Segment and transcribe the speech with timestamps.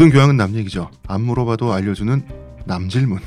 [0.00, 0.90] 모든 교양은 남 얘기죠.
[1.08, 2.26] 안 물어봐도 알려주는
[2.64, 3.18] 남 질문.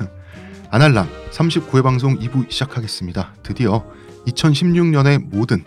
[0.70, 3.34] 아날람 39회 방송 2부 시작하겠습니다.
[3.42, 3.84] 드디어
[4.26, 5.62] 2016년의 모든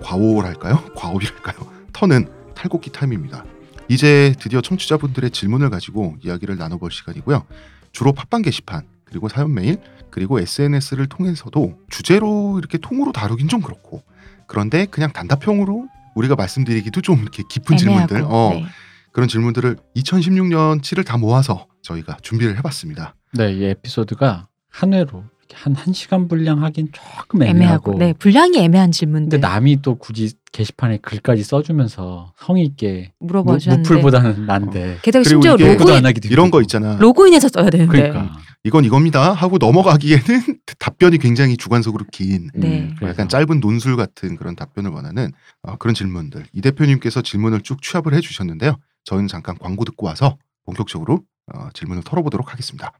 [0.00, 0.84] 과오랄까요?
[0.94, 1.56] 과오비랄까요?
[1.92, 3.44] 터는 탈곡기 타임입니다.
[3.88, 7.44] 이제 드디어 청취자분들의 질문을 가지고 이야기를 나눠볼 시간이고요.
[7.90, 9.78] 주로 팟빵 게시판 그리고 사연 메일
[10.10, 14.04] 그리고 SNS를 통해서도 주제로 이렇게 통으로 다루긴 좀 그렇고
[14.46, 18.66] 그런데 그냥 단답형으로 우리가 말씀드리기도 좀 이렇게 깊은 애매하고, 질문들 어, 네.
[19.12, 23.14] 그런 질문들을 2016년 치를 다 모아서 저희가 준비를 해봤습니다.
[23.34, 28.92] 네, 이 에피소드가 한 회로 한 1시간 분량 하긴 조금 애매하고, 애매하고, 네 분량이 애매한
[28.92, 29.38] 질문들.
[29.38, 33.88] 근데 남이 또 굳이 게시판에 글까지 써주면서 성의 있게 무, 물어봐 주셨는데.
[33.88, 34.98] 무풀보다는 난데.
[35.02, 36.60] 게다가 그리고 심지어 로그인 이런 거.
[36.62, 36.96] 있잖아.
[36.98, 37.90] 로그인해서 써야 되는데.
[37.90, 38.38] 그러니까.
[38.62, 39.32] 이건 이겁니다.
[39.32, 40.22] 하고 넘어가기에는
[40.78, 42.94] 답변이 굉장히 주관적으로 긴 네.
[43.00, 45.32] 음, 약간 짧은 논술 같은 그런 답변을 원하는
[45.62, 46.44] 어, 그런 질문들.
[46.52, 48.76] 이 대표님께서 질문을 쭉 취합을 해주셨는데요.
[49.04, 51.20] 저희는 잠깐 광고 듣고 와서 본격적으로
[51.54, 52.92] 어, 질문을 털어보도록 하겠습니다.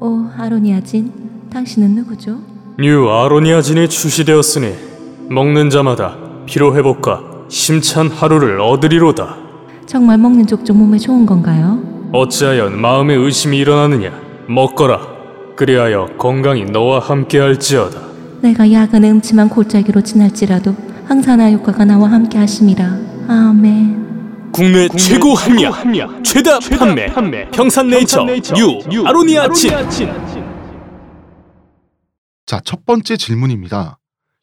[0.00, 2.38] 오 아로니아진 당신은 누구죠?
[2.78, 4.74] new 아로니아진이 출시되었으니
[5.30, 9.36] 먹는 자마다 피로 회복과 힘찬 하루를 얻으리로다.
[9.86, 11.80] 정말 먹는 족족 몸에 좋은 건가요?
[12.12, 14.12] 어찌하여 마음에 의심이 일어나느냐?
[14.48, 15.16] 먹거라.
[15.56, 18.00] 그리하여 건강이 너와 함께할지어다.
[18.42, 20.74] 내가 야근의 음침한 골짜기로 지날지라도
[21.06, 22.84] 항산화 효과가 나와 함께 하심이라
[23.28, 24.05] 아멘
[24.56, 29.70] 국내, 최고 합리화, 최다, 판매, 평산네이처, new, 아로니아진.
[32.46, 33.98] 자, 첫 번째 질문입니다.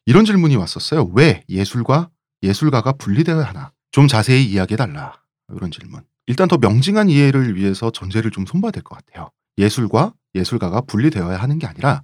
[0.06, 1.10] 이런 질문이 왔었어요.
[1.14, 2.10] 왜 예술과
[2.44, 3.72] 예술가가 분리되어야 하나?
[3.90, 5.14] 좀 자세히 이야기해달라.
[5.52, 6.02] 이런 질문.
[6.28, 9.30] 일단 더 명징한 이해를 위해서 전제를 좀 손봐야 될 것 같아요.
[9.58, 12.02] 예술과 예술가가 분리되어야 하는 게 아니라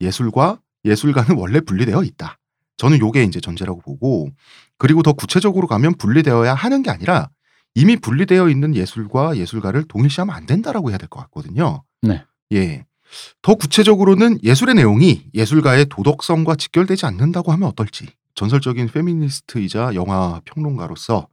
[0.00, 2.38] 예술과 예술가는 원래 분리되어 있다.
[2.76, 4.30] 저는 요게 이제 전제라고 보고
[4.78, 7.28] 그리고 더 구체적으로 가면 분리되어야 하는 게 아니라
[7.74, 11.82] 이미 분리되어 있는 예술과 예술가를 동일시하면 안 된다라고 해야 될 것 같거든요.
[12.02, 12.24] 네.
[12.52, 12.84] 예.
[13.42, 18.08] 더 구체적으로는 예술의 내용이 예술가의 도덕성과 직결되지 않는다고 하면 어떨지.
[18.34, 21.28] 전설적인 페미니스트이자 영화 평론가로서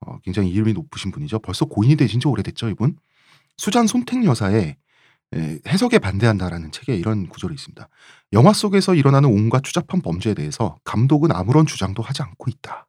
[0.00, 1.38] 어, 굉장히 이름이 높으신 분이죠.
[1.38, 2.96] 벌써 고인이 되신 지 오래됐죠, 이분.
[3.56, 4.76] 수잔 손택 여사의
[5.34, 7.88] 에, 해석에 반대한다라는 책에 이런 구절이 있습니다.
[8.34, 12.86] 영화 속에서 일어나는 온갖 추잡한 범죄에 대해서 감독은 아무런 주장도 하지 않고 있다.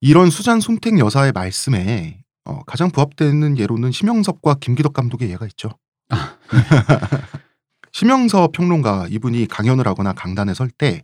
[0.00, 5.70] 이런 수잔 손택 여사의 말씀에 어, 가장 부합되는 예로는 심영섭과 김기덕 감독의 예가 있죠.
[7.92, 11.02] 심영섭 평론가 이분이 강연을 하거나 강단에 설 때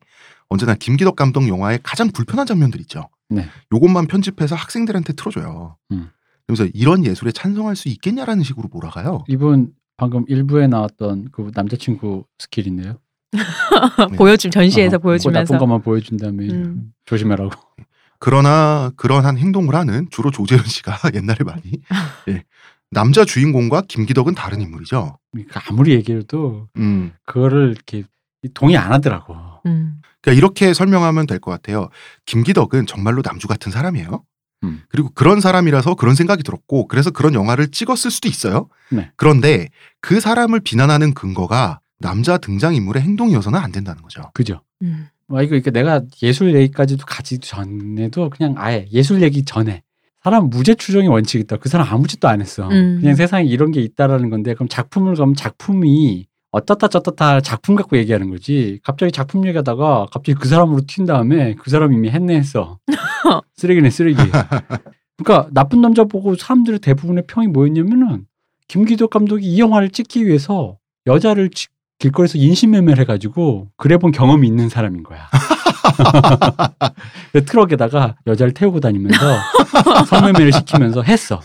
[0.49, 3.09] 언제나 김기덕 감독 영화의 가장 불편한 장면들 있죠.
[3.29, 3.47] 네.
[3.73, 5.77] 요것만 편집해서 학생들한테 틀어줘요.
[5.93, 6.11] 음.
[6.47, 9.25] 그래서 이런 예술에 찬성할 수 있겠냐라는 식으로 몰아가요.
[9.29, 12.99] 이분 방금 일부에 나왔던 그 남자친구 스킬인데요.
[14.19, 16.93] 보여줌 전시에서 어, 그 보여주면서 나쁜 것만 보여준 다음에 음.
[17.05, 17.53] 조심해라고.
[18.21, 21.81] 그러나 그러한 행동을 하는 주로 조재현 씨가 옛날에 많이
[22.29, 22.45] 예.
[22.91, 25.19] 남자 주인공과 김기덕은 다른 인물이죠.
[25.33, 27.13] 그러니까 아무리 얘기해도 음.
[27.25, 28.05] 그거를 이렇게
[28.55, 29.37] 동의 안 하더라고.
[29.67, 30.01] 음.
[30.23, 31.89] 그러니까 이렇게 설명하면 될 것 같아요.
[32.27, 34.23] 김기덕은 정말로 남주 같은 사람이에요.
[34.65, 34.83] 음.
[34.91, 38.69] 그리고 그런 사람이라서 그런 생각이 들었고 그래서 그런 영화를 찍었을 수도 있어요.
[38.91, 39.11] 네.
[39.17, 39.69] 그런데
[40.03, 44.31] 그 사람을 비난하는 근거가 남자 등장 인물의 행동이어서는 안 된다는 거죠.
[44.35, 44.63] 그죠?
[44.83, 45.09] 음.
[45.31, 49.83] 와 이거 그러니까 내가 예술 얘기까지도 가지 전에도 그냥 아예 예술 얘기 전에
[50.23, 51.57] 사람 무죄 추정의 원칙이 있다.
[51.57, 52.69] 그 사람 아무 짓도 안 했어.
[52.69, 52.99] 음.
[53.01, 58.29] 그냥 세상에 이런 게 있다라는 건데 그럼 작품을 가면 작품이 어떻다 저떻다 작품 갖고 얘기하는
[58.29, 58.81] 거지.
[58.83, 62.79] 갑자기 작품 얘기하다가 갑자기 그 사람으로 튄 다음에 그 사람 이미 했네 했어.
[63.57, 64.19] 쓰레기네 쓰레기.
[65.17, 68.27] 그러니까 나쁜 남자 보고 사람들의 대부분의 평이 뭐였냐면은
[68.69, 70.77] 김기덕 감독이 이 영화를 찍기 위해서
[71.07, 71.69] 여자를 지-
[72.01, 75.29] 길거리에서 인신매매를 해가지고 그래 본 경험이 있는 사람인 거야.
[77.33, 79.19] 그 트럭에다가 여자를 태우고 다니면서
[80.09, 81.41] 성매매를 시키면서 했어.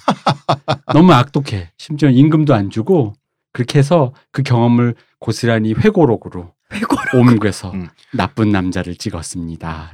[0.93, 1.71] 너무 악독해.
[1.77, 3.13] 심지어 임금도 안 주고
[3.51, 7.13] 그렇게 해서 그 경험을 고스란히 회고록으로 회고록.
[7.13, 7.87] 옮겨서 음.
[8.13, 9.93] 나쁜 남자를 찍었습니다.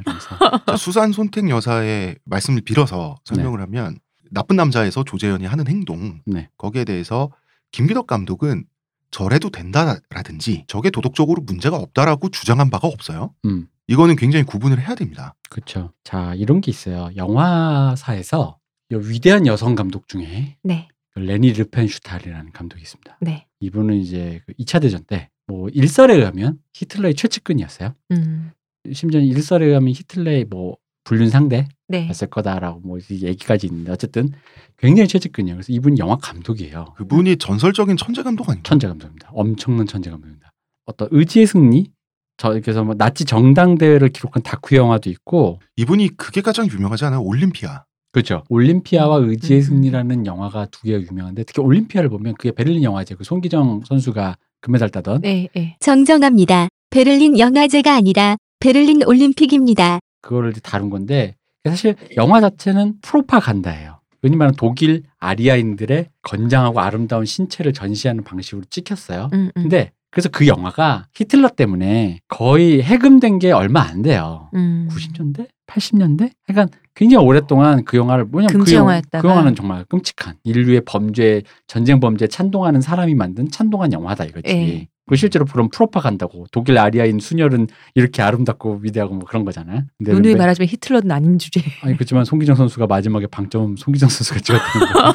[0.66, 3.98] 자, 수산 손택 여사의 말씀을 빌어서 설명을 하면
[4.30, 6.50] 나쁜 남자에서 조재현이 하는 행동 네.
[6.58, 7.30] 거기에 대해서
[7.72, 8.66] 김기덕 감독은
[9.12, 13.34] 저래도 된다라든지 저게 도덕적으로 문제가 없다라고 주장한 바가 없어요.
[13.46, 13.68] 음.
[13.88, 15.36] 이거는 굉장히 구분을 해야 됩니다.
[15.50, 15.92] 그렇죠.
[16.04, 17.10] 자 이런 게 있어요.
[17.16, 18.58] 영화사에서
[18.92, 20.88] 이 위대한 여성 감독 중에 네.
[21.14, 23.18] 그 레니 르펜슈탈이라는 감독이 있습니다.
[23.20, 23.48] 네.
[23.60, 27.94] 이분은 이제 그 2차 대전 때 뭐 일설에 의하면 히틀러의 최측근이었어요.
[28.12, 28.52] 음.
[28.94, 32.08] 심지어 일설에 의하면 히틀러의 뭐 불륜 상대였을 네.
[32.30, 34.32] 거다라고 뭐이 얘기까지 있는데 어쨌든
[34.78, 35.56] 굉장히 최측근이에요.
[35.56, 36.94] 그래서 이분 영화 감독이에요.
[36.98, 38.64] 그분이 전설적인 천재 감독 아닌가요?
[38.64, 39.30] 천재 감독입니다.
[39.34, 40.52] 엄청난 천재 감독입니다.
[40.86, 41.92] 어떤 의지의 승리
[42.38, 47.22] 저 그래서 뭐 나치 정당 대회를 기록한 다큐 영화도 있고 이분이 그게 가장 유명하지 않아요?
[47.22, 47.84] 올림피아.
[48.12, 48.44] 그렇죠.
[48.50, 49.64] 올림피아와 의지의 음.
[49.64, 54.90] 승리라는 영화가 두 개가 유명한데 특히 올림피아를 보면 그게 베를린 영화제 그 손기정 선수가 금메달
[54.90, 55.78] 따던 네, 네.
[55.80, 56.68] 정정합니다.
[56.90, 60.00] 베를린 영화제가 아니라 베를린 올림픽입니다.
[60.22, 61.36] 그거를 이제 다룬 건데
[61.66, 64.00] 사실 영화 자체는 프로파간다예요.
[64.22, 69.30] 흔히 말하는 독일 아리아인들의 건장하고 아름다운 신체를 전시하는 방식으로 찍혔어요.
[69.34, 69.62] 음, 음.
[69.64, 74.50] 근데 그래서 그 영화가 히틀러 때문에 거의 해금된 게 얼마 안 돼요.
[74.54, 74.90] 음.
[74.92, 75.48] 90년대?
[75.68, 76.32] 80년대?
[76.50, 79.22] 약간 굉장히 오랫동안 그 영화를 뭐냐면 그, 영- 영화였다가.
[79.22, 84.50] 그 영화는 정말 끔찍한 인류의 범죄, 전쟁 범죄 찬동하는 사람이 만든 찬동한 영화다 이거지.
[84.50, 84.88] 예.
[85.08, 89.84] 그 실제로 그런 프로파간다고 독일 아리아인 수녀는 이렇게 아름답고 위대하고 뭐 그런 거잖아요.
[89.98, 91.62] 근데 누누이 왜- 말하자면 히틀러는 아닌 주제.
[91.82, 95.14] 아니 그렇지만 송기정 선수가 마지막에 방점 송기정 선수가 찍었다는 거.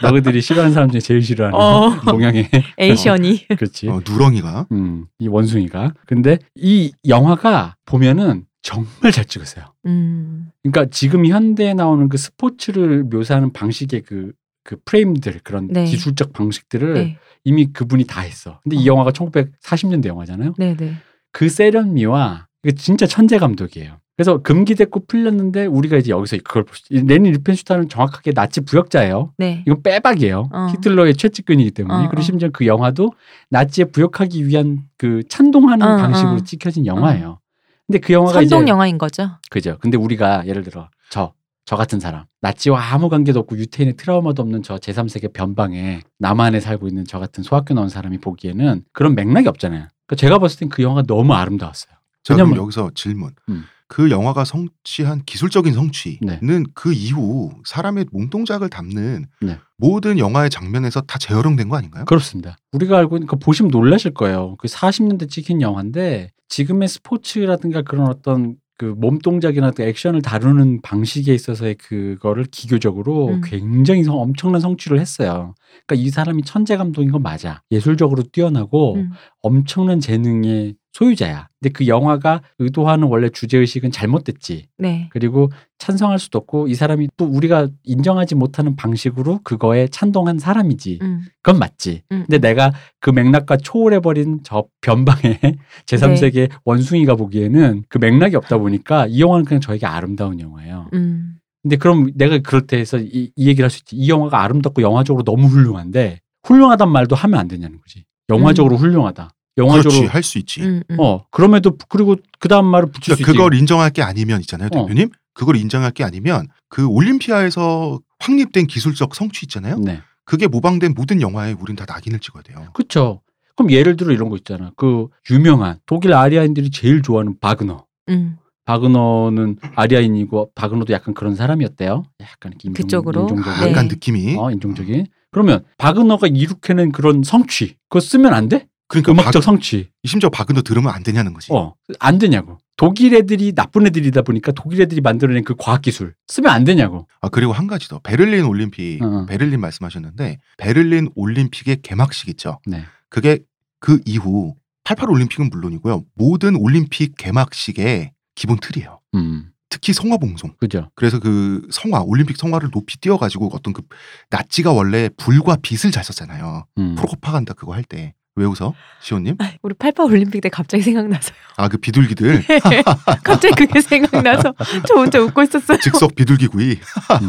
[0.10, 2.00] 너희들이 싫어하는 사람 중에 제일 싫어하는 어.
[2.08, 2.48] 동양의
[2.78, 3.48] 에이션이.
[3.58, 3.88] 그렇지.
[3.88, 5.92] 어, 누렁이가 음, 이 원숭이가.
[6.06, 9.66] 근데 이 영화가 보면은 정말 잘 찍었어요.
[9.86, 10.48] 음.
[10.62, 15.84] 그러니까 지금 현대에 나오는 그 스포츠를 묘사하는 방식의 그, 그 프레임들, 그런 네.
[15.84, 17.18] 기술적 방식들을 네.
[17.44, 18.58] 이미 그분이 다 했어.
[18.62, 18.92] 근데 이 어.
[18.92, 20.54] 영화가 1940년대 영화잖아요.
[20.58, 20.94] 네, 네.
[21.32, 23.98] 그 세련미와 진짜 천재 감독이에요.
[24.16, 29.32] 그래서 금기됐고 풀렸는데 우리가 이제 여기서 그걸 볼 수, 이 레니 리펜슈타는 정확하게 나치 부역자예요.
[29.38, 29.64] 네.
[29.66, 30.50] 이건 빼박이에요.
[30.52, 30.66] 어.
[30.70, 32.04] 히틀러의 최측근이기 때문에.
[32.04, 32.22] 어, 그리고 어.
[32.22, 33.12] 심지어 그 영화도
[33.50, 36.40] 나치에 부역하기 위한 그 찬동하는 어, 방식으로 어.
[36.40, 37.40] 찍혀진 영화예요.
[37.86, 39.30] 근데 그 영화가 선동 이제 영화인 거죠.
[39.50, 39.78] 그죠.
[39.80, 41.32] 근데 우리가 예를 들어 저,
[41.66, 46.86] 저 같은 사람, 나치와 아무 관계도 없고 유태인의 트라우마도 없는 저 제3세계 변방에 남한에 살고
[46.88, 49.88] 있는 저 같은 소학교 나온 사람이 보기에는 그런 맥락이 없잖아요.
[50.06, 51.94] 그러니까 제가 봤을 땐 그 영화가 너무 아름다웠어요.
[52.30, 53.30] 왜냐면- 여기서 질문.
[53.48, 53.64] 음.
[53.86, 56.62] 그 영화가 성취한 기술적인 성취는 네.
[56.74, 59.58] 그 이후 사람의 몸동작을 담는 네.
[59.76, 62.04] 모든 영화의 장면에서 다 재활용된 거 아닌가요?
[62.06, 62.56] 그렇습니다.
[62.72, 64.56] 우리가 알고 있는 거 보시면 놀라실 거예요.
[64.56, 71.32] 그 40년대 찍힌 영화인데 지금의 스포츠라든가 그런 어떤 그 몸 동작이나 또 액션을 다루는 방식에
[71.34, 73.40] 있어서의 그거를 기교적으로 음.
[73.44, 75.54] 굉장히 성- 엄청난 성취를 했어요.
[75.86, 77.62] 그러니까 이 사람이 천재 감독인 건 맞아.
[77.70, 79.10] 예술적으로 뛰어나고 음.
[79.42, 81.48] 엄청난 재능의 소유자야.
[81.60, 84.68] 근데 그 영화가 의도하는 원래 주제 의식은 잘못됐지.
[84.78, 85.08] 네.
[85.12, 91.00] 그리고 찬성할 수도 없고 이 사람이 또 우리가 인정하지 못하는 방식으로 그거에 찬동한 사람이지.
[91.02, 91.22] 음.
[91.42, 92.02] 그건 맞지.
[92.12, 92.24] 음.
[92.26, 95.40] 근데 내가 그 맥락과 초월해 버린 저 변방의
[95.86, 100.88] 제3세계 원숭이가 보기에는 그 맥락이 없다 보니까 이 영화는 그냥 저에게 아름다운 영화예요.
[100.94, 101.38] 음.
[101.62, 103.96] 근데 그럼 내가 그럴 때 해서 이, 이 얘기를 할 수 있지.
[103.96, 108.04] 이 영화가 아름답고 영화적으로 너무 훌륭한데 훌륭하단 말도 하면 안 되냐는 거지.
[108.30, 109.30] 영화적으로 훌륭하다.
[109.56, 110.62] 영화적으로 그렇지 할수 있지.
[110.62, 110.82] 음.
[110.90, 110.96] 음.
[110.98, 113.38] 어 그럼에도 그리고 그 다음 말을 붙일 수 그러니까 있지.
[113.38, 114.86] 그걸 인정할 게 아니면 있잖아요, 어.
[114.86, 115.10] 대표님.
[115.32, 119.78] 그걸 인정할 게 아니면 그 올림피아에서 확립된 기술적 성취 있잖아요.
[119.78, 120.00] 네.
[120.24, 122.68] 그게 모방된 모든 영화에 우린 다 낙인을 찍어야 돼요.
[122.72, 123.20] 그렇죠.
[123.56, 124.72] 그럼 예를 들어 이런 거 있잖아.
[124.76, 127.84] 그 유명한 독일 아리아인들이 제일 좋아하는 바그너.
[128.08, 128.38] 음.
[128.64, 132.04] 바그너는 아리아인이고 바그너도 약간 그런 사람이었대요.
[132.22, 133.20] 약간 이렇게 인종, 그쪽으로?
[133.22, 133.60] 인종적인.
[133.64, 133.70] 네.
[133.70, 134.36] 약간 느낌이.
[134.38, 135.06] 어, 인종적인.
[135.30, 138.66] 그러면 바그너가 이룩해낸 그런 성취, 그거 쓰면 안 돼?
[139.02, 139.90] 그러니까 음악적 바, 성취.
[140.04, 141.52] 심지어 바그너 들으면 안 되냐는 거지.
[141.52, 142.58] 어, 안 되냐고.
[142.76, 147.06] 독일 애들이 나쁜 애들이다 보니까 독일 애들이 만들어낸 그 과학 기술 쓰면 안 되냐고.
[147.20, 149.26] 아 그리고 한 가지 더 베를린 올림픽 어.
[149.26, 152.60] 베를린 말씀하셨는데 베를린 올림픽의 개막식 있죠.
[152.66, 152.84] 네.
[153.08, 153.38] 그게
[153.78, 156.04] 그 이후 88 올림픽은 물론이고요.
[156.14, 159.00] 모든 올림픽 개막식의 기본 틀이에요.
[159.14, 160.54] 음, 특히 성화 봉송.
[160.58, 160.90] 그죠.
[160.94, 163.82] 그래서 그 성화 올림픽 성화를 높이 띄워가지고 어떤 그
[164.30, 166.66] 나치가 원래 불과 빛을 잘 썼잖아요.
[166.78, 166.94] 음.
[166.96, 168.14] 프로파간다 그거 할 때.
[168.36, 168.74] 왜 웃어?
[169.00, 169.36] 시호님?
[169.38, 171.36] 아, 우리 88 올림픽 때 갑자기 생각나서요.
[171.56, 172.42] 아 그 비둘기들
[173.22, 174.52] 갑자기 그게 생각나서
[174.88, 175.78] 저 혼자 웃고 있었어요.
[175.78, 176.72] 즉석 비둘기 구이.
[176.72, 177.28] 음.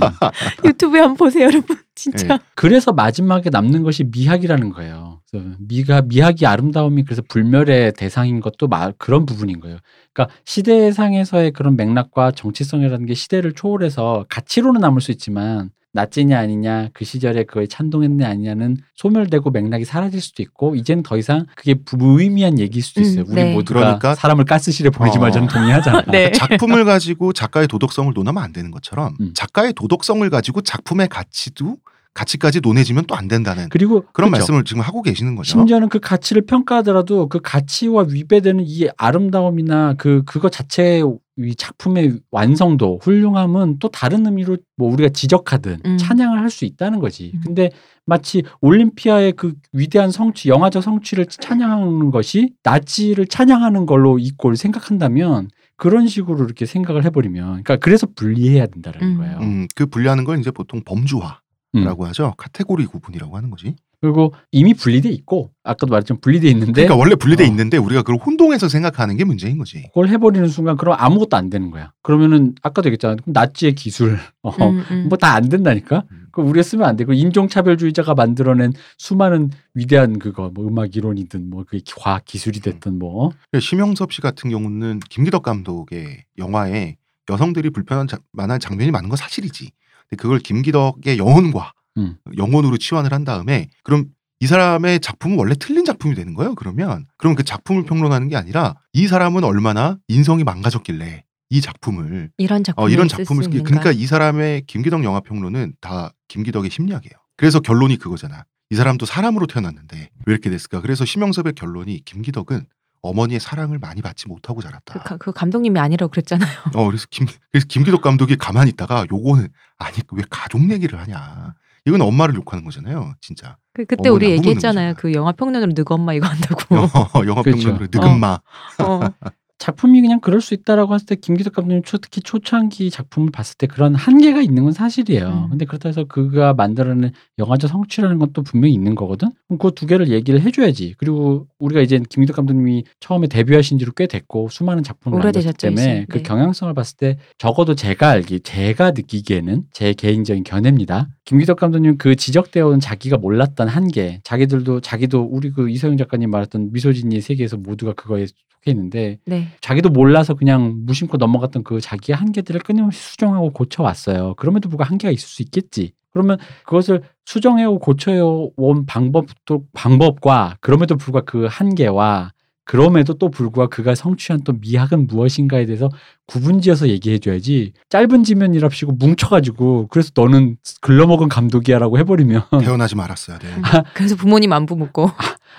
[0.66, 1.78] 유튜브에 한번 보세요, 여러분.
[1.94, 2.28] 진짜.
[2.28, 2.40] 네.
[2.56, 5.22] 그래서 마지막에 남는 것이 미학이라는 거예요.
[5.30, 9.78] 그래서 미가 미학이 아름다움이 그래서 불멸의 대상인 것도 마, 그런 부분인 거예요.
[10.12, 17.06] 그러니까 시대상에서의 그런 맥락과 정치성이라는 게 시대를 초월해서 가치로는 남을 수 있지만 나찌냐 아니냐 그
[17.06, 22.60] 시절에 그거에 찬동했냐 아니냐는 소멸되고 맥락이 사라질 수도 있고 이제는 더 이상 그게 부- 무의미한
[22.60, 23.22] 얘기일 수도 있어요.
[23.22, 23.54] 음, 우리 네.
[23.54, 25.22] 모두가 그러니까- 사람을 가스실에 보내지 어.
[25.22, 26.04] 말자는 동의하잖아.
[26.12, 26.32] 네.
[26.32, 29.32] 작품을 가지고 작가의 도덕성을 논하면 안 되는 것처럼 음.
[29.34, 31.78] 작가의 도덕성을 가지고 작품의 가치도
[32.16, 34.32] 가치까지 논해지면 또 안 된다는 그리고 그런 그렇죠.
[34.32, 35.52] 말씀을 지금 하고 계시는 거죠.
[35.52, 41.04] 심지어는 그 가치를 평가하더라도 그 가치와 위배되는 이 아름다움이나 그 그거 자체의
[41.38, 45.98] 이 작품의 완성도 훌륭함은 또 다른 의미로 뭐 우리가 지적하든 음.
[45.98, 47.32] 찬양을 할 수 있다는 거지.
[47.36, 47.42] 음.
[47.46, 47.70] 근데
[48.06, 56.08] 마치 올림피아의 그 위대한 성취, 영화적 성취를 찬양하는 것이 나치를 찬양하는 걸로 이꼴 생각한다면 그런
[56.08, 59.18] 식으로 이렇게 생각을 해버리면, 그러니까 그래서 분리해야 된다는 음.
[59.18, 59.38] 거예요.
[59.40, 61.40] 음, 그 분리하는 걸 이제 보통 범주화
[61.84, 62.10] 라고 음.
[62.10, 62.34] 하죠.
[62.38, 63.76] 카테고리 구분이라고 하는 거지.
[64.02, 67.48] 그리고 이미 분리돼 있고 아까도 말했지만 분리돼 있는데 그러니까 원래 분리돼 어.
[67.48, 69.84] 있는데 우리가 그걸 혼동해서 생각하는 게 문제인 거지.
[69.88, 71.92] 그걸 해버리는 순간 그럼 아무것도 안 되는 거야.
[72.04, 73.16] 그러면은 아까도 얘기했잖아.
[73.16, 75.06] 그럼 나치의 기술 어, 음, 음.
[75.10, 76.04] 뭐다 안 된다니까.
[76.12, 76.28] 음.
[76.32, 77.06] 그 우리가 쓰면 안 돼.
[77.06, 83.32] 그 인종차별주의자가 만들어낸 수많은 위대한 그거 뭐 음악 이론이든 뭐 그 과학 기술이 됐든 뭐
[83.60, 86.98] 심영섭 씨 같은 경우는 김기덕 감독의 영화에
[87.30, 89.72] 여성들이 불편한 자- 만한 장면이 많은 건 사실이지.
[90.10, 92.18] 근데 그걸 김기덕의 영혼과 음.
[92.38, 94.06] 영혼으로 치환을 한 다음에 그럼
[94.40, 96.56] 이 사람의 작품은 원래 틀린 작품이 되는 거예요.
[96.56, 102.64] 그러면 그럼 그 작품을 평론하는 게 아니라 이 사람은 얼마나 인성이 망가졌길래 이 작품을 이런
[102.64, 107.14] 작품 어, 이런 작품을 그러니까 이 사람의 김기덕 영화 평론은 다 김기덕의 심리학이에요.
[107.38, 108.46] 그래서 결론이 그거잖아.
[108.72, 110.82] 이 사람도 사람으로 태어났는데 왜 이렇게 됐을까?
[110.82, 112.66] 그래서 심영섭의 결론이 김기덕은
[113.06, 114.94] 어머니의 사랑을 많이 받지 못하고 자랐다.
[114.94, 116.50] 그, 가- 그 감독님이 아니라고 그랬잖아요.
[116.76, 119.48] 어 그래서 김 그래서 김기덕 감독이 가만히 있다가 요거는
[119.78, 121.54] 아니 왜 가족 얘기를 하냐?
[121.88, 123.58] 이건 엄마를 욕하는 거잖아요, 진짜.
[123.74, 124.96] 그, 그때 우리 얘기했잖아요.
[124.98, 126.76] 그 영화 평론으로 늑 엄마 이거 한다고.
[126.76, 126.88] 어,
[127.28, 127.62] 영화 그렇죠.
[127.66, 128.40] 평론으로 느금마.
[128.80, 129.00] 어.
[129.66, 133.66] 작품이 그냥 그럴 수 있다라고 했을 때 김기덕 감독님 초, 특히 초창기 작품을 봤을 때
[133.66, 135.28] 그런 한계가 있는 건 사실이에요.
[135.28, 135.50] 음.
[135.50, 139.32] 근데 그렇다 해서 그가 만들어낸 영화적 성취라는 것도 분명히 있는 거거든.
[139.48, 140.94] 그럼 그 두 개를 얘기를 해줘야지.
[141.00, 146.06] 그리고 우리가 이제 김기덕 감독님이 처음에 데뷔하신 지로 꽤 됐고 수많은 작품을 만들었기 때문에.
[146.10, 146.24] 그 네.
[146.24, 151.10] 경향성을 봤을 때 적어도 제가 알기, 제가 느끼기에는 제 개인적인 견해입니다.
[151.26, 156.72] 김기덕 감독님 그 지적되어 온 자기가 몰랐던 한계, 자기들도 자기도 우리 그 이서영 작가님 말했던
[156.72, 158.28] 미소진이의 세계에서 모두가 그거에
[158.66, 159.50] 속해 있는데 네.
[159.62, 164.34] 자기도 몰라서 그냥 무심코 넘어갔던 그 자기의 한계들을 끊임없이 수정하고 고쳐왔어요.
[164.36, 165.94] 그럼에도 불구하고 한계가 있을 수 있겠지.
[166.12, 172.32] 그러면 그것을 수정해오 고쳐온 방법도 방법과 그럼에도 불구하고 그 한계와
[172.64, 175.90] 그럼에도 또 불구하고 그가 성취한 또 미학은 무엇인가에 대해서
[176.26, 183.48] 구분지어서 얘기해줘야지 짧은 지면이랍시고 뭉쳐가지고 그래서 너는 글러먹은 감독이야라고 해버리면 태어나지 말았어야 돼.
[183.94, 185.12] 그래서 부모님 안부 묻고.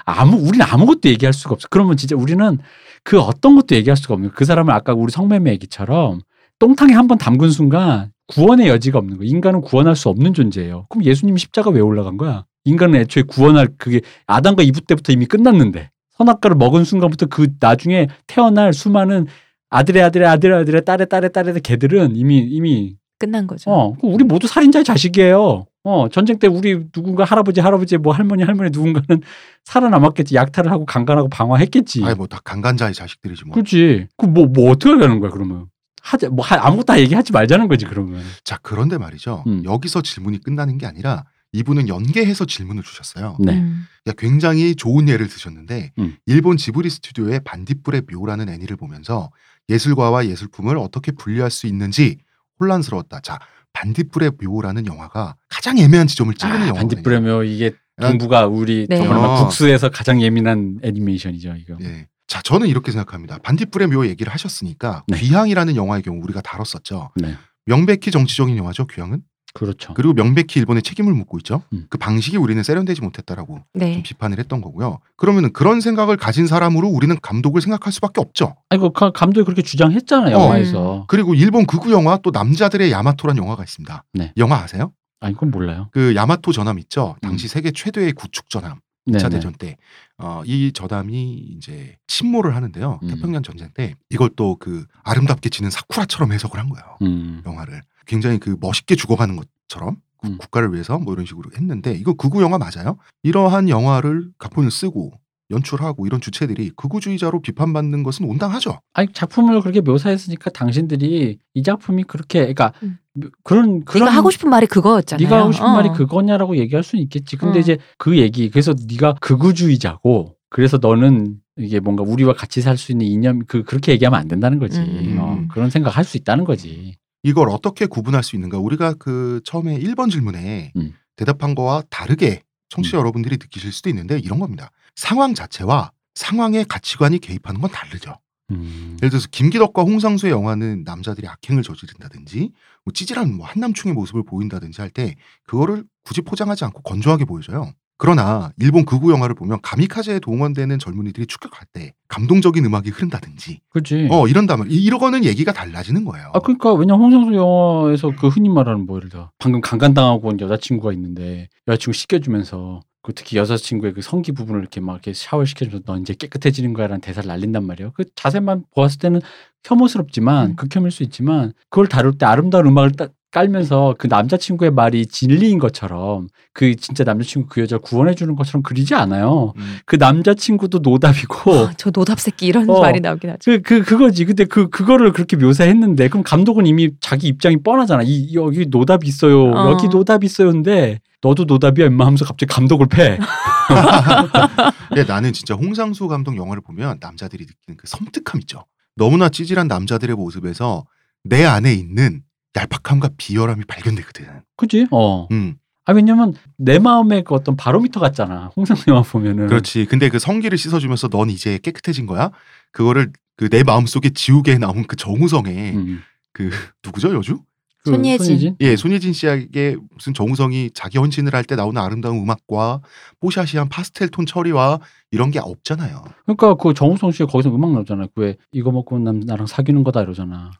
[0.04, 1.68] 아무 우리는 아무것도 얘기할 수가 없어.
[1.70, 2.58] 그러면 진짜 우리는
[3.06, 4.36] 그 어떤 것도 얘기할 수가 없는 거예요.
[4.36, 6.20] 그 사람을 아까 우리 성매매 얘기처럼
[6.58, 9.30] 똥탕에 한 번 담근 순간 구원의 여지가 없는 거예요.
[9.30, 10.86] 인간은 구원할 수 없는 존재예요.
[10.88, 12.44] 그럼 예수님 십자가 왜 올라간 거야?
[12.64, 18.72] 인간은 애초에 구원할 그게 아담과 이브 때부터 이미 끝났는데 선악과를 먹은 순간부터 그 나중에 태어날
[18.72, 19.28] 수많은
[19.70, 23.70] 아들의 아들의 아들의 아들의 딸의 딸의 딸의 개들은 이미 이미 끝난 거죠.
[23.70, 25.66] 어, 그 우리 모두 살인자의 자식이에요.
[25.88, 29.22] 어, 전쟁 때 우리 누군가 할아버지, 할아버지, 뭐 할머니, 할머니 누군가는
[29.64, 30.34] 살아남았겠지.
[30.34, 32.02] 약탈을 하고 강간하고 방화했겠지.
[32.04, 33.54] 아니 뭐 다 강간자의 자식들이지 뭐.
[33.54, 34.08] 그렇지.
[34.16, 35.66] 그 뭐, 뭐 어떻게 하는 거야, 그러면?
[36.02, 38.22] 하자, 뭐, 하- 아무것도 다 얘기하지 말자는 거지, 그러면.
[38.44, 39.44] 자 그런데 말이죠.
[39.46, 39.62] 음.
[39.64, 43.36] 여기서 질문이 끝나는 게 아니라 이분은 연계해서 질문을 주셨어요.
[43.40, 43.52] 네.
[43.54, 43.86] 음.
[44.08, 46.16] 야, 굉장히 좋은 예를 드셨는데 음.
[46.26, 49.30] 일본 지브리 스튜디오의 반딧불의 묘라는 애니를 보면서
[49.68, 52.18] 예술가와 예술품을 어떻게 분리할 수 있는지
[52.60, 53.20] 혼란스러웠다.
[53.20, 53.38] 자,
[53.80, 56.88] 반딧불의 묘라는 영화가 가장 애매한 지점을 찌르는 아, 영화거든요.
[56.88, 58.96] 반딧불에며 이게 난- 동부가 우리 네.
[58.96, 59.42] 정말 막 어.
[59.44, 61.76] 국수에서 가장 예민한 애니메이션이죠, 이거.
[61.82, 62.06] 예.
[62.26, 63.38] 자, 저는 이렇게 생각합니다.
[63.38, 65.18] 반딧불의 묘 얘기를 하셨으니까 네.
[65.18, 67.10] 귀향이라는 영화의 경우 우리가 다뤘었죠.
[67.16, 67.34] 네.
[67.66, 69.20] 명백히 정치적인 영화죠, 귀향은.
[69.56, 69.94] 그렇죠.
[69.94, 71.62] 그리고 명백히 일본에 책임을 묻고 있죠.
[71.72, 71.86] 음.
[71.88, 74.02] 그 방식이 우리는 세련되지 못했다라고 좀 네.
[74.02, 74.98] 비판을 했던 거고요.
[75.16, 78.54] 그러면은 그런 생각을 가진 사람으로 우리는 감독을 생각할 수밖에 없죠.
[78.68, 80.42] 아니, 그 가- 감독이 그렇게 주장했잖아요, 어.
[80.44, 81.04] 영화에서.
[81.08, 84.04] 그리고 일본 극우 영화 또 남자들의 야마토란 영화가 있습니다.
[84.14, 84.32] 네.
[84.36, 84.92] 영화 아세요?
[85.20, 85.88] 아니, 그건 몰라요.
[85.92, 87.16] 그 야마토 전함 있죠.
[87.24, 87.28] 음.
[87.28, 88.78] 당시 세계 최대의 구축 전함.
[89.08, 89.18] 네.
[89.18, 89.36] 2차 네.
[89.36, 89.76] 대전 때.
[90.18, 92.98] 어, 이 전함이 이제 침몰을 하는데요.
[93.02, 93.08] 음.
[93.08, 96.96] 태평양 전쟁 때 이걸 또 그 아름답게 지는 사쿠라처럼 해석을 한 거예요.
[97.02, 97.40] 음.
[97.46, 97.82] 영화를.
[98.06, 100.38] 굉장히 그 멋있게 죽어가는 것처럼 구- 음.
[100.38, 102.96] 국가를 위해서 뭐 이런 식으로 했는데 이거 극우 영화 맞아요?
[103.22, 105.12] 이러한 영화를 각본을 쓰고
[105.50, 108.80] 연출하고 이런 주체들이 극우주의자로 비판받는 것은 온당하죠.
[108.94, 112.98] 아니 작품을 그렇게 묘사했으니까 당신들이 이 작품이 그렇게 그러니까 음.
[113.44, 115.24] 그런 그런 네가 하고 싶은 말이 그거였잖아요.
[115.24, 115.72] 네가 하고 싶은 어.
[115.74, 117.36] 말이 그거냐라고 얘기할 수는 있겠지.
[117.36, 117.60] 근데 어.
[117.60, 123.06] 이제 그 얘기 그래서 네가 극우주의자고 그래서 너는 이게 뭔가 우리와 같이 살 수 있는
[123.06, 124.80] 이념 그 그렇게 얘기하면 안 된다는 거지.
[124.80, 125.16] 음.
[125.20, 126.96] 어, 그런 생각 할 수 있다는 거지.
[127.26, 128.58] 이걸 어떻게 구분할 수 있는가?
[128.58, 130.94] 우리가 그 처음에 1번 질문에 음.
[131.16, 134.70] 대답한 거와 다르게 청취자 여러분들이 느끼실 수도 있는데 이런 겁니다.
[134.94, 138.14] 상황 자체와 상황의 가치관이 개입하는 건 다르죠.
[138.52, 138.96] 음.
[139.02, 142.52] 예를 들어서 김기덕과 홍상수의 영화는 남자들이 악행을 저지른다든지
[142.84, 145.16] 뭐 찌질한 뭐 한남충의 모습을 보인다든지 할 때
[145.46, 147.72] 그거를 굳이 포장하지 않고 건조하게 보여줘요.
[147.98, 154.08] 그러나 일본 극우 영화를 보면 가미카제에 동원되는 젊은이들이 추격할 때 감동적인 음악이 흐른다든지 그렇지.
[154.10, 156.30] 어 이런다면 이- 이러고는 얘기가 달라지는 거예요.
[156.34, 160.92] 아 그러니까 왜냐 홍상수 영화에서 그 흔히 말하는 뭐 예를 들어 방금 강간당하고 온 여자친구가
[160.92, 165.96] 있는데 여자친구 씻겨주면서 그 특히 여자친구의 그 성기 부분을 이렇게 막 이렇게 샤워 시켜주면서 너
[165.98, 167.92] 이제 깨끗해지는 거야라는 대사를 날린단 말이에요.
[167.94, 169.20] 그 자세만 보았을 때는
[169.64, 170.56] 혐오스럽지만 음.
[170.56, 176.28] 극혐일 수 있지만 그걸 다룰 때 아름다운 음악을 딱 깔면서 그 남자친구의 말이 진리인 것처럼
[176.54, 179.52] 그 진짜 남자친구 그 여자를 구원해 주는 것처럼 그리지 않아요.
[179.58, 179.76] 음.
[179.84, 182.80] 그 남자친구도 노답이고 아, 저 노답 새끼 이런 어.
[182.80, 183.38] 말이 나오긴 하죠.
[183.44, 184.24] 그, 그, 그거지.
[184.24, 188.04] 근데 그, 그거를 그렇게 묘사했는데, 그럼 감독은 이미 자기 입장이 뻔하잖아.
[188.06, 189.50] 이, 여기 노답 있어요.
[189.50, 189.70] 어.
[189.70, 193.18] 여기 노답 있어요인데, 너도 노답이야, 임마 하면서 갑자기 감독을 패.
[194.88, 198.64] 근데 나는 진짜 홍상수 감독 영화를 보면 남자들이 느끼는 그 섬뜩함 있죠.
[198.94, 200.86] 너무나 찌질한 남자들의 모습에서
[201.22, 202.22] 내 안에 있는
[202.54, 204.42] 얄팍함과 비열함이 발견되거든.
[204.56, 204.86] 그지?
[204.90, 205.28] 어.
[205.30, 208.50] 음, 아, 왜냐면 내 마음의 그 어떤 바로미터 같잖아.
[208.88, 209.46] 영화 보면은.
[209.46, 209.84] 그렇지.
[209.86, 212.30] 근데 그 성기를 씻어주면서 넌 이제 깨끗해진 거야?
[212.72, 216.02] 그거를 그 내 마음 속에 지우개 나온 그 정우성의 음.
[216.32, 216.48] 그
[216.84, 217.40] 누구죠 여주?
[217.84, 218.56] 그 손예진.
[218.60, 222.80] 예, 손예진 씨에게 무슨 정우성이 자기 헌신을 할 때 나오는 아름다운 음악과
[223.20, 224.80] 뽀샤시한 파스텔 톤 처리와
[225.12, 226.02] 이런 게 없잖아요.
[226.24, 228.06] 그러니까 그 정우성 씨가 거기서 음악 나오잖아.
[228.14, 230.50] 그왜 이거 먹고 난, 나랑 사귀는 거다 이러잖아.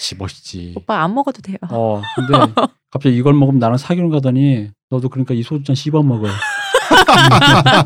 [0.00, 0.72] 그치, 멋있지.
[0.76, 1.58] 오빠 안 먹어도 돼요.
[1.68, 2.32] 어, 근데
[2.90, 6.26] 갑자기 이걸 먹으면 나랑 사귀는 거다니 너도 그러니까 이 소주잔 씹어 먹어.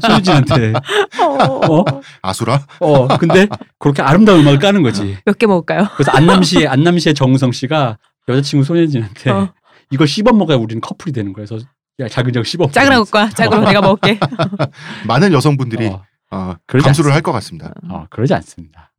[0.00, 0.75] 소유진한테.
[1.21, 1.85] 어?
[2.23, 2.64] 아수라?
[2.78, 3.49] 어, 근데
[3.80, 5.16] 그렇게 아름다운 음악을 까는 거지.
[5.26, 5.88] 몇 개 먹을까요?
[5.97, 9.52] 그래서 안남시의 안남시의 정우성 씨가 여자친구 손예진한테 어.
[9.90, 11.44] 이걸 씹어 먹어야 우리는 커플이 되는 거야.
[11.47, 11.66] 그래서
[11.99, 12.71] 야 작은 작 씹어.
[12.71, 13.28] 작은 거 거야.
[13.28, 14.21] 작은 거 내가 먹을게.
[15.09, 17.12] 많은 여성분들이 어, 어, 그러지 감수를.
[17.12, 17.73] 할 것 같습니다.
[17.90, 18.92] 어, 그러지 않습니다.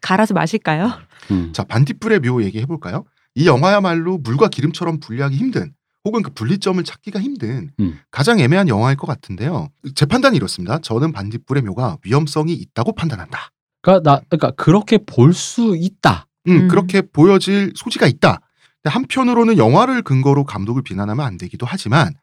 [0.00, 0.92] 갈아서 마실까요?
[1.30, 1.52] 음.
[1.52, 3.04] 자, 반딧불의 묘 얘기해 볼까요?
[3.34, 5.72] 이 영화야말로 물과 기름처럼 분리하기 힘든
[6.04, 7.98] 혹은 그 분리점을 찾기가 힘든 음.
[8.10, 9.68] 가장 애매한 영화일 것 같은데요.
[9.94, 10.78] 제 판단이 이렇습니다.
[10.78, 13.50] 저는 반딧불의 묘가 위험성이 있다고 판단한다.
[13.82, 16.26] 그러니까 나 그러니까 그렇게 볼 수 있다.
[16.48, 16.68] 음, 음.
[16.68, 18.40] 그렇게 보여질 소지가 있다.
[18.82, 22.14] 근데 한편으로는 영화를 근거로 감독을 비난하면 안 되기도 하지만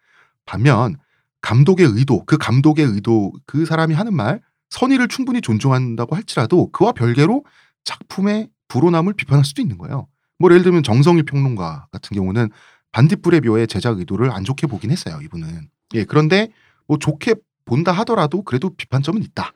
[0.46, 0.96] 반면
[1.42, 7.46] 감독의 의도, 그 감독의 의도, 그 사람이 하는 말, 선의를 충분히 존중한다고 할지라도 그와 별개로
[7.84, 10.08] 작품의 불온함을 비판할 수도 있는 거예요.
[10.40, 12.50] 뭐 예를 들면 정성일 평론가 같은 경우는
[12.92, 15.20] 반딧불의 묘의 제작 의도를 안 좋게 보긴 했어요.
[15.24, 15.70] 이분은.
[15.96, 16.50] 예, 그런데
[16.88, 19.54] 뭐 좋게 본다 하더라도 그래도 비판점은 있다.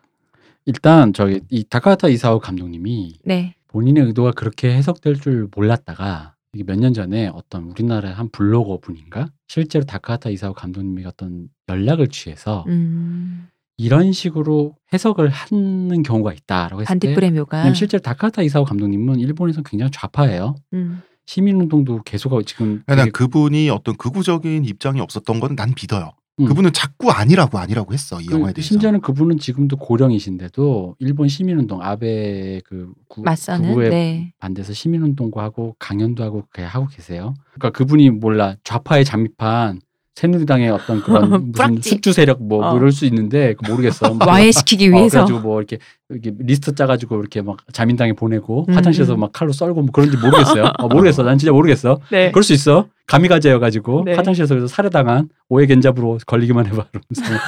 [0.65, 3.55] 일단 저기 이 다카타 이사오 감독님이 네.
[3.67, 9.27] 본인의 의도가 그렇게 해석될 줄 몰랐다가 이게 몇 년 전에 어떤 우리나라의 한 블로거 분인가
[9.47, 13.47] 실제로 다카타 이사오 감독님이 어떤 연락을 취해서 음.
[13.77, 17.57] 이런 식으로 해석을 하는 경우가 있다라고 했을 때 반딧불의 묘가.
[17.57, 20.55] 왜냐면 실제로 다카타 이사오 감독님은 일본에서 굉장히 좌파예요.
[20.73, 21.01] 음.
[21.25, 26.11] 시민운동도 계속 지금 난 그분이 어떤 극우적인 입장이 없었던 건 난 믿어요.
[26.39, 26.45] 음.
[26.45, 28.67] 그분은 자꾸 아니라고 아니라고 했어 이 그 영화에 대해서.
[28.67, 33.69] 심지어는 그분은 지금도 고령이신데도 일본 시민운동 아베 그 구, 맞서는.
[33.69, 34.33] 극우에 네.
[34.39, 37.33] 반대해서 시민운동도 하고 강연도 하고 그렇게 하고 계세요.
[37.53, 39.79] 그러니까 그분이 몰라 좌파에 잠입한
[40.21, 41.81] 새누리당의 어떤 그런 무슨.
[41.81, 42.77] 숙주 세력 뭐, 뭐 어.
[42.77, 44.13] 이럴 수 있는데 그 모르겠어.
[44.13, 45.25] 뭐 와해시키기 어, 위해서.
[45.25, 45.79] 그래가지고 뭐 이렇게,
[46.11, 49.21] 이렇게 리스트 짜가지고 이렇게 막 자민당에 보내고 음, 화장실에서 음.
[49.21, 50.71] 막 칼로 썰고 뭐 그런지 모르겠어요.
[50.79, 51.23] 어, 모르겠어.
[51.23, 51.99] 난 진짜 모르겠어.
[52.11, 52.31] 네.
[52.31, 52.87] 그럴 수 있어.
[53.07, 54.13] 가미가제여가지고 네.
[54.13, 57.43] 화장실에서 그래서 살해당한 오해겐잡으로 걸리기만 해봐 이러면서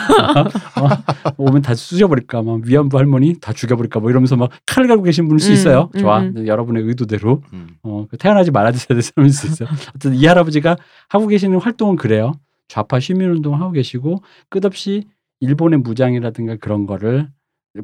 [0.82, 5.04] 어, 어, 오면 다 쑤셔버릴까 막 위안부 할머니 다 죽여버릴까 뭐 이러면서 막 칼을 갈고
[5.04, 5.90] 계신 분일 수 음, 있어요.
[5.96, 6.20] 음, 좋아.
[6.22, 6.48] 음.
[6.48, 7.68] 여러분의 의도대로 음.
[7.84, 9.70] 어, 그 태어나지 말아주셔야 될 사람일 수 있어요.
[9.90, 10.76] 어쨌든 이 할아버지가
[11.10, 12.34] 하고 계시는 활동은 그래요.
[12.68, 15.04] 좌파 시민운동 하고 계시고 끝없이
[15.40, 17.30] 일본의 무장이라든가 그런 거를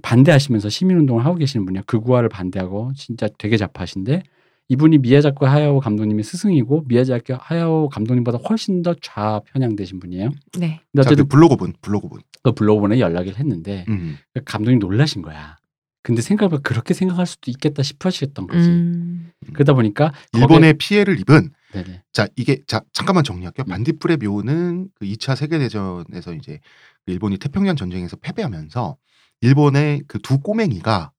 [0.01, 1.83] 반대하시면서 시민운동을 하고 계시는 분이야.
[1.87, 4.23] 극우화를 반대하고 진짜 되게 좌파신데
[4.71, 10.29] 이분이 미야자키 하야오 감독님의 스승이고 미야자키 하야오 감독님보다 훨씬 더 좌 편향되신 분이에요.
[10.59, 10.79] 네.
[10.91, 12.21] 근데 자, 그 어쨌든 블로거분, 블로거분.
[12.43, 14.17] 그 블로그본에 연락을 했는데 음.
[14.33, 15.57] 그 감독님 놀라신 거야.
[16.03, 18.69] 근데 생각해보면 그렇게 생각할 수도 있겠다 싶으셨던 거지.
[18.69, 19.31] 음.
[19.53, 22.03] 그러다 보니까 일본의 피해를 입은 네네.
[22.13, 23.65] 자 이게 자 잠깐만 정리할게요.
[23.67, 23.69] 음.
[23.69, 26.59] 반딧불의 묘는 그 2차 세계 대전에서 이제
[27.05, 28.97] 그 일본이 태평양 전쟁에서 패배하면서
[29.41, 31.11] 일본의 그 두 꼬맹이가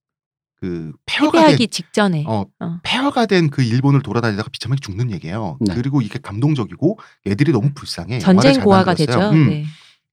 [0.59, 2.23] 그 폐허가 된 패배하기 직전에.
[2.27, 2.79] 어, 어.
[2.83, 5.57] 폐허가 된 그 일본을 돌아다니다가 비참하게 죽는 얘기예요.
[5.59, 5.73] 네.
[5.73, 8.19] 그리고 이게 감동적이고 애들이 너무 불쌍해.
[8.21, 8.95] 영화를 전쟁 만들었어요.
[8.95, 9.19] 되죠.
[9.31, 9.49] 음.
[9.49, 9.65] 네.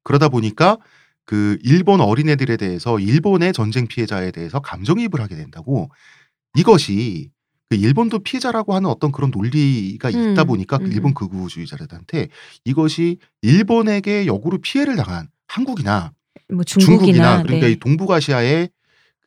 [0.04, 0.78] 그러다 보니까
[1.26, 5.90] 그 일본 어린애들에 대해서 일본의 전쟁 피해자에 대해서 감정이입을 하게 된다고
[6.56, 7.30] 이것이
[7.68, 10.92] 그 일본도 피해자라고 하는 어떤 그런 논리가 음, 있다 보니까 그 음.
[10.92, 12.28] 일본 극우주의자들한테
[12.64, 16.12] 이것이 일본에게 역으로 피해를 당한 한국이나
[16.52, 17.72] 뭐 중국이나, 중국이나, 그러니까 네.
[17.72, 18.70] 이 동북아시아의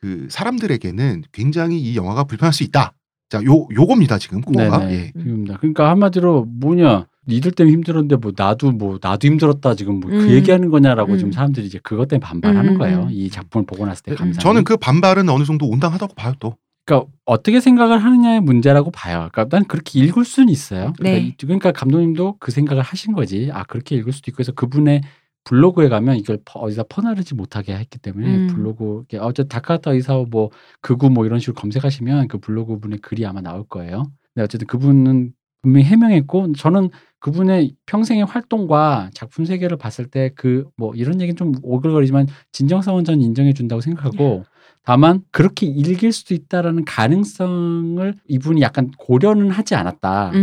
[0.00, 2.92] 그 사람들에게는 굉장히 이 영화가 불편할 수 있다.
[3.30, 4.92] 자, 요 요겁니다 지금 꼬가.
[4.92, 5.10] 예.
[5.12, 5.56] 그겁니다.
[5.58, 10.30] 그러니까 한마디로 뭐냐 니들 때문에 힘들었는데 뭐 나도 뭐 나도 힘들었다 지금 뭐그 음.
[10.30, 11.18] 얘기하는 거냐라고 음.
[11.18, 13.04] 지금 사람들이 이제 그것 때문에 반발하는 음, 거예요.
[13.04, 13.08] 음.
[13.10, 14.16] 이 작품을 보고 났을 때 음.
[14.16, 14.40] 감상.
[14.42, 16.56] 저는 그 반발은 어느 정도 온당하다고 봐요 또.
[16.84, 19.28] 그러니까 어떻게 생각을 하느냐의 문제라고 봐요.
[19.32, 20.92] 그러니까 난 그렇게 읽을 수는 있어요.
[20.98, 21.20] 그러니까, 네.
[21.28, 23.50] 이- 그러니까 감독님도 그 생각을 하신 거지.
[23.52, 25.02] 아 그렇게 읽을 수도 있고 해서 그분의
[25.44, 28.46] 블로그에 가면 이걸 퍼- 어디다 퍼나르지 못하게 했기 때문에 음.
[28.48, 30.50] 블로그 이렇게 어제 다카타 의사오 뭐
[30.80, 34.04] 극우 뭐 이런 식으로 검색하시면 그 블로그 분의 글이 아마 나올 거예요.
[34.34, 40.92] 근데 어쨌든 그분은 분명히 해명했고 저는 그분의 평생의 활동과 작품 세계를 봤을 때 그 뭐
[40.94, 44.44] 이런 얘기는 좀 오글거리지만 진정성은 전 인정해 준다고 생각하고
[44.84, 50.34] 다만 그렇게 읽을 수도 있다라는 가능성을 이분이 약간 고려는 하지 않았다라는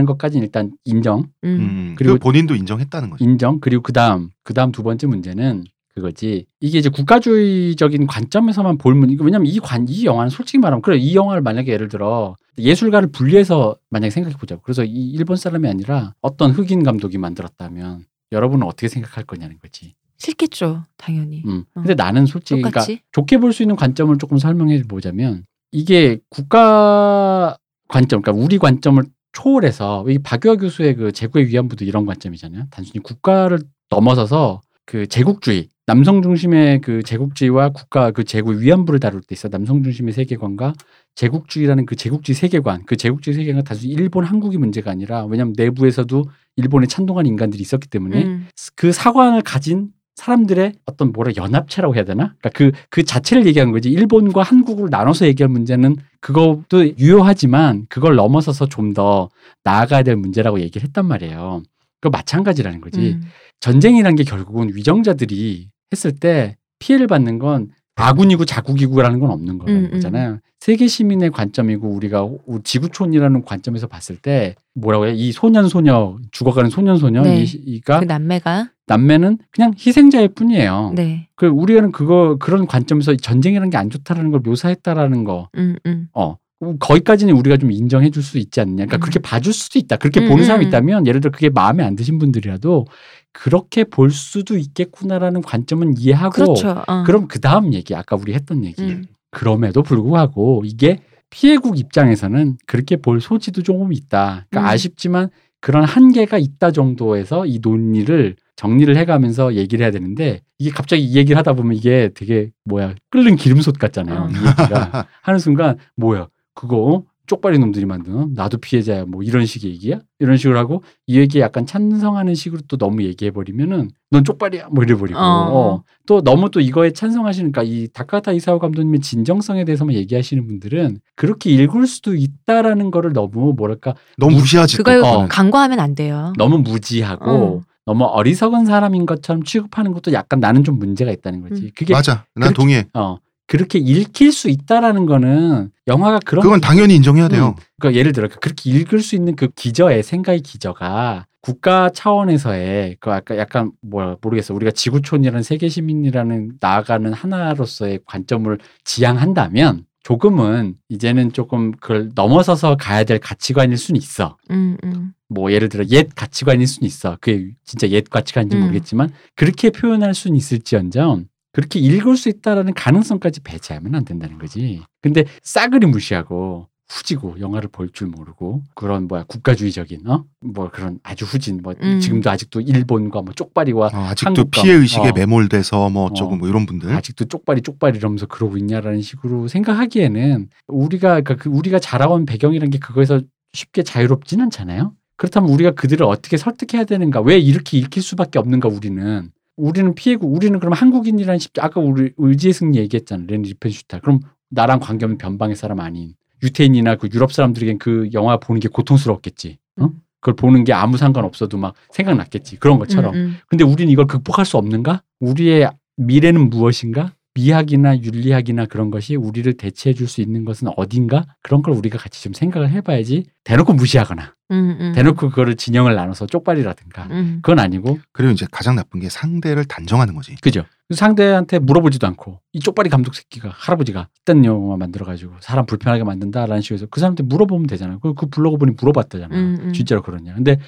[0.00, 1.48] 음, 것까지는 일단 인정 음.
[1.48, 3.24] 음, 그리고- 그리고 본인도 인정했다는 거죠.
[3.24, 9.08] 인정 그리고 그다음 그다음 두 번째 문제는 그거지 이게 이제 국가주의적인 관점에서만 볼 문.
[9.10, 13.10] 이거 왜냐면 이 관 이 영화는 솔직히 말하면 그래 이 영화를 만약에 예를 들어 예술가를
[13.12, 14.60] 분리해서 만약에 생각해 보자고.
[14.62, 19.94] 그래서 이 일본 사람이 아니라 어떤 흑인 감독이 만들었다면 여러분은 어떻게 생각할 거냐는 거지.
[20.18, 21.42] 싫겠죠, 당연히.
[21.46, 21.64] 음.
[21.74, 21.80] 어.
[21.80, 22.84] 근데 나는 솔직히 그러니까.
[23.12, 27.56] 좋게 볼 수 있는 관점을 조금 설명해 보자면 이게 국가
[27.88, 29.02] 관점, 그러니까 우리 관점을
[29.32, 32.64] 초월해서 이 박유하 교수의 그 제국의 위안부도 이런 관점이잖아요.
[32.70, 39.34] 단순히 국가를 넘어서서 그 제국주의, 남성 중심의 그 제국주의와 국가 그 제국 위안부를 다룰 때
[39.34, 40.74] 있어 남성 중심의 세계관과
[41.14, 46.24] 제국주의라는 그 제국주의 세계관, 그 제국주의 세계관 단순히 일본 한국이 문제가 아니라 왜냐하면 내부에서도
[46.56, 48.48] 일본에 찬동한 인간들이 있었기 때문에 음.
[48.74, 52.34] 그 사관을 가진 사람들의 어떤 뭐라 연합체라고 해야 되나?
[52.40, 53.90] 그러니까 그, 그 자체를 얘기한 거지.
[53.90, 59.28] 일본과 한국을 나눠서 얘기할 문제는 그것도 유효하지만 그걸 넘어서서 좀 더
[59.62, 61.62] 나아가야 될 문제라고 얘기를 했단 말이에요.
[62.00, 63.12] 그 마찬가지라는 거지.
[63.12, 63.22] 음.
[63.60, 69.90] 전쟁이란 게 결국은 위정자들이 했을 때 피해를 받는 건 아군이고 자국이고라는 건 없는 음, 음.
[69.90, 70.38] 거잖아요.
[70.60, 72.28] 세계 시민의 관점이고 우리가
[72.62, 75.14] 지구촌이라는 관점에서 봤을 때 뭐라고 해요?
[75.16, 77.42] 이 소년 소녀 죽어가는 소년 소녀 네.
[77.42, 80.92] 이- 이가 그 남매가 남매는 그냥 희생자일 뿐이에요.
[80.94, 81.28] 네.
[81.36, 86.08] 그 우리는 그거 그런 관점에서 전쟁이라는 게 안 좋다라는 걸 묘사했다라는 거, 음, 음.
[86.14, 86.36] 어
[86.78, 88.74] 거기까지는 우리가 좀 인정해 줄 수 있지 않냐.
[88.86, 89.00] 그러니까 음.
[89.00, 89.96] 그렇게 봐줄 수도 있다.
[89.96, 90.68] 그렇게 음, 보는 사람이 음.
[90.68, 92.86] 있다면 예를 들어 그게 마음에 안 드신 분들이라도
[93.32, 96.82] 그렇게 볼 수도 있겠구나라는 관점은 이해하고 그렇죠.
[96.86, 97.02] 어.
[97.04, 99.04] 그럼 그 다음 얘기 아까 우리 했던 얘기 음.
[99.30, 104.46] 그럼에도 불구하고 이게 피해국 입장에서는 그렇게 볼 소지도 조금 있다.
[104.48, 104.72] 그러니까 음.
[104.72, 105.28] 아쉽지만
[105.60, 111.36] 그런 한계가 있다 정도에서 이 논리를 정리를 해가면서 얘기를 해야 되는데 이게 갑자기 이 얘기를
[111.36, 114.20] 하다 보면 이게 되게 뭐야 끓는 기름솥 같잖아요.
[114.20, 114.28] 어.
[114.30, 118.28] 이 얘기가 하는 순간 뭐야 그거 쪽발이 놈들이 만든 어?
[118.34, 122.76] 나도 피해자야 뭐 이런 식의 얘기야 이런 식으로 하고 이 얘기에 약간 찬성하는 식으로 또
[122.76, 125.22] 너무 얘기해 버리면은 넌 쪽발이야 뭐 이래버리고 어.
[125.24, 125.82] 어.
[126.06, 131.88] 또 너무 또 이거에 찬성하시니까 이 다카타 이사오 감독님의 진정성에 대해서만 얘기하시는 분들은 그렇게 읽을
[131.88, 134.76] 수도 있다라는 거를 너무 뭐랄까 너무 무시하지.
[134.76, 135.28] 그걸 또 그거는.
[135.28, 136.32] 간과하면 안 돼요.
[136.38, 137.60] 너무 무지하고 어.
[137.86, 141.62] 너무 어리석은 사람인 것처럼 취급하는 것도 약간 나는 좀 문제가 있다는 거지.
[141.64, 141.70] 음.
[141.76, 142.24] 그게 맞아.
[142.36, 142.84] 난 그렇게- 동의해.
[142.94, 147.54] 어 그렇게 읽힐 수 있다라는 거는 영화가 그런 그건 당연히 인정해야 돼요.
[147.78, 153.38] 그러니까 예를 들어 그렇게 읽을 수 있는 그 기저의 생각의 기저가 국가 차원에서의 그 아까
[153.38, 162.10] 약간 뭐 모르겠어 우리가 지구촌이라는 세계 시민이라는 나아가는 하나로서의 관점을 지향한다면 조금은 이제는 조금 그걸
[162.14, 164.36] 넘어서서 가야 될 가치관일 수는 있어.
[164.50, 165.12] 음, 음.
[165.28, 167.16] 뭐 예를 들어 옛 가치관일 수는 있어.
[167.20, 168.60] 그게 진짜 옛 가치관인지 음.
[168.62, 171.26] 모르겠지만 그렇게 표현할 수는 있을지언정
[171.56, 174.82] 그렇게 읽을 수 있다라는 가능성까지 배제하면 안 된다는 거지.
[175.00, 181.24] 근데 싸그리 무시하고 후지고 영화를 볼 줄 모르고 그런 뭐야 국가주의적인 어 뭐 그런 아주
[181.24, 181.98] 후진 뭐 음.
[181.98, 185.12] 지금도 아직도 일본과 뭐 쪽발이와 어, 아직도 한국과- 피해 의식에 어.
[185.14, 186.36] 매몰돼서 뭐 어쩌고 어.
[186.36, 186.90] 뭐 이런 분들.
[186.94, 192.78] 아직도 쪽발이 쪽발이 이러면서 그러고 있냐라는 식으로 생각하기에는 우리가 그러니까 그 우리가 자라온 배경이라는 게
[192.78, 193.22] 그거에서
[193.54, 194.92] 쉽게 자유롭진 않잖아요.
[195.16, 197.22] 그렇다면 우리가 그들을 어떻게 설득해야 되는가?
[197.22, 198.68] 왜 이렇게 읽힐 수밖에 없는가?
[198.68, 203.24] 우리는 우리는 피해고 우리는 그럼 한국인이라는 십 아까 우리 의지의 승리 얘기했잖아.
[203.26, 204.00] 레니 리펜슈타.
[204.00, 209.58] 그럼 나랑 관계없는 변방의 사람 아닌 유태인이나 그 유럽 사람들에겐 그 영화 보는 게 고통스러웠겠지.
[209.80, 209.90] 어?
[210.20, 212.56] 그걸 보는 게 아무 상관 없어도 막 생각났겠지.
[212.56, 213.14] 그런 것처럼.
[213.14, 213.36] 음, 음.
[213.48, 215.02] 근데 우리는 이걸 극복할 수 없는가?
[215.20, 217.12] 우리의 미래는 무엇인가?
[217.36, 221.26] 미학이나 윤리학이나 그런 것이 우리를 대체해 줄 수 있는 것은 어딘가?
[221.42, 224.92] 그런 걸 우리가 같이 좀 생각을 해봐야지 대놓고 무시하거나 음, 음.
[224.94, 227.40] 대놓고 그거를 진영을 나눠서 쪽발이라든가 음.
[227.42, 230.34] 그건 아니고 그리고 이제 가장 나쁜 게 상대를 단정하는 거지.
[230.40, 230.64] 그죠?
[230.94, 236.86] 상대한테 물어보지도 않고 이 쪽발이 감독 새끼가 할아버지가 이딴 영화 만들어가지고 사람 불편하게 만든다라는 식으로
[236.90, 237.98] 그 사람한테 물어보면 되잖아요.
[237.98, 239.36] 그, 그 블로그 분이 물어봤다잖아.
[239.36, 239.72] 음, 음.
[239.74, 240.34] 진짜로 그러냐.
[240.34, 240.58] 근데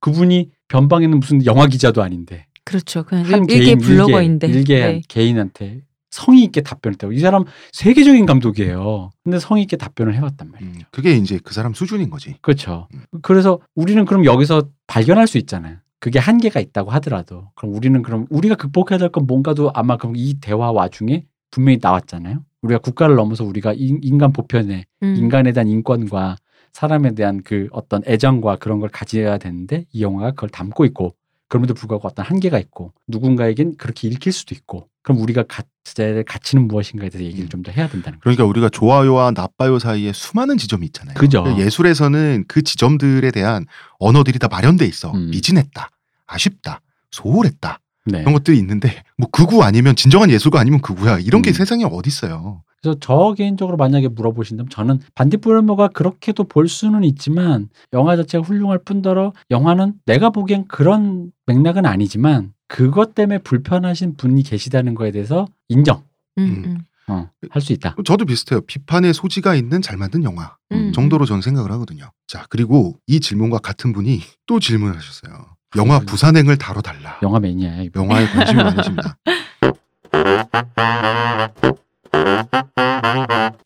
[0.00, 3.04] 그분이 변방에는 무슨 영화 기자도 아닌데 그렇죠.
[3.04, 4.46] 그냥 한 일- 일개 개인 블로거인데.
[4.48, 5.00] 일개, 일개 네.
[5.08, 9.10] 개인한테 성의 있게 답변했다고 이 사람 세계적인 감독이에요.
[9.24, 10.72] 근데 성의 있게 답변을 해왔단 말이에요.
[10.72, 12.36] 음, 그게 이제 그 사람 수준인 거지.
[12.40, 12.88] 그렇죠.
[13.22, 15.76] 그래서 우리는 그럼 여기서 발견할 수 있잖아요.
[16.00, 20.34] 그게 한계가 있다고 하더라도 그럼 우리는 그럼 우리가 극복해야 될 건 뭔가도 아마 그럼 이
[20.40, 22.44] 대화 와중에 분명히 나왔잖아요.
[22.62, 25.14] 우리가 국가를 넘어서 우리가 인, 인간 보편의 음.
[25.16, 26.36] 인간에 대한 인권과
[26.72, 31.14] 사람에 대한 그 어떤 애정과 그런 걸 가져야 되는데 이 영화가 그걸 담고 있고
[31.48, 37.08] 그럼에도 불구하고 어떤 한계가 있고 누군가에겐 그렇게 읽힐 수도 있고 그럼 우리가 가짜의 가치는 무엇인가에
[37.08, 38.22] 대해서 얘기를 좀 더 해야 된다는 거죠.
[38.22, 41.14] 그러니까 우리가 좋아요와 나빠요 사이에 수많은 지점이 있잖아요.
[41.14, 41.42] 그죠.
[41.42, 43.64] 그러니까 예술에서는 그 지점들에 대한
[43.98, 45.10] 언어들이 다 마련돼 있어.
[45.12, 45.30] 음.
[45.30, 45.90] 미진했다,
[46.26, 48.20] 아쉽다, 소홀했다 네.
[48.20, 51.52] 이런 것들이 있는데 뭐 극우 아니면 진정한 예술가 아니면 극우야 이런 게 음.
[51.54, 52.62] 세상에 어디 있어요.
[52.80, 59.32] 그래서 저 개인적으로 만약에 물어보신다면 저는 반딧불모가 그렇게도 볼 수는 있지만 영화 자체가 훌륭할 뿐더러
[59.50, 66.04] 영화는 내가 보기엔 그런 맥락은 아니지만 그것 때문에 불편하신 분이 계시다는 거에 대해서 인정
[66.38, 66.78] 음, 음.
[67.08, 67.96] 어, 할 수 있다.
[68.04, 68.60] 저도 비슷해요.
[68.60, 70.92] 비판의 소지가 있는 잘 만든 영화 음.
[70.92, 72.10] 정도로 저는 생각을 하거든요.
[72.26, 75.56] 자 그리고 이 질문과 같은 분이 또 질문하셨어요.
[75.76, 77.18] 영화 부산행을 다뤄달라.
[77.22, 77.82] 영화 매니아야.
[77.82, 78.02] 이분.
[78.02, 79.16] 영화에 관심이 많으십니다.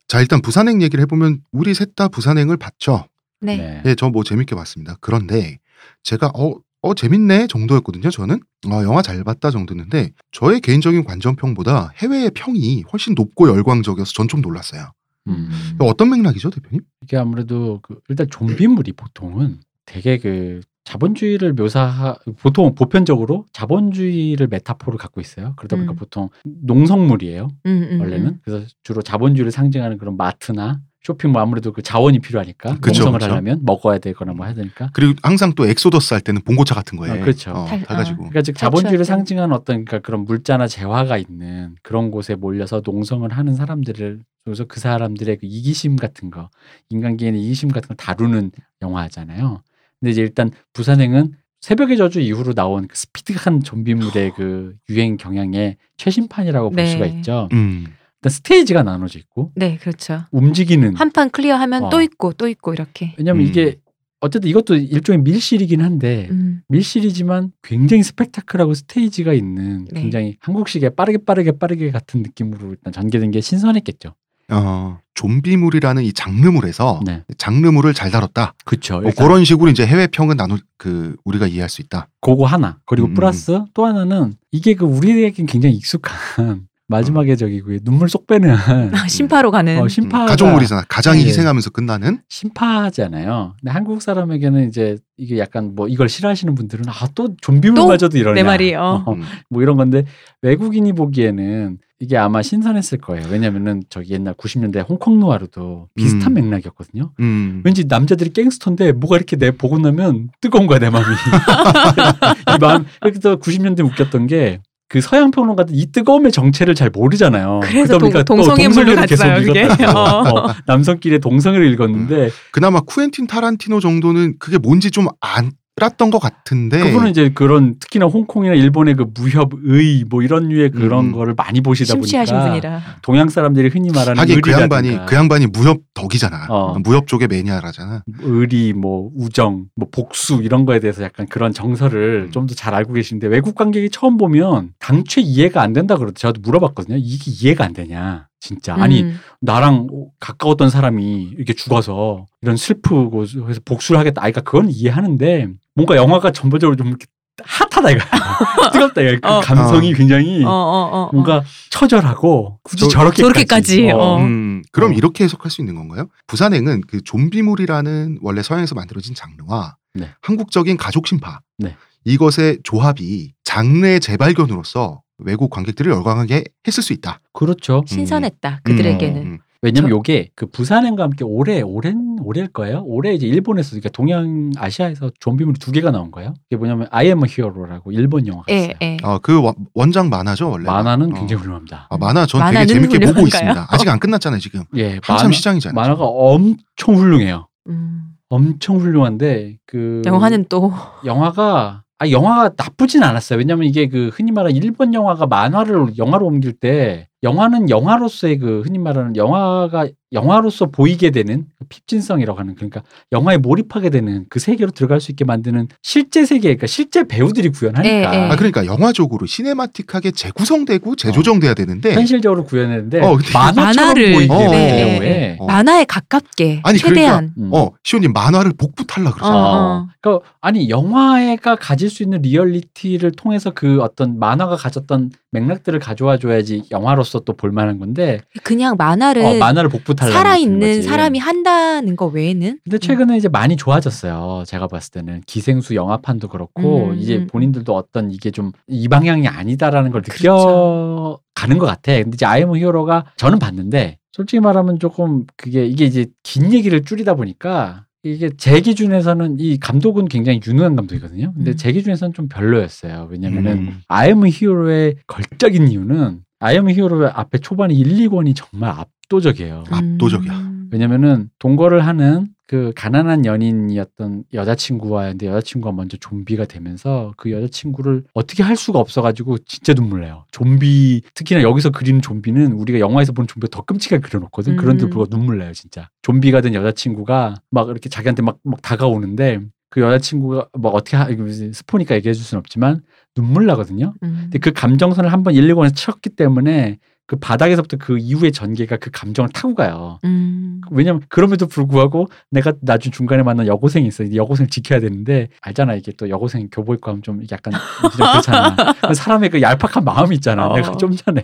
[0.08, 3.06] 자 일단 부산행 얘기를 해보면 우리 셋 다 부산행을 봤죠.
[3.40, 3.56] 네.
[3.56, 3.82] 네.
[3.86, 4.96] 예, 저 뭐 재밌게 봤습니다.
[5.00, 5.58] 그런데
[6.02, 8.10] 제가 어, 어 재밌네 정도였거든요.
[8.10, 14.26] 저는 어, 영화 잘 봤다 정도였는데 저의 개인적인 관전평보다 해외의 평이 훨씬 높고 열광적이어서 전
[14.28, 14.90] 좀 놀랐어요.
[15.28, 15.48] 음.
[15.78, 16.80] 어떤 맥락이죠, 대표님?
[17.02, 25.20] 이게 아무래도 그 일단 좀비물이 보통은 되게 그 자본주의를 묘사 보통 보편적으로 자본주의를 메타포를 갖고
[25.20, 25.54] 있어요.
[25.56, 25.96] 그러다 보니까 음.
[25.96, 27.48] 보통 농성물이에요.
[27.66, 28.38] 음, 음, 원래는 음.
[28.44, 33.30] 그래서 주로 자본주의를 상징하는 그런 마트나 쇼핑 뭐 아무래도 그 자원이 필요하니까 그쵸, 농성을 그쵸.
[33.32, 37.10] 하려면 먹어야 되거나 뭐 해야 되니까 그리고 항상 또 엑소더스 할 때는 봉고차 같은 거에
[37.10, 37.50] 아, 그렇죠.
[37.50, 39.04] 어, 달- 타가지고 그러니까 즉 자본주의를 때.
[39.04, 44.78] 상징하는 어떤 그러니까 그런 물자나 재화가 있는 그런 곳에 몰려서 농성을 하는 사람들을 그래서 그
[44.80, 46.50] 사람들의 그 이기심 같은 거
[46.90, 49.62] 인간계의 이기심 같은 걸 다루는 영화잖아요.
[50.00, 56.70] 근데 이제 일단 부산행은 새벽의 저주 이후로 나온 그 스피드한 좀비물의 그 유행 경향의 최신판이라고
[56.70, 56.86] 볼 네.
[56.86, 57.48] 수가 있죠.
[57.52, 57.86] 음.
[58.22, 60.24] 일단 스테이지가 나눠져 있고 네, 그렇죠.
[60.30, 61.90] 움직이는 한 판 클리어하면 어.
[61.90, 63.14] 또 있고 또 있고 이렇게.
[63.18, 63.48] 왜냐면 음.
[63.48, 63.76] 이게
[64.20, 66.62] 어쨌든 이것도 일종의 밀실이긴 한데 음.
[66.68, 70.00] 밀실이지만 굉장히 스펙타클하고 스테이지가 있는 네.
[70.00, 74.14] 굉장히 한국식의 빠르게 빠르게 빠르게 같은 느낌으로 일단 전개된 게 신선했겠죠.
[74.50, 78.54] 어, 좀비물이라는 이 장르물에서 네, 장르물을 잘 다뤘다.
[78.64, 79.00] 그렇죠.
[79.00, 82.08] 뭐 그런 식으로 이제 해외 평은 나누 그 우리가 이해할 수 있다.
[82.20, 83.14] 그거 하나 그리고 음.
[83.14, 88.54] 플러스 또 하나는 이게 그 우리에겐 굉장히 익숙한 마지막에 저기 그 눈물 쏙 빼는
[89.08, 89.78] 심파로 가는.
[89.78, 90.84] 어, 음, 심파가 가족물이잖아.
[90.88, 91.28] 가장이 네.
[91.28, 92.20] 희생하면서 끝나는.
[92.28, 93.54] 심파잖아요.
[93.60, 98.34] 근데 한국 사람에게는 이제 이게 약간 뭐 이걸 싫어하시는 분들은 아 또 좀비물마저도 이러냐.
[98.34, 99.04] 내 말이, 어.
[99.08, 99.22] 음.
[99.50, 100.04] 뭐 이런 건데
[100.40, 103.28] 외국인이 보기에는 이게 아마 신선했을 거예요.
[103.30, 106.34] 왜냐면은 저기 옛날 90년대 홍콩 노아르도 비슷한 음.
[106.34, 107.12] 맥락이었거든요.
[107.20, 107.62] 음.
[107.64, 111.06] 왠지 남자들이 갱스터인데 뭐가 이렇게 내 보고 나면 뜨거운 거야 내 마음이.
[112.56, 114.60] 이 마음 그래서 90년대 웃겼던 게
[114.92, 117.60] 그 서양 평론가들 이 뜨거움의 정체를 잘 모르잖아요.
[117.62, 119.64] 그래서 동- 동성애 물로 동성애를 계속 갔어요, 그게.
[119.86, 119.88] 어.
[120.50, 126.78] 어, 남성끼리 동성애를 읽었는데 그나마 쿠엔틴 타란티노 정도는 그게 뭔지 좀알 았던 것 같은데.
[126.78, 131.12] 그분은 이제 그런 특히나 홍콩이나 일본의 그 무협의 뭐 이런 류의 그런 음.
[131.12, 132.82] 거를 많이 보시다 심취하신 보니까 분이라.
[133.00, 136.46] 동양 사람들이 흔히 말하는 하긴 그 양반이 그 양반이 무협 덕이잖아.
[136.50, 136.78] 어.
[136.84, 138.02] 무협 쪽의 매니아라잖아.
[138.20, 142.30] 의리, 뭐 우정, 뭐 복수 이런 거에 대해서 약간 그런 정서를 음.
[142.30, 146.12] 좀더 잘 알고 계신데 외국 관객이 처음 보면 당최 이해가 안 된다 그러더라고요.
[146.12, 146.98] 저도 물어봤거든요.
[146.98, 148.28] 이게 이해가 안 되냐.
[148.40, 149.18] 진짜 아니 음.
[149.40, 149.86] 나랑
[150.18, 154.20] 가까웠던 사람이 이렇게 죽어서 이런 슬프고 해서 복수를 하겠다.
[154.20, 157.06] 아, 그러니까 그건 이해하는데 뭔가 영화가 전반적으로 좀 이렇게
[157.42, 158.00] 핫하다 이거
[158.72, 159.40] 뜨겁다 이거 그 어.
[159.40, 161.10] 감성이 굉장히 어, 어, 어, 어.
[161.12, 164.18] 뭔가 처절하고 굳이 저- 저렇게까지, 저렇게까지, 어.
[164.18, 164.94] 음, 그럼 어.
[164.94, 166.08] 이렇게 해석할 수 있는 건가요?
[166.26, 170.10] 부산행은 그 좀비물이라는 원래 서양에서 만들어진 장르와 네.
[170.20, 171.76] 한국적인 가족 심파 네.
[172.04, 177.20] 이것의 조합이 장르의 재발견으로서 외국 관객들을 열광하게 했을 수 있다.
[177.32, 177.82] 그렇죠.
[177.86, 179.22] 신선했다 그들에게는.
[179.22, 182.82] 음, 왜냐면 저- 요게 그 부산행과 함께 올해 올해는 올해일 거예요.
[182.84, 186.34] 올해 이제 일본에서 그러니까 동양 아시아에서 좀비물이 두 개가 나온 거예요.
[186.44, 188.72] 그게 뭐냐면 I am a hero라고 일본 영화가 있어요.
[188.82, 188.96] 예, 예.
[189.04, 190.64] 아, 그 원- 원작 만화죠 원래.
[190.66, 191.14] 만화는 어.
[191.14, 191.86] 굉장히 훌륭합니다.
[191.90, 193.26] 아, 만화 전 되게 재밌게 보고 훌륭한가요?
[193.26, 193.66] 있습니다.
[193.70, 194.64] 아직 안 끝났잖아요 지금.
[194.76, 195.74] 예, 한참 만화, 시장이잖아요.
[195.74, 197.46] 만화가 엄청 훌륭해요.
[197.68, 198.02] 음.
[198.28, 200.72] 엄청 훌륭한데 그 영화는 또
[201.04, 203.38] 영화가 아 영화가 나쁘진 않았어요.
[203.38, 208.78] 왜냐면 이게 그 흔히 말하는 일본 영화가 만화를 영화로 옮길 때 영화는 영화로서의 그 흔히
[208.78, 212.82] 말하는 영화가 영화로서 보이게 되는 그 핍진성이라고 하는 그러니까
[213.12, 218.14] 영화에 몰입하게 되는 그 세계로 들어갈 수 있게 만드는 실제 세계 그러니까 실제 배우들이 구현하니까
[218.14, 218.30] 예, 예.
[218.30, 224.84] 아 그러니까 영화적으로 cinematic하게 재구성되고 재조정돼야 되는데 현실적으로 구현했는데 어, 만화를- 보이게 되는 네.
[224.98, 225.46] 경우에 어.
[225.46, 227.32] 만화에 가깝게 아니, 최대한.
[227.38, 227.50] 음.
[227.54, 229.32] 어 시호님 만화를 복붙하려 그러죠.
[229.32, 229.56] 어, 어.
[229.56, 229.88] 어.
[230.00, 236.64] 그러니까 아니 영화가 가질 수 있는 리얼리티를 통해서 그 어떤 만화가 가졌던 맥락들을 가져와 줘야지
[236.70, 240.82] 영화로서 또 볼만한 건데 그냥 만화를 어, 만화를 복붙하려는 살아있는.
[240.82, 244.44] 사람이 한다는 거 외에는 근데 최근에 이제 많이 좋아졌어요.
[244.46, 247.26] 제가 봤을 때는 기생수 영화판도 그렇고 음, 이제 음.
[247.26, 250.22] 본인들도 어떤 이게 좀 이 방향이 아니다라는 걸 그렇죠.
[250.22, 251.92] 느껴 가는 것 같아.
[251.94, 256.84] 근데 이제 I am hero가 저는 봤는데 솔직히 말하면 조금 그게 이게 이제 긴 얘기를
[256.84, 261.32] 줄이다 보니까 이게 제 기준에서는 이 감독은 굉장히 유능한 감독이거든요.
[261.34, 261.56] 근데 음.
[261.56, 263.08] 제 기준에서는 좀 별로였어요.
[263.10, 263.80] 왜냐면은 음.
[263.86, 269.64] 아이엠 히어로의 걸적인 이유는 아이엠 히어로의 앞에 초반에 1, 2권이 정말 압도적이에요.
[269.70, 270.32] 압도적이야.
[270.32, 270.68] 음.
[270.72, 278.42] 왜냐면은 동거를 하는 그 가난한 연인이었던 여자친구와 근데 여자친구가 먼저 좀비가 되면서 그 여자친구를 어떻게
[278.42, 280.26] 할 수가 없어가지고 진짜 눈물 나요.
[280.32, 284.56] 좀비 특히나 여기서 그리는 좀비는 우리가 영화에서 보는 좀비가 더 끔찍하게 그려놓거든.
[284.56, 284.90] 그런데 음.
[284.90, 285.88] 불구하고 눈물 나요 진짜.
[286.02, 291.08] 좀비가 된 여자친구가 막 이렇게 자기한테 막, 막 다가오는데 그 여자친구가 뭐 어떻게 하,
[291.54, 292.82] 스포니까 얘기해 줄 수는 없지만
[293.14, 293.94] 눈물 나거든요.
[294.02, 294.18] 음.
[294.24, 296.76] 근데 그 감정선을 한번 1, 2권에서 쳤기 때문에
[297.12, 299.98] 그 바닥에서부터 그 이후의 전개가 그 감정을 타고 가요.
[300.04, 300.62] 음.
[300.70, 304.04] 왜냐면 그럼에도 불구하고 내가 나중 중간에 만난 여고생이 있어.
[304.04, 308.56] 이 여고생을 지켜야 되는데 알잖아 이게 또 여고생 교복 입고 하면 좀 약간 좀 그렇잖아.
[308.88, 310.46] 그 사람의 그 얄팍한 마음이 있잖아.
[310.46, 310.56] 어.
[310.56, 311.22] 내가 좀 전에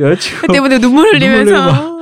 [0.00, 1.98] 여자친구 그 때문에 눈물 눈물 흘리면서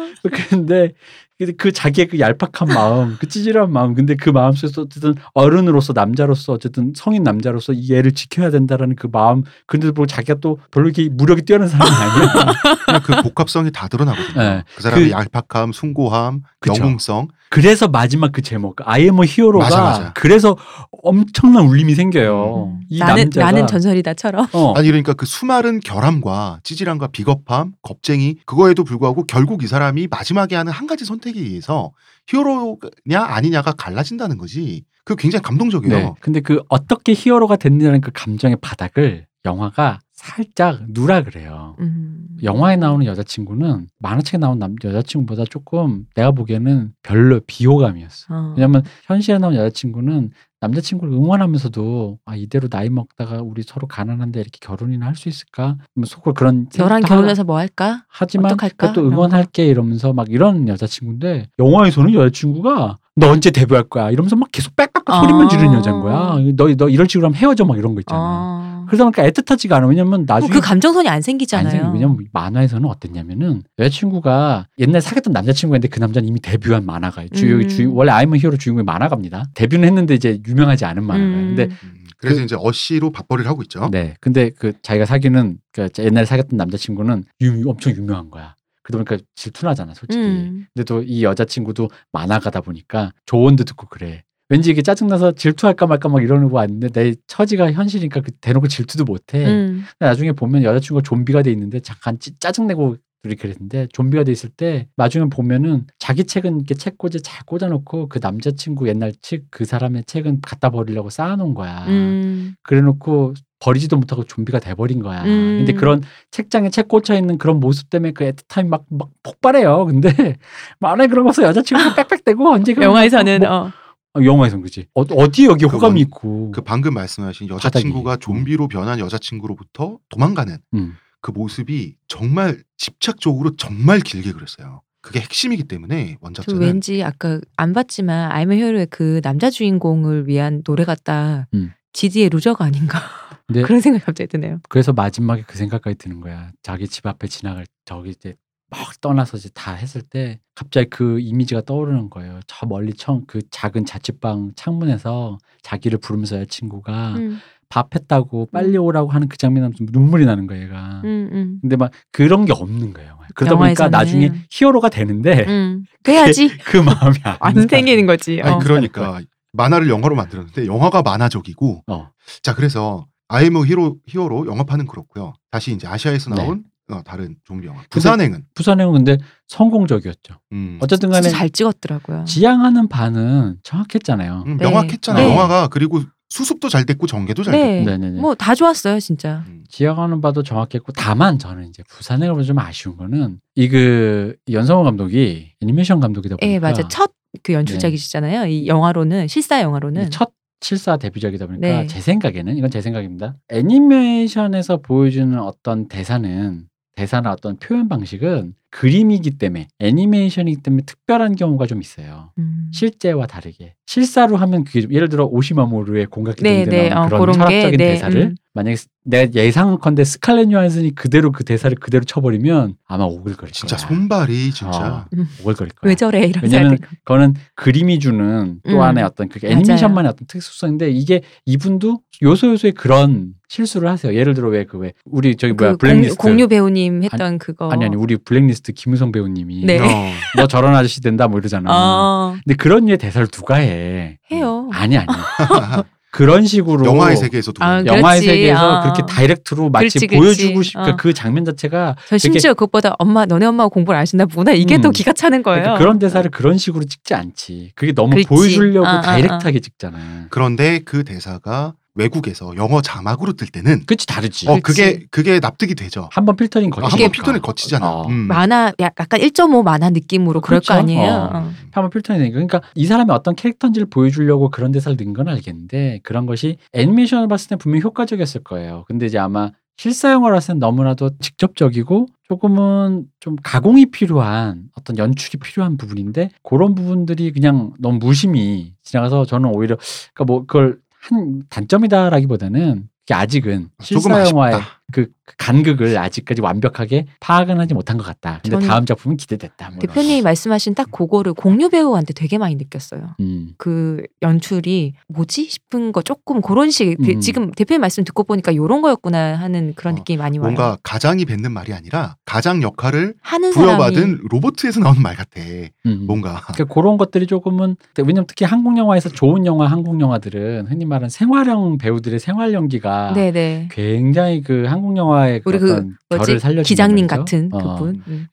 [0.48, 0.92] 근데
[1.38, 5.92] 그- 그 자기의 그 얄팍한 마음, 그 찌질한 마음, 근데 그 마음 속에서 어쨌든 어른으로서
[5.92, 10.88] 남자로서 어쨌든 성인 남자로서 이 애를 지켜야 된다라는 그 마음, 근데도 불구하고 자기가 또 별로
[10.88, 13.00] 이렇게 무력이 뛰어난 사람이 아니야.
[13.04, 14.40] 그 복합성이 다 드러나거든요.
[14.42, 14.64] 네.
[14.74, 16.82] 그 사람의 그- 얄팍함, 숭고함, 그쵸.
[16.82, 17.28] 영웅성.
[17.50, 20.12] 그래서 마지막 그 제목 아이엠 히어로가 맞아, 맞아.
[20.14, 20.56] 그래서
[21.02, 22.72] 엄청난 울림이 생겨요.
[22.72, 22.80] 음.
[22.88, 28.84] 이 나는 남자가 나는 전설이다처럼 어, 아니 그러니까 그 수많은 결함과 찌질함과 비겁함, 겁쟁이 그거에도
[28.84, 31.92] 불구하고 결국 이 사람이 마지막에 하는 한 가지 선택에 의해서
[32.28, 34.84] 히어로냐 아니냐가 갈라진다는 거지.
[35.04, 35.96] 그 굉장히 감동적이에요.
[35.96, 36.12] 네.
[36.20, 41.76] 근데 그 어떻게 히어로가 됐느냐는 그 감정의 바닥을 영화가 살짝 누라 그래요.
[41.78, 42.26] 음.
[42.42, 48.26] 영화에 나오는 여자친구는 만화책에 나온 남 여자친구보다 조금 내가 보기에는 별로 비호감이었어.
[48.34, 48.54] 어.
[48.56, 55.06] 왜냐면 현실에 나온 여자친구는 남자친구를 응원하면서도 아 이대로 나이 먹다가 우리 서로 가난한데 이렇게 결혼이나
[55.06, 55.76] 할 수 있을까?
[55.94, 58.02] 뭐 속으로 그런 생각 결혼해서 뭐 할까?
[58.08, 58.92] 하지만 어떡할까?
[58.94, 64.74] 또 응원할게 이러면서 막 이런 여자친구인데 영화에서는 여자친구가 너 언제 데뷔할 거야 이러면서 막 계속
[64.74, 65.20] 빽빽빽 아.
[65.20, 66.38] 소리만 지르는 여자인 거야.
[66.56, 68.20] 너너 이럴 식으로 하면 헤어져 막 이런 거 있잖아.
[68.20, 68.67] 어.
[68.88, 69.86] 그러다 보니까 애틋하지가 않아.
[69.86, 71.70] 왜냐면 나중에 그 감정선이 안안 생기잖아요.
[71.70, 71.90] 생겨.
[71.92, 77.28] 왜냐면 만화에서는 어땠냐면은 여자친구가 옛날 사귀었던 남자친구인데 그 남자는 이미 데뷔한 만화가예요.
[77.30, 77.68] 주요 음.
[77.68, 79.46] 주 원래 아이엠 히어로 주인공이 만화가입니다.
[79.54, 81.38] 데뷔는 했는데 이제 유명하지 않은 만화가예요.
[81.38, 81.56] 음.
[81.56, 83.88] 근데 음, 그래서 이제 어시로 밥벌이를 하고 있죠.
[83.92, 88.54] 네, 근데 그 자기가 사귀는 그 옛날에 사귀었던 남자친구는 유, 엄청 유명한 거야.
[88.82, 90.22] 그러다 보니까 질투나잖아, 솔직히.
[90.24, 90.66] 음.
[90.74, 94.24] 근데 또 이 여자친구도 만화가다 보니까 조언도 듣고 그래.
[94.50, 99.04] 왠지 이게 짜증나서 질투할까 말까 막 이러는 거 왔는데 내 처지가 현실이니까 그 대놓고 질투도
[99.04, 99.44] 못해.
[99.46, 99.84] 음.
[99.98, 104.86] 나중에 보면 여자친구가 좀비가 돼 있는데 잠깐 찌- 짜증내고 둘이 그랬는데 좀비가 돼 있을 때
[104.96, 110.40] 나중에 보면은 자기 책은 이렇게 책꽂이 잘 꽂아놓고 그 남자친구 옛날 책 그 사람의 책은
[110.40, 111.84] 갖다 버리려고 쌓아놓은 거야.
[111.88, 112.54] 음.
[112.62, 115.24] 그래놓고 버리지도 못하고 좀비가 돼버린 거야.
[115.24, 115.58] 음.
[115.58, 119.84] 근데 그런 책장에 책 꽂혀 있는 그런 모습 때문에 그 애틋함이 막, 막 폭발해요.
[119.86, 120.08] 근데
[120.78, 123.72] 만화에 그런 거서 여자친구가 빽빽대고 언제 영화에서는 뭐, 어.
[124.14, 124.86] 어, 영화에서는 그지.
[124.94, 126.50] 어, 어디 여기 그 호감이 원- 있고.
[126.52, 128.24] 그 방금 말씀하신 여자친구가 바닥이.
[128.24, 130.94] 좀비로 변한 여자친구로부터 도망가는 음.
[131.20, 134.82] 그 모습이 정말 집착적으로 정말 길게 그렸어요.
[135.00, 140.26] 그게 핵심이기 때문에 저 원작자는 왠지 아까 안 봤지만 I am hero의 그 남자 주인공을
[140.26, 141.48] 위한 노래 같다.
[141.54, 141.72] 음.
[141.92, 143.00] 지디의 loser가 아닌가
[143.64, 144.60] 그런 생각이 갑자기 드네요.
[144.68, 146.50] 그래서 마지막에 그 생각까지 드는 거야.
[146.62, 148.34] 자기 집 앞에 지나갈 저기 이제
[148.70, 152.40] 막 떠나서 이제 다 했을 때 갑자기 그 이미지가 떠오르는 거예요.
[152.46, 157.38] 저 멀리 청그 작은 자취방 창문에서 자기를 부르면서 여자친구가 음,
[157.70, 161.00] 밥 했다고 빨리 오라고 하는 그 장면 하면 좀 눈물이 나는 거예요, 얘가.
[161.04, 161.58] 음, 음.
[161.62, 163.18] 근데 막 그런 게 없는 거예요.
[163.34, 163.90] 그러다 보니까 영화에서는.
[163.90, 165.84] 나중에 히어로가 되는데 음.
[166.02, 167.68] 돼야지 그 마음이 안, 안.
[167.68, 168.40] 생기는 거지.
[168.42, 168.58] 아니 어.
[168.58, 169.20] 그러니까
[169.52, 172.10] 만화를 영화로 만들었는데 영화가 만화적이고 어.
[172.42, 175.34] 자 그래서 아이엠 히어로 히어로 영화판은 그렇고요.
[175.50, 176.42] 다시 이제 아시아에서 네.
[176.42, 180.34] 나온 어, 다른 좀비 영화 부산행은 부산행은 근데 성공적이었죠.
[180.52, 182.24] 음, 어쨌든 간에 진짜 잘 찍었더라고요.
[182.24, 184.44] 지향하는 바는 정확했잖아요.
[184.46, 184.64] 음, 네.
[184.64, 185.26] 명확했잖아요.
[185.26, 185.32] 네.
[185.32, 187.84] 영화가 그리고 수습도 잘 됐고 전개도 잘 됐고 네.
[187.84, 188.20] 네네네.
[188.20, 189.44] 뭐 다 좋았어요, 진짜.
[189.48, 194.82] 음, 지향하는 바도 정확했고 다만 저는 이제 부산행을 보면 좀 아쉬운 거는 이 그 연상호
[194.84, 196.86] 감독이 애니메이션 감독이다 보니까 예, 맞아.
[196.88, 198.46] 첫 그 연출작이시잖아요.
[198.46, 201.86] 이 영화로는 실사 영화로는 이 첫 실사 데뷔작이다 보니까 네.
[201.86, 203.36] 제 생각에는 이건 제 생각입니다.
[203.50, 206.64] 애니메이션에서 보여주는 어떤 대사는
[206.98, 212.32] 대사나 어떤 표현 방식은 그림이기 때문에 애니메이션이기 때문에 특별한 경우가 좀 있어요.
[212.38, 212.70] 음.
[212.72, 217.16] 실제와 다르게 실사로 하면 그게 좀 예를 들어 오시이 마모루의 공각기 네, 등등 네, 나오는
[217.16, 218.34] 어, 그런 게, 철학적인 네, 대사를 음.
[218.58, 223.86] 만약에 스- 내가 예상컨대 스칼렛 요한슨이 그대로 그 대사를 그대로 쳐버리면 아마 오글거릴 진짜 거야.
[223.88, 225.28] 손발이 진짜 어, 음.
[225.42, 225.88] 오글거릴 거야.
[225.88, 228.80] 왜 저래 이런 왜냐면 그거는 그림이 주는 또 음.
[228.80, 229.38] 하나의 어떤 그.
[229.46, 234.12] 애니메이션만의 어떤 특수성인데 이게 이분도 요소 요소에 그런 실수를 하세요.
[234.14, 237.84] 예를 들어 왜그 왜 우리 저기 뭐야 그 블랙리스트 공유, 공유 배우님 했던 그거 아니
[237.84, 239.78] 아니 우리 블랙리스트 김우성 배우님이 네.
[239.78, 240.12] 어.
[240.36, 241.70] 너 저런 아저씨 된다 뭐 이러잖아.
[241.72, 244.18] 어, 근데 그런 류의 대사를 누가 해?
[244.32, 244.68] 해요.
[244.72, 245.06] 아니 아니.
[246.18, 247.84] 그런 식으로 영화의 세계에서도 아.
[247.86, 248.22] 영화의.
[248.22, 248.82] 세계에서 아.
[248.82, 250.16] 그렇게 다이렉트로 마치 그렇지, 그렇지.
[250.16, 250.96] 보여주고 싶, 그러니까 어.
[250.96, 254.80] 그 장면 자체가 전 심지어 그것보다 엄마 너네 엄마가 공부를 안 하신다 보다 이게 음.
[254.80, 255.62] 더 기가 차는 거예요.
[255.62, 257.70] 그러니까 그런 대사를 그런 식으로 찍지 않지.
[257.76, 258.26] 그게 너무 그렇지.
[258.26, 260.26] 보여주려고 아, 아, 다이렉트하게 찍잖아.
[260.30, 264.48] 그런데 그 대사가 외국에서 영어 자막으로 뜰 때는 그치 다르지.
[264.48, 266.08] 어 그게 그게 납득이 되죠.
[266.12, 266.92] 한 번 필터링 아, 거치니까.
[267.04, 267.90] 한번 필터링 거치잖아.
[267.90, 268.06] 어.
[268.08, 268.14] 음.
[268.28, 270.72] 만화 약- 약간 1.5 만화 느낌으로 그럴 그렇죠.
[270.72, 271.10] 거 아니에요.
[271.12, 271.36] 어.
[271.38, 271.50] 어.
[271.72, 272.34] 한번 필터링 되니까.
[272.34, 277.48] 그러니까 이 사람이 어떤 캐릭터인지를 보여주려고 그런 대사를 넣은 건 알겠는데 그런 것이 애니메이션을 봤을
[277.48, 278.84] 때 분명 히 효과적이었을 거예요.
[278.88, 285.38] 근데 이제 아마 실사 영화로 봤을 땐 너무나도 직접적이고 조금은 좀 가공이 필요한 어떤 연출이
[285.38, 289.76] 필요한 부분인데 그런 부분들이 그냥 너무 무심히 지나가서 저는 오히려
[290.14, 294.77] 그러니까 뭐 그걸 한 단점이다라기보다는 그게 아직은 조금 실사 영화의 아쉽다.
[294.90, 298.40] 그 간극을 아직까지 완벽하게 파악은 하지 못한 것 같다.
[298.42, 299.68] 근데 다음 작품은 기대됐다.
[299.68, 303.14] 뭐 이런 대표님이 말씀하신 딱 그거를 공유 배우한테 되게 많이 느꼈어요.
[303.20, 303.52] 음.
[303.58, 307.20] 그 연출이 뭐지 싶은 거 조금 그런 식 음.
[307.20, 310.44] 지금 대표님 말씀 듣고 보니까 요런 거였구나 하는 그런 어, 느낌이 많이 와요.
[310.46, 315.42] 뭔가 가장이 뱉는 말이 아니라 가장 역할을 하는 부여받은 로버트에서 나오는 말 같아.
[315.84, 316.04] 음.
[316.06, 321.10] 뭔가 그러니까 그런 것들이 조금은 왜냐면 특히 한국 영화에서 좋은 영화 한국 영화들은 흔히 말하는
[321.10, 323.68] 생활형 배우들의 생활 연기가 네네.
[323.70, 327.16] 굉장히 그 한국 영화의 그 우리 그 어떤 뭐지 기장님 말이죠.
[327.20, 327.76] 같은 어.
[327.76, 328.02] 그분.
[328.08, 328.26] 음.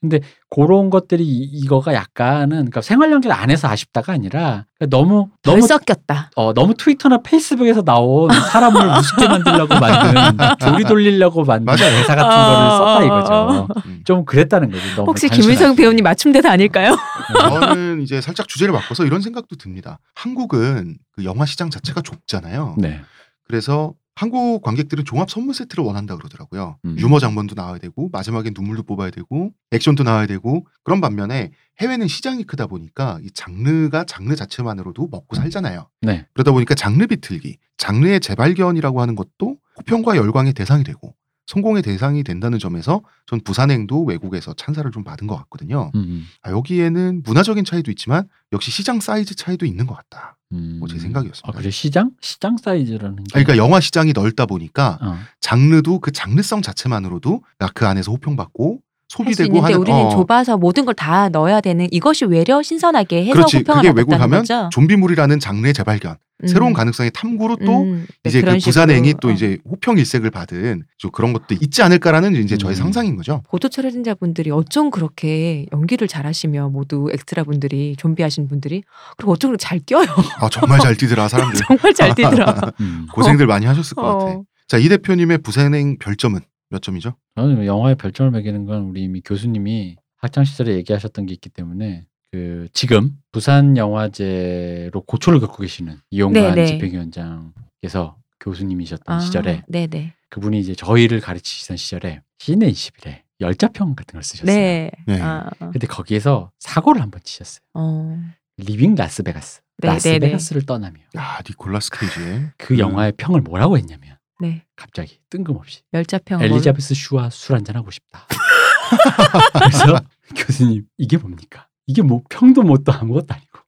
[0.48, 5.28] 그런 것들이 이- 이 거가 약간은 그러니까 생활 연기를 안 해서 아쉽다가 아니라 그러니까 너무
[5.42, 6.30] 덜 너무 섞였다.
[6.36, 11.74] 어, 너무 트위터나 페이스북에서 나온 사람을 우습게 만들려고 만든 조리 돌리려고 만든.
[11.76, 13.68] 대사 같은 어, 거를 썼다 어, 이거죠.
[13.86, 14.00] 음.
[14.04, 14.84] 좀 그랬다는 거죠.
[14.96, 15.28] 너무 혹시.
[15.28, 16.96] 김일성 배우님 맞춤 대사 아닐까요?
[17.40, 19.98] 저는 이제 살짝 주제를 바꿔서 이런 생각도 듭니다.
[20.14, 22.76] 한국은 그 영화 시장 자체가 좁잖아요.
[22.78, 23.00] 네.
[23.44, 26.78] 그래서 한국 관객들은 종합 선물 세트를 원한다 그러더라고요.
[26.86, 26.96] 음.
[26.98, 32.44] 유머 장면도 나와야 되고 마지막엔 눈물도 뽑아야 되고 액션도 나와야 되고 그런 반면에 해외는 시장이
[32.44, 35.90] 크다 보니까 이 장르가 장르 자체만으로도 먹고 살잖아요.
[36.00, 36.26] 네.
[36.32, 41.14] 그러다 보니까 장르 비틀기, 장르의 재발견이라고 하는 것도 호평과 열광의 대상이 되고
[41.46, 45.90] 성공의 대상이 된다는 점에서 전 부산행도 외국에서 찬사를 좀 받은 것 같거든요.
[45.94, 50.36] 음, 아, 여기에는 문화적인 차이도 있지만 역시 시장 사이즈 차이도 있는 것 같다.
[50.52, 50.76] 음.
[50.80, 51.48] 뭐제 생각이었습니다.
[51.48, 52.10] 아, 그래 시장?
[52.20, 53.22] 시장 사이즈라는 게.
[53.32, 55.16] 아, 그러니까 영화 시장이 넓다 보니까 어.
[55.40, 61.28] 장르도 그 장르성 자체만으로도 나그 안에서 호평받고 소비되고 하는 우리는 어, 좁아서 모든 걸 다
[61.28, 64.68] 넣어야 되는 이것이 외려 신선하게 해서 그렇지 호평을 그게 외국하면 거죠.
[64.72, 66.48] 좀비물이라는 장르의 재발견 음.
[66.48, 69.30] 새로운 가능성의 탐구로 또 음, 네, 이제 그 부산행이 식으로, 또 어.
[69.30, 72.76] 이제 호평 일색을 받은 좀 그런 것도 있지 않을까라는 이제 저의 음.
[72.76, 73.42] 상상인 거죠.
[73.48, 78.82] 보도 출연자분들이 어쩜 그렇게 연기를 잘하시며 모두 엑스트라 분들이 좀비 하신 분들이
[79.16, 80.06] 그리고 어쩜 그렇게 잘 껴요.
[80.36, 81.60] 아 정말 잘 뛰더라 사람들.
[81.66, 82.72] 정말 잘 뛰더라.
[82.80, 83.06] 음.
[83.12, 84.24] 고생들 많이 하셨을 것 같아.
[84.24, 84.44] 어.
[84.68, 87.14] 자이 대표님의 부산행 별점은 몇 점이죠?
[87.36, 92.68] 저는 영화에 별점을 매기는 건 우리 이미 교수님이 학창 시절에 얘기하셨던 게 있기 때문에 그
[92.72, 96.66] 지금 부산 영화제로 고초를 겪고 계시는 이용관 네네.
[96.66, 100.14] 집행위원장께서 교수님이셨던 아, 시절에 네네.
[100.30, 104.54] 그분이 이제 저희를 가르치시던 시절에 시내 20일에 열자평 같은 걸 쓰셨어요.
[104.54, 104.90] 네.
[105.06, 105.20] 네.
[105.20, 107.60] 아, 근데 거기에서 사고를 한 번 치셨어요.
[107.74, 108.18] 어.
[108.58, 109.60] Leaving Las Vegas.
[109.78, 112.78] 네, 라스베가스를 떠나며 야 니콜라스 케이지의 그 음.
[112.78, 114.64] 영화의 평을 뭐라고 했냐면 네.
[114.74, 118.26] 갑자기 뜬금없이 열자평 엘리자베스 슈와 술 한잔 하고 싶다.
[119.52, 120.00] 그래서
[120.34, 121.68] 교수님 이게 뭡니까?
[121.86, 123.58] 이게 뭐 평도 뭣도 아무것도 아니고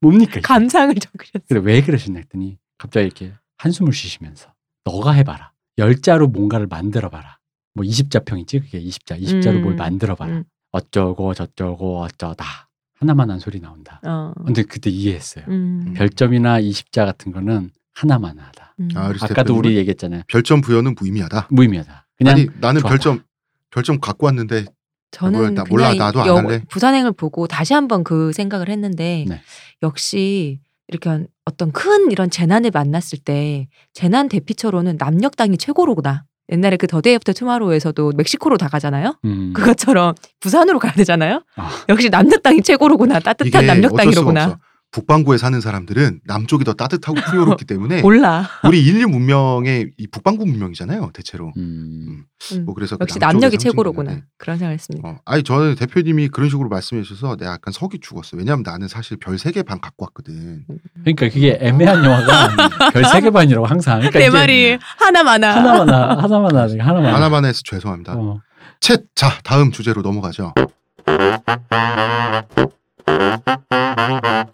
[0.00, 0.32] 뭡니까?
[0.32, 0.40] 이게?
[0.40, 1.42] 감상을 적으셨어요.
[1.48, 4.52] 그래 왜 그러셨냐 했더니 갑자기 이렇게 한숨을 쉬시면서
[4.84, 5.52] 너가 해봐라.
[5.78, 7.38] 열자로 뭔가를 만들어봐라.
[7.74, 9.20] 뭐 20자 평이지 그게 20자.
[9.20, 10.32] 20자로 음, 뭘 만들어봐라.
[10.32, 10.44] 음.
[10.72, 12.68] 어쩌고 저쩌고 어쩌다.
[12.94, 14.00] 하나만 한 소리 나온다.
[14.04, 14.32] 어.
[14.44, 15.44] 근데 그때 이해했어요.
[15.48, 15.92] 음.
[15.96, 18.74] 별점이나 20자 같은 거는 하나만 하다.
[18.80, 18.88] 음.
[18.94, 20.22] 아, 그래서 아까도 대표님은 우리 얘기했잖아요.
[20.28, 21.48] 별점 부여는 무의미하다.
[21.50, 22.06] 무의미하다.
[22.16, 22.88] 그냥 아니 나는 좋았다.
[22.88, 23.24] 별점
[23.70, 24.66] 별점 갖고 왔는데
[25.12, 26.62] 저는 나 몰라, 나도 안 영- 할래.
[26.68, 29.40] 부산행을 보고 다시 한번 그 생각을 했는데 네.
[29.82, 30.58] 역시
[30.88, 36.24] 이렇게 어떤 큰 이런 재난을 만났을 때 재난 대피처로는 남녘땅이 최고로구나.
[36.50, 39.14] 옛날에 그 The Day After Tomorrow에서도 멕시코로 다 가잖아요.
[39.24, 39.52] 음.
[39.54, 41.42] 그것처럼 부산으로 가야 되잖아요.
[41.56, 41.70] 아.
[41.88, 43.20] 역시 남녘 땅이 최고로구나.
[43.20, 44.58] 따뜻한 수가 남녘 땅이로구나.
[44.92, 48.46] 북반구에 사는 사람들은 남쪽이 더 따뜻하고 풍요롭기 때문에 몰라.
[48.64, 51.50] 우리 인류 문명의 이 북반구 문명이잖아요, 대체로.
[51.56, 52.24] 음.
[52.52, 52.64] 음.
[52.66, 54.10] 뭐 그래서 그 역시 남쪽의 남녘이 최고로구나.
[54.10, 54.24] 한데.
[54.36, 55.08] 그런 생각을 했습니다.
[55.08, 58.36] 어, 아니 저는 대표님이 그런 식으로 말씀해 주셔서 내가 약간 석이 죽었어.
[58.36, 60.64] 왜냐하면 나는 사실 별 세 개 반 갖고 왔거든.
[61.02, 63.98] 그러니까 그게 애매한 영화가 별 세 개 반이라고 항상.
[64.00, 65.56] 그러니까 내 이제 말이 하나 많아.
[65.56, 67.14] 하나만 하, 하나만 하니까 하나만.
[67.14, 68.12] 하나만 해서 죄송합니다.
[68.16, 68.40] 어.
[68.80, 70.52] 챗, 자 다음 주제로 넘어가죠.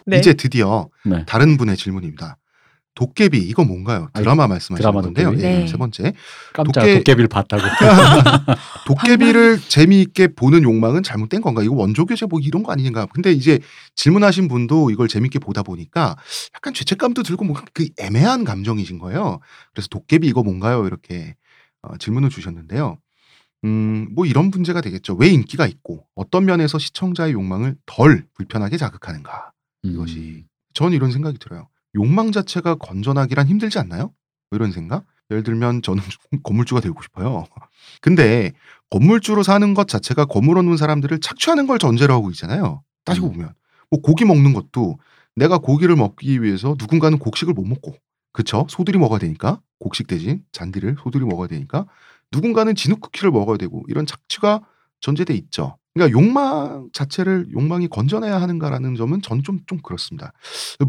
[0.06, 0.18] 네.
[0.18, 1.24] 이제 드디어 네.
[1.26, 2.36] 다른 분의 질문입니다.
[2.94, 4.08] 도깨비 이거 뭔가요?
[4.12, 5.32] 아, 드라마 말씀하시는 드라마 건데요.
[5.34, 5.66] 예, 네.
[5.68, 6.14] 세 번째
[6.52, 7.62] 깜짝 도깨- 도깨비를 봤다고.
[8.88, 11.62] 도깨비를 재미있게 보는 욕망은 잘못된 건가?
[11.62, 13.06] 이거 원조 교재 뭐 이런 거 아닌가?
[13.06, 13.60] 근데 이제
[13.94, 16.16] 질문하신 분도 이걸 재밌게 보다 보니까
[16.56, 19.38] 약간 죄책감도 들고 뭐그 애매한 감정이신 거예요.
[19.72, 20.84] 그래서 도깨비 이거 뭔가요?
[20.84, 21.36] 이렇게
[21.82, 22.98] 어, 질문을 주셨는데요.
[23.64, 25.14] 음, 뭐 이런 문제가 되겠죠.
[25.14, 29.52] 왜 인기가 있고 어떤 면에서 시청자의 욕망을 덜 불편하게 자극하는가?
[29.84, 29.90] 음.
[29.90, 30.44] 이것이
[30.74, 31.68] 저는 이런 생각이 들어요.
[31.94, 34.12] 욕망 자체가 건전하기란 힘들지 않나요?
[34.50, 35.04] 뭐 이런 생각?
[35.30, 36.02] 예를 들면 저는
[36.42, 37.44] 건물주가 되고 싶어요.
[38.00, 38.52] 근데
[38.90, 42.82] 건물주로 사는 것 자체가 건물 얻는 사람들을 착취하는 걸 전제로 하고 있잖아요.
[43.04, 43.32] 따지고 음.
[43.32, 43.54] 보면
[43.90, 44.98] 뭐 고기 먹는 것도
[45.34, 47.94] 내가 고기를 먹기 위해서 누군가는 곡식을 못 먹고
[48.32, 48.66] 그쵸?
[48.68, 51.86] 소들이 먹어야 되니까 곡식 대신 잔디를 소들이 먹어야 되니까
[52.32, 54.62] 누군가는 진흙 쿠키를 먹어야 되고 이런 착취가
[55.00, 55.76] 전제돼 있죠.
[55.94, 60.32] 그러니까 욕망 자체를 욕망이 건전해야 하는가라는 점은 저는 좀, 좀 그렇습니다.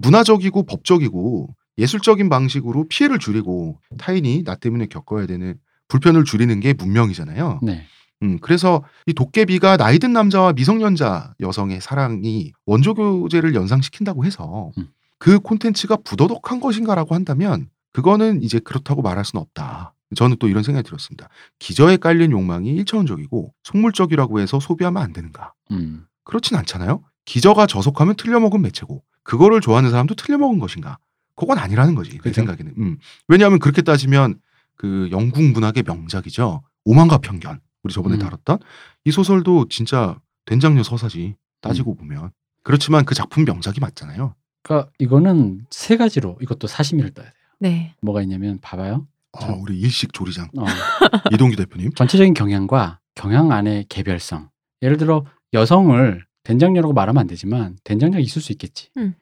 [0.02, 5.56] 문화적이고 법적이고 예술적인 방식으로 피해를 줄이고 타인이 나 때문에 겪어야 되는
[5.88, 7.62] 불편을 줄이는 게 문명이잖아요.
[7.64, 7.86] 네.
[8.22, 14.90] 음, 그래서 이 도깨비가 나이든 남자와 미성년자 여성의 사랑이 원조 교제를 연상시킨다고 해서 음.
[15.18, 19.94] 그 콘텐츠가 부도덕한 것인가라고 한다면 그거는 이제 그렇다고 말할 수는 없다.
[20.16, 21.30] 저는 또 이런 생각이 들었습니다.
[21.60, 25.54] 기저에 깔린 욕망이 일차원적이고 속물적이라고 해서 소비하면 안 되는가?
[25.72, 26.06] 음.
[26.24, 27.04] 그렇진 않잖아요.
[27.26, 30.98] 기저가 저속하면 틀려먹은 매체고 그거를 좋아하는 사람도 틀려먹은 것인가?
[31.36, 32.34] 그건 아니라는 거지 내 그죠.
[32.36, 32.74] 생각에는.
[32.78, 32.98] 음.
[33.28, 34.40] 왜냐하면 그렇게 따지면
[34.76, 36.64] 그 영국 문학의 명작이죠.
[36.86, 38.20] 오만과 편견 우리 저번에 음.
[38.20, 38.60] 다뤘던
[39.06, 42.32] 이 소설도 진짜 된장녀 서사지 따지고 보면
[42.64, 44.34] 그렇지만 그 작품 명작이 맞잖아요.
[44.64, 47.34] 그러니까 이거는 세 가지로 이것도 사심이를 떠야 돼요.
[47.60, 47.96] 네.
[48.02, 49.08] 뭐가 있냐면 봐봐요.
[49.34, 49.62] 어, 참.
[49.62, 50.66] 우리 일식 조리장 어,
[51.34, 51.92] 이동규 대표님.
[51.94, 54.50] 전체적인 경향과 경향 안의 개별성.
[54.82, 58.90] 예를 들어 여성을 된장녀라고 말하면 안 되지만 된장녀가 있을 수 있겠지.
[58.98, 59.14] 음.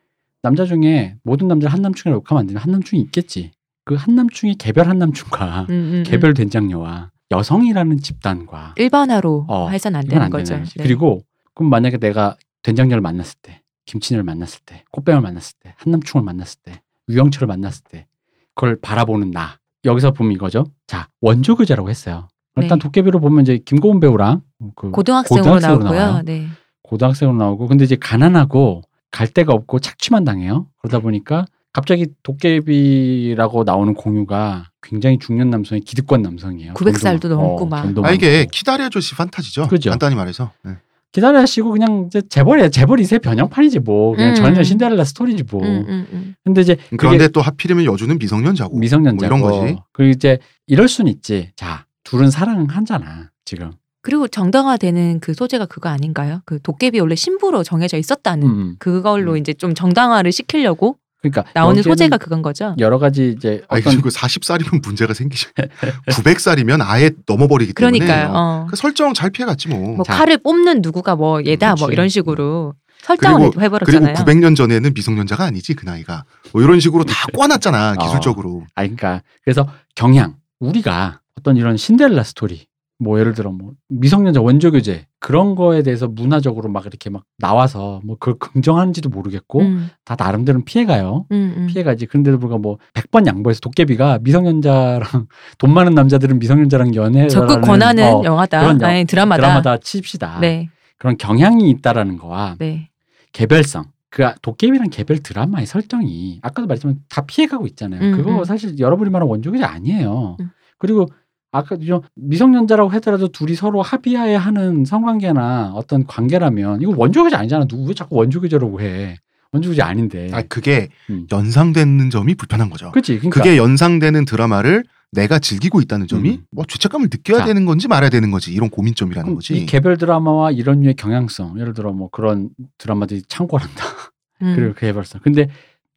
[0.43, 3.51] 남자 중에 모든 남자를 한남충이라고 욕하면 안 되면 한남충이 있겠지.
[3.85, 6.03] 그 한남충이 개별 한남충과 음, 음, 음.
[6.05, 10.53] 개별 된장녀와 여성이라는 집단과 일반화로 어, 해선 안 되는 안 거죠.
[10.53, 10.65] 되는.
[10.65, 10.83] 네.
[10.83, 11.21] 그리고
[11.53, 16.81] 그럼 만약에 내가 된장녀를 만났을 때, 김치녀를 만났을 때, 꽃뱀을 만났을 때, 한남충을 만났을 때,
[17.09, 18.05] 유영철을 만났을 때,
[18.53, 19.59] 그걸 바라보는 나.
[19.87, 20.65] 여기서 보면 이거죠.
[20.85, 22.27] 자, 원조교제라고 했어요.
[22.57, 22.83] 일단 네.
[22.83, 24.41] 도깨비로 보면 이제 김고은 배우랑
[24.75, 25.99] 그 고등학생으로 고등학생으로 나오고요.
[25.99, 26.21] 나와요.
[26.25, 26.47] 네.
[26.83, 28.81] 고등학생으로 나오고 근데 이제 가난하고
[29.11, 30.67] 갈 데가 없고 착취만 당해요.
[30.81, 36.73] 그러다 보니까 갑자기 도깨비라고 나오는 공유가 굉장히 중년 남성의 기득권 남성이에요.
[36.73, 37.79] 900살도 돈도 넘고 많- 막.
[37.79, 38.47] 어, 돈도 아 이게
[38.85, 39.67] 아저씨 판타지죠.
[39.67, 39.89] 그죠.
[39.91, 40.51] 간단히 말해서.
[40.63, 40.77] 네.
[41.11, 42.69] 기다려 하시고 그냥 이제 재벌이야.
[42.69, 44.15] 재벌 이세 변형판이지 뭐.
[44.15, 44.35] 그냥 음.
[44.35, 45.63] 전혀 신데렐라 스토리지 뭐.
[45.63, 46.35] 음, 음, 음.
[46.43, 48.77] 근데 이제 그런데 그게 또 하필이면 여주는 미성년자고.
[48.77, 49.81] 미성년자고 뭐 이런 거지.
[49.93, 50.37] 그리고 이제
[50.67, 51.51] 이럴 순 있지.
[51.55, 53.31] 자, 둘은 사랑하잖아.
[53.45, 53.71] 지금.
[54.01, 56.41] 그리고 정당화되는 그 소재가 그거 아닌가요?
[56.45, 58.75] 그 도깨비 원래 신부로 정해져 있었다는 음.
[58.79, 59.37] 그걸로 음.
[59.37, 62.75] 이제 좀 정당화를 시키려고 그러니까 나오는 소재가 그건 거죠.
[62.79, 65.49] 여러 가지 이제 아니 어떤 그리고 40살이면 문제가 생기죠.
[66.09, 67.99] 900살이면 아예 넘어버리기 때문에.
[67.99, 68.31] 그러니까요.
[68.33, 68.67] 어.
[68.69, 69.95] 그 설정 잘 피해갔지 뭐.
[69.95, 70.13] 뭐 자.
[70.15, 71.93] 칼을 뽑는 누구가 뭐 얘다 뭐 그치.
[71.93, 74.13] 이런 식으로 설정을 그리고- 그리고 해버렸잖아요.
[74.15, 76.23] 900년 전에는 미성년자가 아니지 그 나이가.
[76.53, 78.03] 뭐 이런 식으로 다 꽈놨잖아 어.
[78.05, 78.65] 기술적으로.
[78.75, 82.67] 아니 그러니까 그래서 경향 우리가 어떤 이런 신데렐라 스토리
[82.99, 88.01] 뭐 예를 들어 뭐 미성년자 원조 교제 그런 거에 대해서 문화적으로 막 이렇게 막 나와서
[88.03, 91.25] 뭐 그걸 긍정하는지도 모르겠고 음, 다 나름대로 피해가요.
[91.31, 91.67] 음, 음.
[91.67, 92.07] 피해가지.
[92.07, 95.27] 그런데도 불구하고 뭐 100번 양보해서 도깨비가 미성년자랑
[95.59, 98.61] 돈 많은 남자들은 미성년자랑 연애 적극 권하는 영화다.
[98.61, 99.41] 그런 영- 아니, 드라마다.
[99.41, 100.39] 드라마다 칩시다.
[100.41, 102.89] 네, 그런 경향이 있다라는 거와 네.
[103.31, 103.85] 개별성.
[104.09, 108.01] 그 도깨비랑 개별 드라마의 설정이 아까도 말했지만 다 피해가고 있잖아요.
[108.01, 108.43] 음, 그거 음.
[108.45, 110.37] 사실 여러분이 말한 원조교제 아니에요.
[110.39, 110.49] 음.
[110.79, 111.05] 그리고
[111.51, 117.65] 아까 좀 미성년자라고 하더라도 둘이 서로 합의하에 하는 성관계나 어떤 관계라면 이거 원조교제 아니잖아.
[117.65, 119.17] 누구 왜 자꾸 원조교제라고 해?
[119.53, 120.29] 원조교제 아닌데.
[120.33, 121.25] 아 그게 음.
[121.31, 122.91] 연상되는 점이 불편한 거죠.
[122.91, 123.17] 그렇지.
[123.17, 126.43] 그러니까 그게 연상되는 드라마를 내가 즐기고 있다는 점이 음.
[126.51, 127.45] 뭐 죄책감을 느껴야 자.
[127.45, 129.55] 되는 건지 말아야 되는 건지 이런 고민점이라는 거지.
[129.57, 133.83] 이 개별 드라마와 이런 류의 경향성, 예를 들어 뭐 그런 드라마들이 창궐한다.
[134.43, 134.53] 음.
[134.55, 135.21] 그리고 그 개별성.
[135.23, 135.47] 근데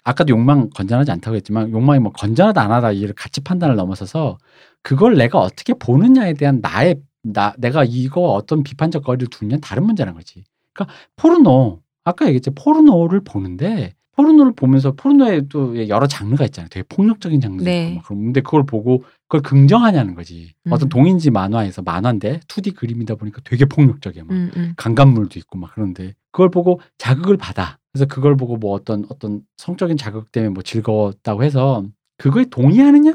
[0.04, 4.38] 아까도 욕망 건전하지 않다고 했지만 욕망이 뭐 건전하다 안 하다 이를 가치 판단을 넘어서서
[4.82, 10.16] 그걸 내가 어떻게 보느냐에 대한 나의 나 내가 이거 어떤 비판적 거리를 두느냐 다른 문제라는
[10.16, 10.44] 거지.
[10.72, 16.68] 그러니까 포르노 아까 얘기했지 포르노를 보는데 포르노를 보면서 포르노에 또 여러 장르가 있잖아요.
[16.68, 17.88] 되게 폭력적인 장르도 네.
[17.88, 20.52] 있고 막 그런 근데 그걸 보고 그걸 긍정하냐는 거지.
[20.66, 20.72] 음.
[20.72, 24.24] 어떤 동인지 만화에서 만화인데 2D 그림이다 보니까 되게 폭력적이야.
[24.24, 24.72] 막 음, 음.
[24.76, 27.78] 강간물도 있고 막 그런데 그걸 보고 자극을 받아.
[27.92, 31.84] 그래서 그걸 보고 뭐 어떤 어떤 성적인 자극 때문에 뭐 즐거웠다고 해서
[32.18, 33.14] 그거에 동의하느냐?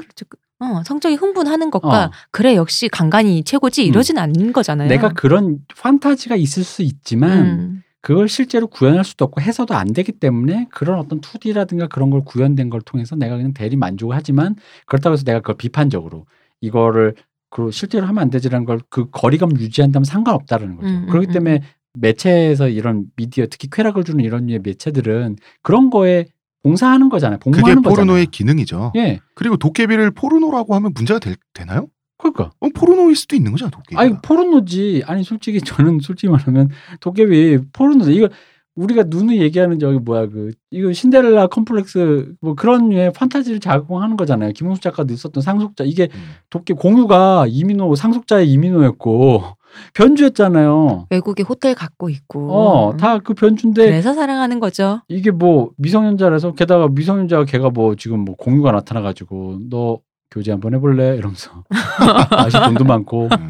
[0.58, 2.10] 어, 성적이 흥분하는 것과 어.
[2.30, 4.88] 그래 역시 강간이 최고지 이러진 않는 거잖아요.
[4.88, 7.82] 내가 그런 판타지가 있을 수 있지만 음.
[8.00, 12.70] 그걸 실제로 구현할 수도 없고 해서도 안 되기 때문에 그런 어떤 2D라든가 그런 걸 구현된
[12.70, 14.54] 걸 통해서 내가 그냥 대리 만족을 하지만
[14.86, 16.26] 그렇다고 해서 내가 그걸 비판적으로
[16.60, 17.14] 이거를
[17.50, 20.88] 그 실제로 하면 안 되지라는 걸 그 거리감 유지한다면 상관없다라는 거죠.
[20.88, 21.32] 음, 음, 그렇기 음.
[21.32, 21.62] 때문에
[21.98, 26.26] 매체에서 이런 미디어 특히 쾌락을 주는 이런 류의 매체들은 그런 거에
[26.66, 27.38] 봉사하는 거잖아요.
[27.38, 28.26] 그게 봉사하는 포르노의 거잖아요.
[28.30, 28.92] 기능이죠.
[28.96, 29.20] 예.
[29.34, 31.86] 그리고 도깨비를 포르노라고 하면 문제가 될, 되나요?
[32.18, 34.00] 그러니까 어, 포르노일 수도 있는 거잖아, 도깨비가.
[34.00, 35.04] 아니 포르노지.
[35.06, 38.28] 아니 솔직히 저는 솔직히 말하면 도깨비 포르노 이거
[38.74, 44.52] 우리가 누누이 얘기하는 저기 뭐야 그 이거 신데렐라 컴플렉스 뭐 그런 류의 판타지를 작용하는 거잖아요.
[44.52, 46.20] 김은숙 작가도 있었던 상속자 이게 음.
[46.50, 49.55] 도깨 공유가 이민호 상속자의 이민호였고
[49.94, 51.06] 변주였잖아요.
[51.10, 52.50] 외국에 호텔 갖고 있고.
[52.52, 55.00] 어 다 그 변주인데 그래서 사랑하는 거죠.
[55.08, 59.98] 이게 뭐 미성년자라서 게다가 미성년자가 걔가 뭐 지금 뭐 공유가 나타나가지고 너
[60.30, 61.64] 교제 한번 해볼래 이러면서
[62.30, 63.46] 아직 돈도 많고 음.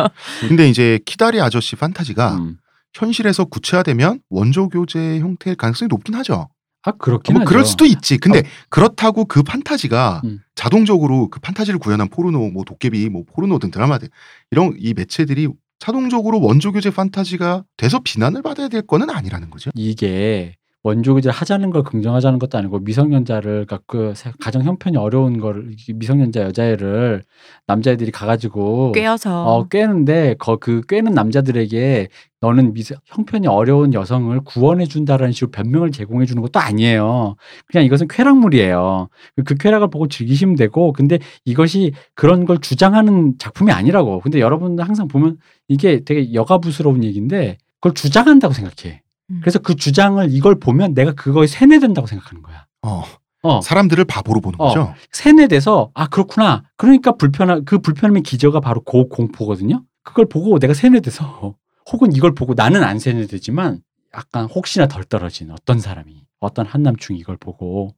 [0.49, 2.59] 근데 이제 키다리 아저씨 판타지가 음.
[2.95, 6.49] 현실에서 구체화되면 원조 교제 형태일 가능성이 높긴 하죠.
[6.83, 7.49] 아 그렇긴 뭐 하죠.
[7.49, 8.17] 그럴 수도 있지.
[8.19, 10.39] 근데 그렇다고 그 판타지가 음.
[10.55, 14.09] 자동적으로 그 판타지를 구현한 포르노, 뭐 도깨비, 뭐 포르노 등 드라마들
[14.51, 15.49] 이런 이 매체들이
[15.79, 19.71] 자동적으로 원조 교제 판타지가 돼서 비난을 받아야 될 거는 아니라는 거죠.
[19.75, 20.57] 이게
[20.87, 27.25] 원조교제 하자는 걸 긍정하자는 것도 아니고 미성년자를 그러니까 그 가정 형편이 어려운 걸 미성년자 여자애를
[27.67, 29.45] 남자애들이 가가지고 꿰어서.
[29.47, 32.09] 어 꿰는데 거 그 꿰는 남자들에게
[32.41, 37.35] 너는 미 형편이 어려운 여성을 구원해 준다라는 식으로 변명을 제공해 주는 것도 아니에요.
[37.67, 39.09] 그냥 이것은 쾌락물이에요.
[39.45, 44.21] 그 쾌락을 보고 즐기시면 되고 근데 이것이 그런 걸 주장하는 작품이 아니라고.
[44.21, 49.03] 근데 여러분들 항상 보면 이게 되게 여가부스러운 얘기인데 그걸 주장한다고 생각해.
[49.31, 49.41] 음.
[49.41, 52.67] 그래서 그 주장을 이걸 보면 내가 그거에 세뇌된다고 생각하는 거야.
[52.83, 53.03] 어,
[53.43, 54.69] 어, 사람들을 바보로 보는 어.
[54.69, 54.95] 거죠.
[55.13, 56.65] 세뇌돼서 아 그렇구나.
[56.77, 59.83] 그러니까 불편한 그 불편함의 기저가 바로 고 공포거든요.
[60.03, 61.55] 그걸 보고 내가 세뇌돼서
[61.93, 63.81] 혹은 이걸 보고 나는 안 세뇌되지만
[64.15, 67.95] 약간 혹시나 덜 떨어진 어떤 사람이 어떤 한남충이 이걸 보고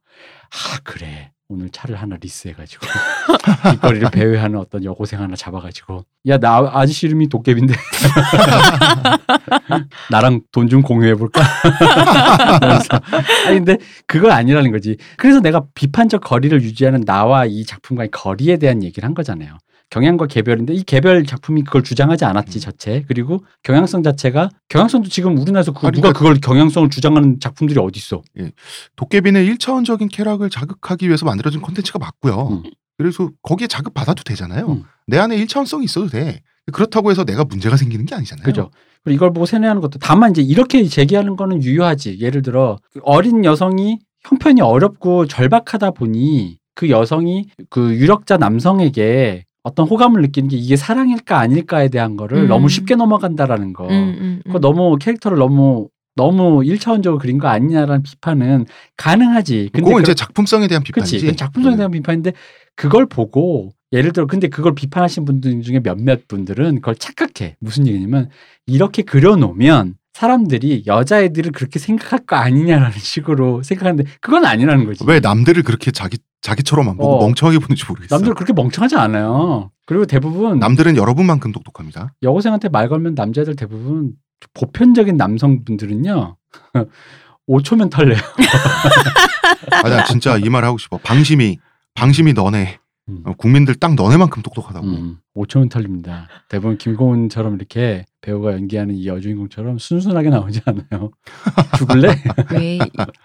[0.50, 2.86] 아 그래 오늘 차를 하나 리스해가지고
[3.70, 7.74] 길거리를 배회하는 어떤 여고생 하나 잡아가지고 야 나 아저씨 이름이 도깨비인데
[10.11, 11.40] 나랑 돈 좀 공유해 볼까?
[12.61, 13.01] 그래서
[13.46, 14.99] 아니 근데 그거 아니라는 거지.
[15.16, 19.57] 그래서 내가 비판적 거리를 유지하는 나와 이 작품과의 거리에 대한 얘기를 한 거잖아요.
[19.91, 25.72] 경향과 개별인데 이 개별 작품이 그걸 주장하지 않았지 자체 그리고 경향성 자체가 경향성도 지금 우리나라에서
[25.72, 28.22] 그 누가 그러니까- 그걸 경향성을 주장하는 작품들이 어디 있어?
[28.97, 32.62] 도깨비는 일차원적인 쾌락을 자극하기 위해서 만들어진 콘텐츠가 맞고요.
[32.64, 32.70] 음.
[32.99, 34.66] 그래서 거기에 자극 받아도 되잖아요.
[34.68, 34.82] 음.
[35.07, 36.43] 내 안에 일차원성이 있어도 돼.
[36.72, 38.45] 그렇다고 해서 내가 문제가 생기는 게 아니잖아요.
[38.45, 38.70] 그죠?
[39.05, 42.18] 그리고 이걸 보고 세뇌하는 것도 다만 이제 이렇게 제기하는 거는 유효하지.
[42.20, 49.86] 예를 들어 그 어린 여성이 형편이 어렵고 절박하다 보니 그 여성이 그 유력자 남성에게 어떤
[49.86, 52.48] 호감을 느끼는 게 이게 사랑일까 아닐까에 대한 거를 음.
[52.48, 53.84] 너무 쉽게 넘어간다라는 거.
[53.84, 54.42] 음, 음, 음.
[54.46, 58.66] 그거 너무 캐릭터를 너무 너무 일차원적으로 그린 거 아니냐라는 비판은
[58.96, 59.70] 가능하지.
[59.72, 61.20] 근데 그건 그- 이제 작품성에 대한 비판이지.
[61.20, 61.36] 그치.
[61.36, 61.76] 작품성에 음.
[61.76, 62.32] 대한 비판인데
[62.74, 67.56] 그걸 보고 예를 들어 근데 그걸 비판하신 분들 중에 몇몇 분들은 그걸 착각해.
[67.60, 68.30] 무슨 얘기냐면
[68.66, 75.04] 이렇게 그려놓으면 사람들이 여자애들을 그렇게 생각할 거 아니냐라는 식으로 생각하는데 그건 아니라는 거지.
[75.06, 77.20] 왜 남들을 그렇게 자기 자기처럼 안 보고 어.
[77.24, 78.16] 멍청하게 보는지 모르겠어.
[78.16, 79.70] 남들 그렇게 멍청하지 않아요.
[79.86, 82.14] 그리고 대부분 남들은 여러분만큼 똑똑합니다.
[82.22, 84.12] 여고생한테 말 걸면 남자들 대부분
[84.54, 86.36] 보편적인 남성분들은요.
[87.48, 88.18] 5초면 털려요.
[89.70, 90.98] 아, 나 진짜 이 말 하고 싶어.
[90.98, 91.58] 방심이
[91.94, 92.78] 방심이 너네.
[93.09, 93.22] 음.
[93.24, 94.86] 어, 국민들 딱 너네만큼 똑똑하다고.
[94.86, 96.28] 음, 5초면 털립니다.
[96.48, 101.11] 대부분 김고은처럼 이렇게 배우가 연기하는 이 여주인공처럼 순순하게 나오지 않아요.
[101.78, 102.09] 죽을래?
[102.52, 102.80] 왜 이-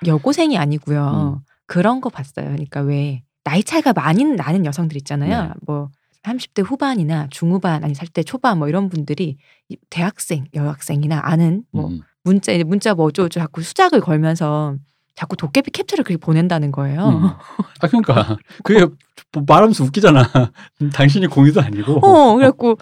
[0.07, 1.35] 여고생이 아니고요.
[1.39, 1.43] 음.
[1.65, 2.45] 그런 거 봤어요.
[2.47, 5.43] 그러니까 왜 나이 차이가 많이 나는 여성들 있잖아요.
[5.47, 5.53] 네.
[5.65, 5.89] 뭐
[6.23, 11.99] 30대 후반이나 중후반 아니 40대 초반 뭐 이런 분들이 이 대학생, 여학생이나 아는 뭐 음.
[12.23, 14.77] 문자 문자 뭐 어쩌고 자꾸 수작을 걸면서
[15.15, 17.07] 자꾸 도깨비 캡처를 그렇게 보낸다는 거예요.
[17.09, 17.23] 음.
[17.25, 18.85] 아 그러니까 그게
[19.33, 20.21] 뭐 말하면서 웃기잖아.
[20.93, 22.77] 당신이 공유도 아니고 어, 그래갖고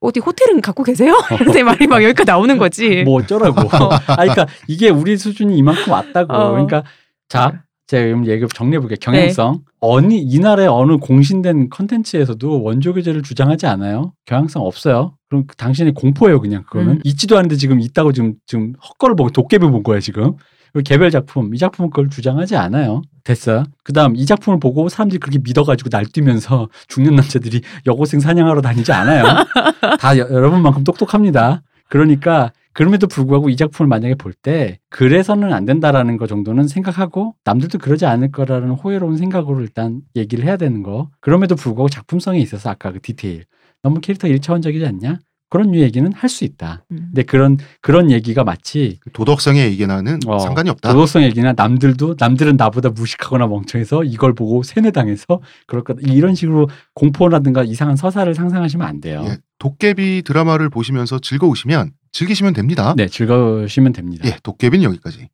[0.00, 1.14] 어디 호텔은 갖고 계세요?
[1.40, 3.02] 이런데 말이 막 여기까지 나오는 거지.
[3.04, 3.68] 뭐 어쩌라고.
[3.72, 6.32] 아 그러니까 이게 우리 수준이 이만큼 왔다고.
[6.34, 6.50] 어.
[6.50, 6.84] 그러니까
[7.28, 8.96] 자 제가 그럼 얘기 정리해 볼게요.
[9.00, 9.60] 경향성.
[9.80, 14.12] 어느 이 나라의 어느 공신된 컨텐츠에서도 원조 교제를 주장하지 않아요.
[14.26, 15.16] 경향성 없어요.
[15.28, 17.00] 그럼 그 당신의 공포예요, 그냥 그거는 음.
[17.04, 20.34] 있지도 않은데 지금 있다고 지금 지금 헛거를 보고 도깨비 본 거야 지금.
[20.84, 23.02] 개별 작품 이 작품은 그걸 주장하지 않아요.
[23.24, 23.64] 됐어.
[23.82, 29.24] 그다음 이 작품을 보고 사람들이 그렇게 믿어가지고 날뛰면서 죽는 남자들이 여고생 사냥하러 다니지 않아요.
[29.98, 31.62] 다 여, 여러분만큼 똑똑합니다.
[31.88, 37.78] 그러니까 그럼에도 불구하고 이 작품을 만약에 볼 때 그래서는 안 된다라는 거 정도는 생각하고 남들도
[37.78, 41.10] 그러지 않을 거라는 호혜로운 생각으로 일단 얘기를 해야 되는 거.
[41.20, 43.44] 그럼에도 불구하고 작품성에 있어서 아까 그 디테일
[43.82, 45.18] 너무 캐릭터 일차원적이지 않냐?
[45.56, 46.84] 그런 류 얘기는 할 수 있다.
[46.90, 47.06] 음.
[47.14, 50.92] 근데 그런 그런 얘기가 마치 도덕성의 얘기나는 어, 상관이 없다.
[50.92, 55.24] 도덕성 얘기나 남들도 남들은 나보다 무식하거나 멍청해서 이걸 보고 세뇌당해서
[55.66, 59.24] 그럴 것 이런 식으로 공포라든가 이상한 서사를 상상하시면 안 돼요.
[59.26, 62.92] 예, 도깨비 드라마를 보시면서 즐거우시면 즐기시면 됩니다.
[62.94, 64.28] 네, 즐거우시면 됩니다.
[64.28, 65.28] 예, 도깨비는 여기까지.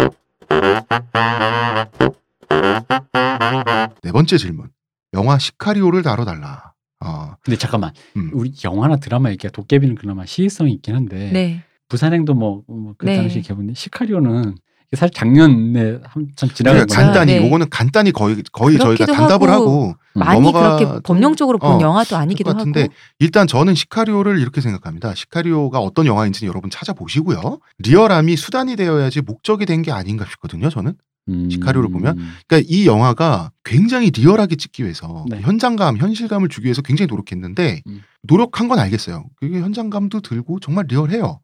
[4.02, 4.68] 네 번째 질문.
[5.14, 6.71] 영화 시카리오를 다뤄달라.
[7.05, 8.30] 어, 근데 잠깐만, 음.
[8.32, 11.62] 우리 영화나 드라마 얘기가 도깨비는 그나마 시의성이 있긴 한데 네.
[11.88, 13.16] 부산행도 뭐그 네.
[13.16, 14.55] 당시 개봉데 시카리오는
[14.94, 16.94] 사실 작년에 한참 지나간 그러니까.
[16.94, 17.46] 간단히 네.
[17.46, 22.14] 요거는 간단히 거의 거의 저희가 단답을 하고 하고 많이 넘어가도 그렇게 법령적으로 본 어, 영화도
[22.16, 22.92] 아니기도 것 같은데 하고.
[23.18, 25.14] 일단 저는 시카리오를 이렇게 생각합니다.
[25.14, 27.59] 시카리오가 어떤 영화인지는 여러분 찾아보시고요.
[27.78, 30.68] 리얼함이 수단이 되어야지 목적이 된 게 아닌가 싶거든요.
[30.68, 30.92] 저는.
[31.28, 31.48] 음.
[31.50, 32.16] 시카리오를 보면?
[32.48, 35.40] 그러니까 이 영화가 굉장히 리얼하게 찍기 위해서 네.
[35.40, 38.02] 현장감, 현실감을 주기 위해서 굉장히 노력했는데 음.
[38.22, 39.24] 노력한 건 알겠어요.
[39.36, 41.40] 그게 현장감도 들고 정말 리얼해요.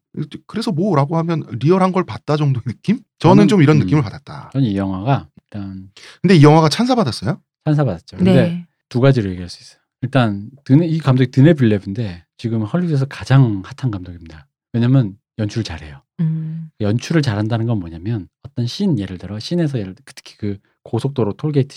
[0.47, 2.99] 그래서 뭐라고 하면 리얼한 걸 봤다 정도의 느낌?
[3.19, 3.79] 저는 저는- 좀 이런 음.
[3.81, 4.49] 느낌을 받았다.
[4.53, 5.89] 저는 이 영화가 일단
[6.21, 7.39] 근데 이 영화가 찬사 받았어요?
[7.65, 8.17] 찬사 받았죠.
[8.17, 8.67] 근데 네.
[8.89, 9.79] 두 가지로 얘기할 수 있어요.
[10.01, 14.47] 일단 드니, 이 감독이 드니 빌뇌브인데 지금 헐리우드에서 가장 핫한 감독입니다.
[14.73, 16.01] 왜냐면 연출을 잘해요.
[16.19, 16.69] 음.
[16.81, 21.75] 연출을 잘한다는 건 뭐냐면 어떤 씬 예를 들어 씬에서 예를 들어 특히 그 고속도로 톨게이트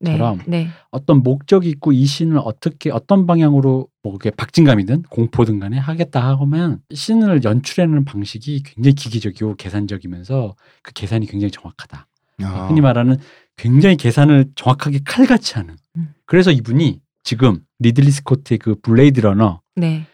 [0.00, 0.12] 네.
[0.12, 0.68] 씬처럼 네.
[0.90, 6.80] 어떤 목적이 있고 이 씬을 어떻게 어떤 방향으로 뭐 그게 박진감이든 공포든 간에 하겠다 하면
[6.92, 12.06] 씬을 연출하는 방식이 굉장히 기계적이고 계산적이면서 그 계산이 굉장히 정확하다.
[12.42, 12.66] 아.
[12.68, 13.18] 흔히 말하는
[13.56, 15.76] 굉장히 계산을 정확하게 칼같이 하는.
[15.96, 16.14] 음.
[16.24, 20.06] 그래서 이분이 지금 리들리 스코트의 그 Blade Runner의 네.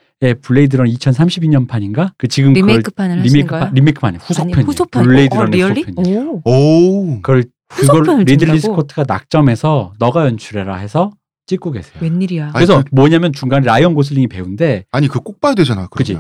[0.43, 2.13] Blade Runner 2032년 판인가?
[2.17, 3.65] 그 지금 리메이크판을 그걸 하신 리메이크 거예요?
[3.67, 4.67] 판 리메이크판이 후속편이에요.
[4.67, 5.03] 후속편.
[5.05, 5.81] Blade 어, Runner really?
[5.83, 6.31] 후속편이에요.
[6.45, 6.51] 오.
[6.51, 7.17] 오.
[7.17, 8.59] 그걸 그걸 후속편을 리들리?
[8.61, 11.11] 스코트가 낙점해서 너가 연출해라 해서
[11.47, 11.95] 찍고 계세요.
[12.01, 12.45] 웬일이야?
[12.47, 15.87] 아니, 그래서 그- 뭐냐면 중간에 라이언 고슬링이 배우인데 아니 그 꼭 봐야 되잖아.
[15.89, 16.17] 그지?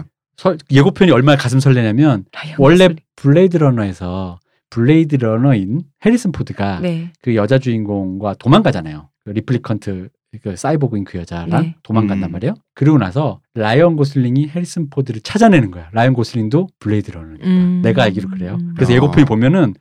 [0.70, 2.24] 예고편이 얼마나 가슴 설레냐면
[2.58, 2.96] 원래 고슬링.
[3.16, 4.38] Blade Runner에서
[4.68, 7.12] Blade Runner인 해리슨 포드가 네.
[7.22, 9.08] 그 여자 주인공과 도망가잖아요.
[9.24, 10.08] 그 replicant
[10.42, 11.74] 그 사이보그인 그 여자랑 네.
[11.82, 12.32] 도망간단 음.
[12.32, 12.54] 말이에요.
[12.74, 15.88] 그리고 나서 라이언 고슬링이 해리슨 포드를 찾아내는 거야.
[15.92, 17.46] 라이언 고슬링도 Blade Runner니까.
[17.46, 17.80] 음.
[17.82, 18.58] 내가 알기로 그래요.
[18.60, 18.74] 음.
[18.74, 18.96] 그래서 아.
[18.96, 19.74] 예고편이 보면은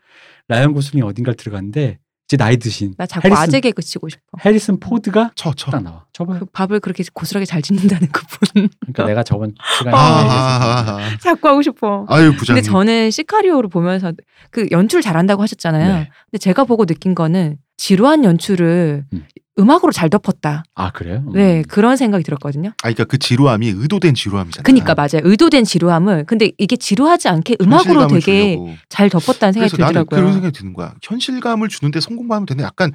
[0.48, 4.24] 라이언 고슬링이 어딘가를 들어갔는데 이제 나이 드신 나 자꾸 해리슨- 아재 개그 치고 싶어.
[4.44, 5.70] 해리슨 포드가 쳐 쳐.
[5.70, 6.06] 딱 나와.
[6.12, 6.40] 쳐봐요.
[6.40, 8.68] 그 밥을 그렇게 고스란히 잘 짓는다는 그분.
[8.80, 12.06] 그러니까 내가 저번 시간에 아, 얘기했었는데 아, 아, 자꾸 하고 싶어.
[12.10, 12.16] 아.
[12.16, 12.64] 아유 근데 부장님.
[12.64, 14.12] 저는 시카리오를 보면서
[14.50, 15.88] 그 연출 잘한다고 하셨잖아요.
[15.94, 16.10] 네.
[16.32, 19.26] 근데 제가 보고 느낀 거는 지루한 연출을 음.
[19.60, 19.70] 음.
[19.70, 20.64] 악으로 잘 덮었다.
[20.76, 21.24] 아 그래요?
[21.28, 21.34] 음.
[21.34, 22.70] 네, 그런 생각이 들었거든요.
[22.70, 24.64] 아 그러니까 그 지루함이 의도된 지루함이잖아.
[24.64, 25.22] 그니까 맞아요.
[25.24, 28.76] 의도된 지루함을 근데 이게 지루하지 않게 음악으로 되게 주려고.
[28.90, 30.20] 잘 덮었다는 생각이 그래서 들더라고요.
[30.20, 30.94] 그런 생각이 드는 거야.
[31.02, 32.92] 현실감을 주는데 성공하면 되는 약간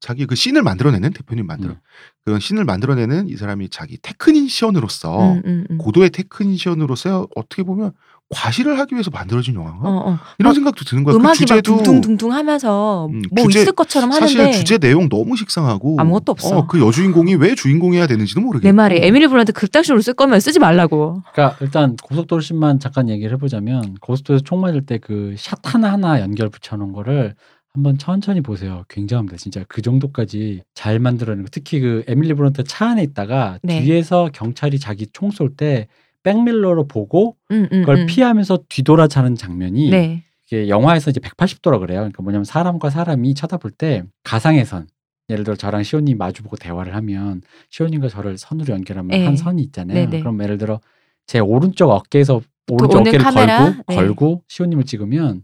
[0.00, 1.78] 자기 그 씬을 만들어내는 대표님 만들어 음.
[2.24, 5.78] 그런 씬을 만들어내는 이 사람이 자기 technician으로서 음, 음, 음.
[5.78, 7.92] 고도의 technician으로서 어떻게 보면
[8.30, 10.18] 과시를 하기 위해서 만들어진 영화인가 어, 어.
[10.38, 11.14] 이런 막 생각도 드는 거야.
[11.14, 15.08] 그 음악이 막 주제도 둥둥둥둥 하면서 음, 뭐 주제- 있을 것처럼 사실 하는데 주제 내용
[15.08, 16.58] 너무 식상하고 아무것도 없어.
[16.58, 20.40] 어, 그 여주인공이 왜 주인공이어야 되는지도 모르겠고 내 말이 에밀리 블런트 그딴 식으로 쓸 거면
[20.40, 21.22] 쓰지 말라고.
[21.32, 26.20] 그러니까 일단 고속도로 씬만 잠깐 얘기를 해보자면 고속도로에서 총 맞을 때 그 샷 하나 하나
[26.20, 27.34] 연결 붙여놓은 거를
[27.72, 28.84] 한번 천천히 보세요.
[28.88, 29.36] 굉장합니다.
[29.38, 31.48] 진짜 그 정도까지 잘 만들어낸 거.
[31.52, 33.82] 특히 그 에밀리 브런트 차 안에 있다가 네.
[33.82, 35.86] 뒤에서 경찰이 자기 총 쏠 때
[36.32, 38.06] 백밀러로 보고 음, 음, 그걸 음.
[38.06, 40.24] 피하면서 뒤돌아차는 장면이 네.
[40.46, 42.00] 이게 영화에서 이제 180도라 그래요.
[42.00, 44.86] 그러니까 뭐냐면 사람과 사람이 쳐다볼 때 가상의 선.
[45.30, 49.26] 예를 들어 저랑 시호님 마주보고 대화를 하면 시호님과 저를 선으로 연결하면 네.
[49.26, 49.94] 한 선이 있잖아요.
[49.94, 50.20] 네, 네.
[50.20, 50.80] 그럼 예를 들어
[51.26, 53.58] 제 오른쪽 어깨에서 오른쪽 오는 어깨를 카메라?
[53.64, 53.94] 걸고 네.
[53.94, 55.42] 걸고 시호님을 찍으면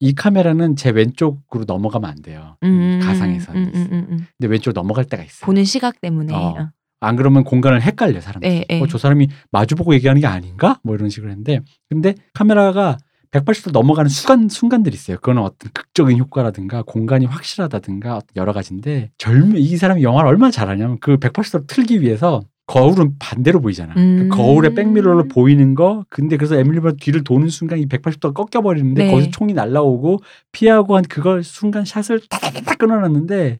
[0.00, 2.58] 이 카메라는 제 왼쪽으로 넘어가면 안 돼요.
[2.62, 3.44] 음, 선이 음.
[3.48, 4.26] 음, 음, 음.
[4.38, 5.46] 근데 왼쪽 넘어갈 때가 있어요.
[5.46, 6.34] 보는 시각 때문에.
[6.34, 6.70] 어.
[7.04, 7.08] 어.
[7.08, 8.52] 안 그러면 공간을 헷갈려 사람들이.
[8.52, 8.80] 네, 네.
[8.80, 10.78] 어, 저 사람이 마주보고 얘기하는 게 아닌가?
[10.82, 12.96] 뭐 이런 식으로 했는데 근데 카메라가
[13.30, 15.16] 180도 넘어가는 순간 순간들이 있어요.
[15.16, 21.16] 그거는 어떤 극적인 효과라든가 공간이 확실하다든가 여러 가지인데 젊은 이 사람이 영화를 얼마나 잘하냐면 그
[21.16, 23.92] 180도를 틀기 위해서 거울은 반대로 보이잖아.
[23.96, 24.28] 음.
[24.30, 26.04] 그 거울에 백미러로 보이는 거.
[26.08, 29.10] 근데 그래서 에밀리가 뒤를 도는 순간 이 180도가 꺾여 버리는데 네.
[29.10, 30.20] 거기서 총이 날라오고
[30.52, 33.58] 피하고 한 그걸 순간 샷을 타다다다 끊어놨는데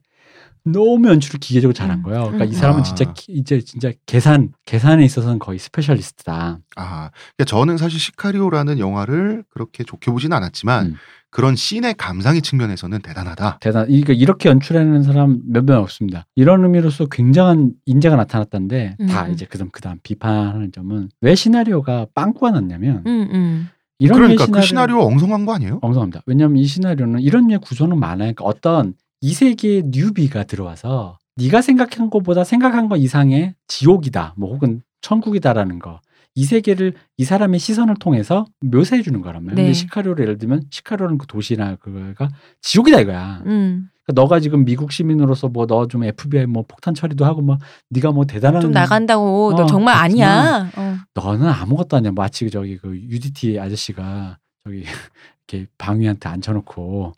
[0.65, 2.03] 너무 연출을 기계적으로 잘한 음.
[2.03, 2.23] 거예요.
[2.23, 2.49] 그러니까 음.
[2.49, 2.83] 이 사람은 아.
[2.83, 6.59] 진짜 기- 이제 진짜 계산 계산에 있어서는 거의 스페셜리스트다.
[6.75, 10.95] 아, 그러니까 저는 사실 시카리오라는 영화를 그렇게 좋게 보진 않았지만 음.
[11.29, 13.57] 그런 씬의 감상의 측면에서는 대단하다.
[13.59, 13.85] 대단.
[13.87, 16.25] 그러니까 이렇게 연출하는 사람 몇 명 없습니다.
[16.35, 19.33] 이런 의미로서 굉장한 인재가 나타났다는데 다 음.
[19.33, 23.69] 이제 그다음 그다음 비판하는 점은 왜 시나리오가 빵꾸가 났냐면 음, 음.
[23.99, 25.79] 이런 그러니까 류의 그 시나리오 엉성한 거 아니에요?
[25.81, 26.21] 엉성합니다.
[26.25, 28.33] 왜냐하면 이 시나리오는 이런 류의 구조는 많아요.
[28.33, 28.93] 그러니까 어떤
[29.25, 35.99] 이 세계의 뉴비가 들어와서 네가 생각한 것보다 생각한 것 이상의 지옥이다, 뭐 혹은 천국이다라는 거.
[36.35, 39.55] 이 세계를 이 사람의 시선을 통해서 묘사해 주는 거란 말이에요.
[39.55, 39.61] 네.
[39.63, 42.29] 근데 시카리오를 예를 들면 시카리오는 그 도시나 그거가
[42.61, 43.41] 지옥이다 이거야.
[43.47, 43.89] 음.
[44.05, 47.57] 그러니까 너가 지금 미국 시민으로서 뭐 너 좀 FBI 뭐 폭탄 처리도 하고 뭐
[47.89, 50.71] 네가 뭐 대단한 좀 나간다고 너 어, 정말 그렇지만 아니야.
[50.77, 50.97] 어.
[51.15, 52.11] 너는 아무것도 아니야.
[52.11, 54.83] 마치 저기 그 UDT 아저씨가 저기
[55.49, 57.13] 이렇게 방위한테 앉혀놓고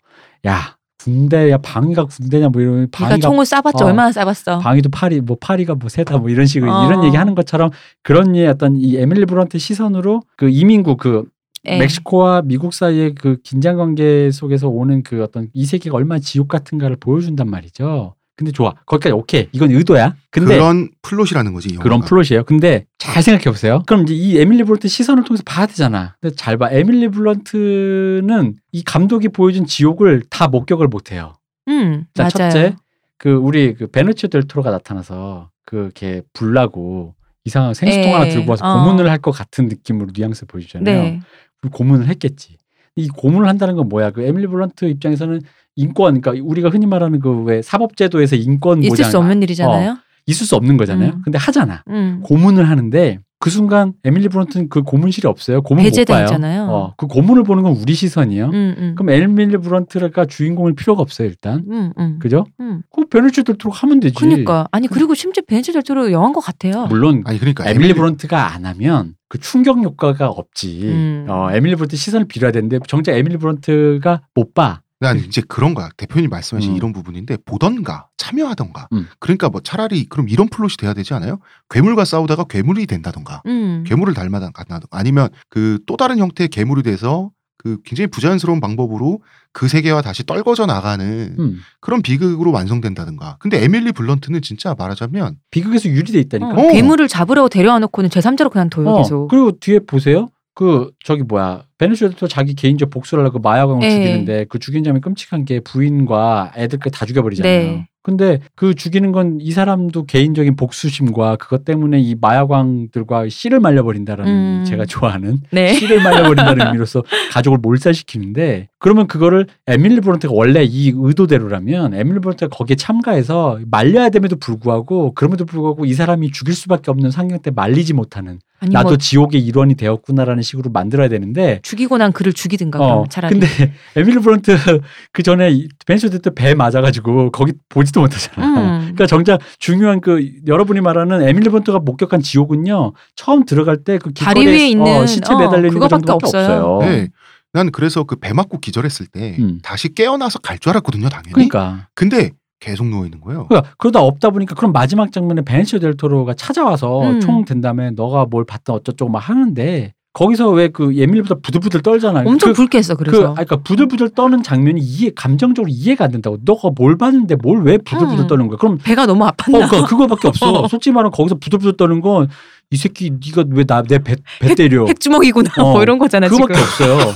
[0.46, 3.86] 야 군대야 방위가 군대냐 뭐 이런 방위가 총을 쏴봤자 어.
[3.86, 4.60] 얼마나 쏴봤어.
[4.60, 6.86] 방위도 파리 뭐 파리가 뭐 세다 뭐 이런 식으로 어.
[6.86, 7.70] 이런 얘기 하는 것처럼
[8.02, 11.24] 그런 예 어떤 이 에밀리 블런트 시선으로 그 이민국 그
[11.66, 11.78] 예.
[11.78, 16.96] 멕시코와 미국 사이의 그 긴장 관계 속에서 오는 그 어떤 이 세계가 얼마나 지옥 같은가를
[16.96, 18.14] 보여준단 말이죠.
[18.38, 18.72] 근데 좋아.
[18.86, 19.48] 거기까지 오케이.
[19.50, 20.14] 이건 의도야.
[20.30, 21.74] 근데 그런 플롯이라는 거지.
[21.78, 22.44] 그런 플롯이에요.
[22.44, 23.82] 근데 잘 생각해 보세요.
[23.86, 26.14] 그럼 이제 이 에밀리 블런트 시선을 통해서 봐야 되잖아.
[26.20, 26.68] 근데 잘 봐.
[26.70, 31.34] 에밀리 블런트는 이 감독이 보여준 지옥을 다 목격을 못 해요.
[31.66, 32.30] 음, 자, 맞아요.
[32.52, 32.76] 첫째,
[33.16, 38.64] 그 우리 그 베네치오 델 토로가 나타나서 그걔 불나고 이상한 생수통 에, 하나 들고 와서
[38.64, 38.84] 어.
[38.84, 41.02] 고문을 할 것 같은 느낌으로 뉘앙스 보여주잖아요.
[41.02, 41.20] 네.
[41.60, 42.57] 그 고문을 했겠지.
[42.98, 44.10] 이 고문을 한다는 건 뭐야?
[44.10, 45.40] 그 에밀리 블런트 입장에서는
[45.76, 49.96] 인권, 그러니까 우리가 흔히 말하는 그 왜 사법제도에서 인권 있을 보장 수 없는 일이잖아요.
[50.26, 51.12] 있을 수 없는 거잖아요.
[51.14, 51.22] 음.
[51.24, 51.82] 근데 하잖아.
[51.88, 52.20] 음.
[52.24, 55.62] 고문을 하는데 그 순간 에밀리 블런트는 그 고문실이 없어요.
[55.62, 56.24] 고문 못 배제돼 봐요.
[56.24, 56.62] 있잖아요.
[56.64, 58.46] 어, 그 고문을 보는 건 우리 시선이에요.
[58.46, 58.94] 음, 음.
[58.96, 61.64] 그럼 에밀리 블런트가 주인공일 필요가 없어요 일단.
[61.70, 62.18] 음, 음.
[62.18, 62.46] 그죠?
[62.60, 62.82] 음.
[62.92, 64.14] 그 베네치오 델토로 하면 되지.
[64.16, 66.86] 그러니까 아니 그리고 심지어 베네치 델토로 영한 것 같아요.
[66.86, 70.80] 물론 아니 그러니까 에밀리 블런트가 안 하면 그 충격 효과가 없지.
[70.84, 71.26] 음.
[71.28, 74.80] 어, 에밀리 블런트 시선을 빌어야 되는데 정작 에밀리 블런트가 못 봐.
[75.00, 75.88] 난 이제 그런 거야.
[75.96, 76.76] 대표님 말씀하신 음.
[76.76, 78.88] 이런 부분인데 보던가 참여하던가.
[78.92, 79.06] 음.
[79.20, 81.38] 그러니까 뭐 차라리 그럼 이런 플롯이 돼야 되지 않아요?
[81.70, 83.42] 괴물과 싸우다가 괴물이 된다던가.
[83.46, 83.84] 음.
[83.86, 89.20] 괴물을 닮아간다던가 아니면 그 또 다른 형태의 괴물이 돼서 그 굉장히 부자연스러운 방법으로
[89.52, 91.58] 그 세계와 다시 떨궈져 나가는 음.
[91.80, 93.36] 그런 비극으로 완성된다든가.
[93.40, 96.50] 근데 에밀리 블런트는 진짜 말하자면 비극에서 유리돼 있다니까.
[96.50, 96.72] 어, 어.
[96.72, 99.28] 괴물을 잡으러 데려와 놓고는 제3자로 그냥 둬요 어, 계속.
[99.28, 100.28] 그리고 뒤에 보세요.
[100.58, 103.90] 그 저기 뭐야 베네수엘도 자기 개인적 복수를 하려고 마약왕을 예.
[103.92, 107.62] 죽이는데 그 죽인 점이 끔찍한 게 부인과 애들까지 다 죽여버리잖아요.
[107.62, 107.88] 네.
[108.02, 114.64] 근데 그 죽이는 건 이 사람도 개인적인 복수심과 그것 때문에 이 마약왕들과 씨를 말려버린다라는 음.
[114.64, 115.74] 제가 좋아하는 네.
[115.74, 122.76] 씨를 말려버린다는 의미로서 가족을 몰살시키는데 그러면 그거를 에밀리 브론트가 원래 이 의도대로라면 에밀리 브론트가 거기에
[122.76, 128.38] 참가해서 말려야 됨에도 불구하고 그럼에도 불구하고 이 사람이 죽일 수밖에 없는 상황 때 말리지 못하는
[128.60, 133.38] 아니 나도 뭐 지옥의 일원이 되었구나라는 식으로 만들어야 되는데 죽이고 난 그를 죽이든가 어 차라리.
[133.38, 134.52] 근데 에밀리 블런트
[135.12, 138.46] 그 전에 베니쇼 데트 배 맞아가지고 거기 보지도 못하잖아.
[138.46, 138.78] 음.
[138.80, 144.68] 그러니까 정작 중요한 그 여러분이 말하는 에밀리 블런트가 목격한 지옥은요 처음 들어갈 때그 다리 위에
[144.68, 146.64] 있는, 시체 어, 매달려 있는 거 그거밖에 정도밖에 없어요.
[146.64, 146.90] 없어요.
[146.90, 147.08] 네.
[147.52, 149.58] 난 그래서 그 배 맞고 기절했을 때 음.
[149.62, 151.32] 다시 깨어나서 갈 줄 알았거든요, 당연히.
[151.32, 153.46] 그러니까 근데 계속 누워 있는 거예요.
[153.46, 157.20] 그러니까 그러다 없다 보니까 그럼 마지막 장면에 베네치오 델토로가 찾아와서 음.
[157.20, 162.20] 총 댄 다음에 너가 뭘 봤다 어쩌고저쩌고 막 하는데 거기서 왜 그 예밀보다 부들부들 떨잖아.
[162.26, 163.28] 엄청 그, 불쾌했어 그, 그래서.
[163.30, 166.38] 아, 그러니까 부들부들 떠는 장면이 이해 감정적으로 이해가 안 된다고.
[166.44, 168.26] 너가 뭘 봤는데 뭘 왜 부들부들 음.
[168.26, 168.56] 떠는 거야?
[168.58, 169.70] 그럼 배가 너무 어, 아팠나?
[169.70, 170.66] 그 그거밖에 없어.
[170.68, 172.28] 솔직히 말하면 거기서 부들부들 떠는 건
[172.70, 174.84] 이 새끼 네가 왜 나 내배 배 때려?
[174.86, 176.90] 핵주먹이구나 어, 뭐 이런 거잖아 그거밖에 지금.
[176.90, 177.14] 없어요.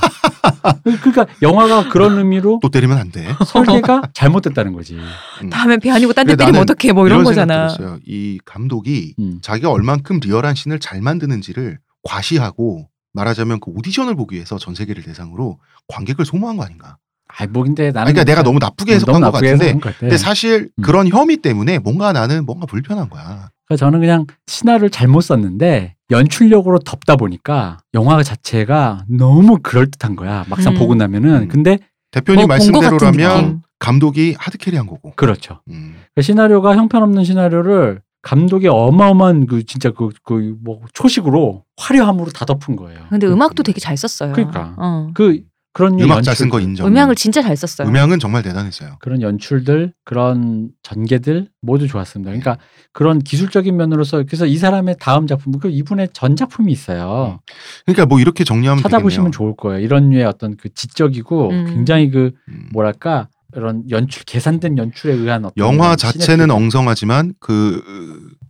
[1.01, 3.27] 그러니까 영화가 그런 의미로 또 때리면 안 돼.
[3.45, 4.95] 설계가 잘못됐다는 거지.
[5.43, 5.49] 음.
[5.51, 7.67] 다음에 배 아니고 딴 데 때리면 어떡해 뭐 이런 생각 거잖아.
[8.07, 9.37] 이 감독이 음.
[9.43, 15.59] 자기가 얼만큼 리얼한 씬을 잘 만드는지를 과시하고 말하자면 그 오디션을 보기 위해서 전 세계를 대상으로
[15.87, 16.97] 관객을 소모한 거 아닌가.
[17.27, 19.81] 아이 뭐 근데 나는 아니, 그러니까 내가 너무 나쁘게 해석한 너무 것 나쁘게 같은데 해석한
[19.81, 19.99] 것.
[19.99, 20.81] 근데 사실 음.
[20.83, 23.49] 그런 혐의 때문에 뭔가 나는 뭔가 불편한 거야.
[23.65, 30.45] 그러니까 저는 그냥 시나리오를 잘못 썼는데 연출력으로 덮다 보니까 영화 자체가 너무 그럴듯한 거야.
[30.49, 30.79] 막상 음.
[30.79, 31.43] 보고 나면은.
[31.43, 31.47] 음.
[31.47, 31.79] 근데
[32.11, 33.63] 대표님 같은 말씀대로라면.
[33.79, 35.11] 감독이 하드캐리한 거고.
[35.15, 35.59] 그렇죠.
[35.69, 35.95] 음.
[36.15, 42.75] 그 시나리오가 형편없는 시나리오를 감독이 어마어마한 그 진짜 그 그 뭐 초식으로 화려함으로 다 덮은
[42.75, 42.99] 거예요.
[43.09, 44.33] 근데 음악도 되게 잘 썼어요.
[44.33, 44.73] 그러니까.
[44.77, 45.09] 어.
[45.13, 45.41] 그
[45.75, 46.85] 그런 음악 연출, 잘쓴 거 인정.
[46.87, 47.87] 음향을 진짜 잘 썼어요.
[47.89, 48.97] 음향은 정말 대단했어요.
[48.99, 52.29] 그런 연출들 그런 전개들 모두 좋았습니다.
[52.29, 52.59] 그러니까
[52.91, 57.39] 그런 기술적인 면으로서 그래서 이 사람의 다음 작품 그 이분의 전 작품이 있어요.
[57.87, 59.31] 그러니까 뭐 이렇게 정리하면 찾아보시면 되겠네요.
[59.31, 59.79] 좋을 거예요.
[59.83, 61.65] 이런 류의 어떤 그 지적이고 음.
[61.65, 62.69] 굉장히 그 음.
[62.71, 67.83] 뭐랄까 이런 연출 계산된 연출에 의한 어떤 영화 자체는 엉성하지만 그,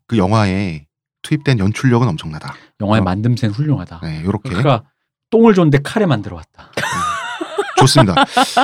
[0.07, 0.85] 그 영화에
[1.21, 2.53] 투입된 연출력은 엄청나다.
[2.81, 3.05] 영화의 어.
[3.05, 3.99] 만듦새는 훌륭하다.
[4.03, 4.83] 네, 요렇게 그러니까
[5.29, 6.71] 똥을 줬는데 칼에 만들어 왔다.
[7.77, 8.15] 좋습니다.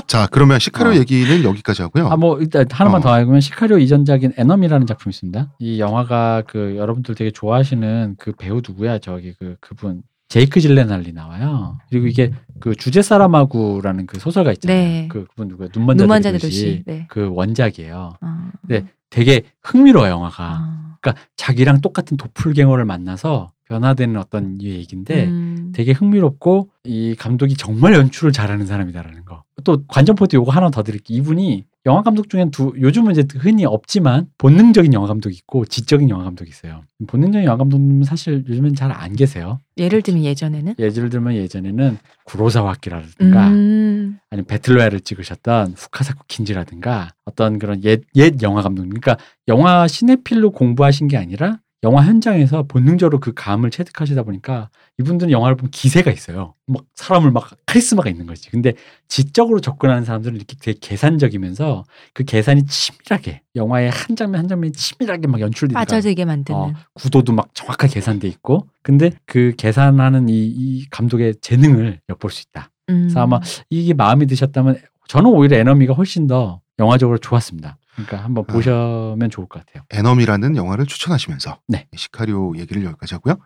[0.08, 0.96] 자, 그러면 시카리오 어.
[0.96, 2.08] 얘기는 여기까지 하고요.
[2.10, 3.04] 아 뭐 일단 하나만 어.
[3.04, 5.56] 더 알고면 시카리오 이전작인 에넘이라는 작품이 있습니다.
[5.60, 9.00] 이 영화가 그 여러분들 되게 좋아하시는 그 배우 누구야?
[9.00, 11.80] 저기 그 그분 제이크 질레날리 나와요.
[11.90, 14.78] 그리고 이게 그 주제 사람하고라는 그 소설가 있잖아요.
[14.78, 15.08] 네.
[15.10, 15.70] 그 그분 누구야?
[15.74, 16.84] 눈먼 자들 도시.
[16.86, 17.08] 네.
[17.10, 18.14] 그 원작이에요.
[18.22, 18.52] 아.
[18.62, 18.86] 네.
[19.10, 20.44] 되게 흥미로워 요 영화가.
[20.44, 20.96] 아.
[21.02, 25.72] 그러니까 자기랑 똑같은 도플갱어를 만나서 변화되는 어떤 이 얘기인데 음.
[25.74, 29.44] 되게 흥미롭고 이 감독이 정말 연출을 잘하는 사람이다라는 거.
[29.64, 31.18] 또 관전 포인트 요거 하나 더 드릴게요.
[31.18, 36.24] 이분이 영화 감독 중엔 두 요즘은 이제 흔히 없지만 본능적인 영화 감독이 있고 지적인 영화
[36.24, 36.82] 감독이 있어요.
[37.08, 39.60] 본능적인 영화 감독님은 사실 요즘엔 잘 안 계세요.
[39.78, 44.18] 예를 들면 예전에는 예를 들면 예전에는 구로사와 아키라든가 음.
[44.30, 49.00] 아니면 배틀로얄을 찍으셨던 후카사쿠 킨지라든가 어떤 그런 옛, 옛 영화 감독님.
[49.00, 54.70] 그러니까 영화 시네필로 공부하신 게 아니라 영화 현장에서 본능적으로 그 감을 체득하시다 보니까
[55.00, 56.56] 이분들은 영화를 보면 기세가 있어요.
[56.68, 58.50] 막 사람을 막 카리스마가 있는 거지.
[58.50, 58.74] 근데
[59.08, 65.28] 지적으로 접근하는 사람들은 이렇게 되게 계산적이면서 그 계산이 치밀하게 영화의 한 장면 한 장면이 치밀하게
[65.28, 70.90] 막 연출되니까 빠져들게 만드는 어, 구도도 막 정확하게 계산돼 있고 근데 그 계산하는 이, 이
[70.90, 72.72] 감독의 재능을 엿볼 수 있다.
[72.90, 73.04] 음.
[73.04, 77.78] 그래서 아마 이게 마음에 드셨다면 저는 오히려 에너미가 훨씬 더 영화적으로 좋았습니다.
[78.06, 78.54] 그러니까 한번 아.
[78.54, 79.84] 보시면 좋을 것 같아요.
[79.92, 81.88] 에넘이라는 영화를 추천하시면서 네.
[81.96, 83.38] 시카리오 얘기를 여기까지 하고요.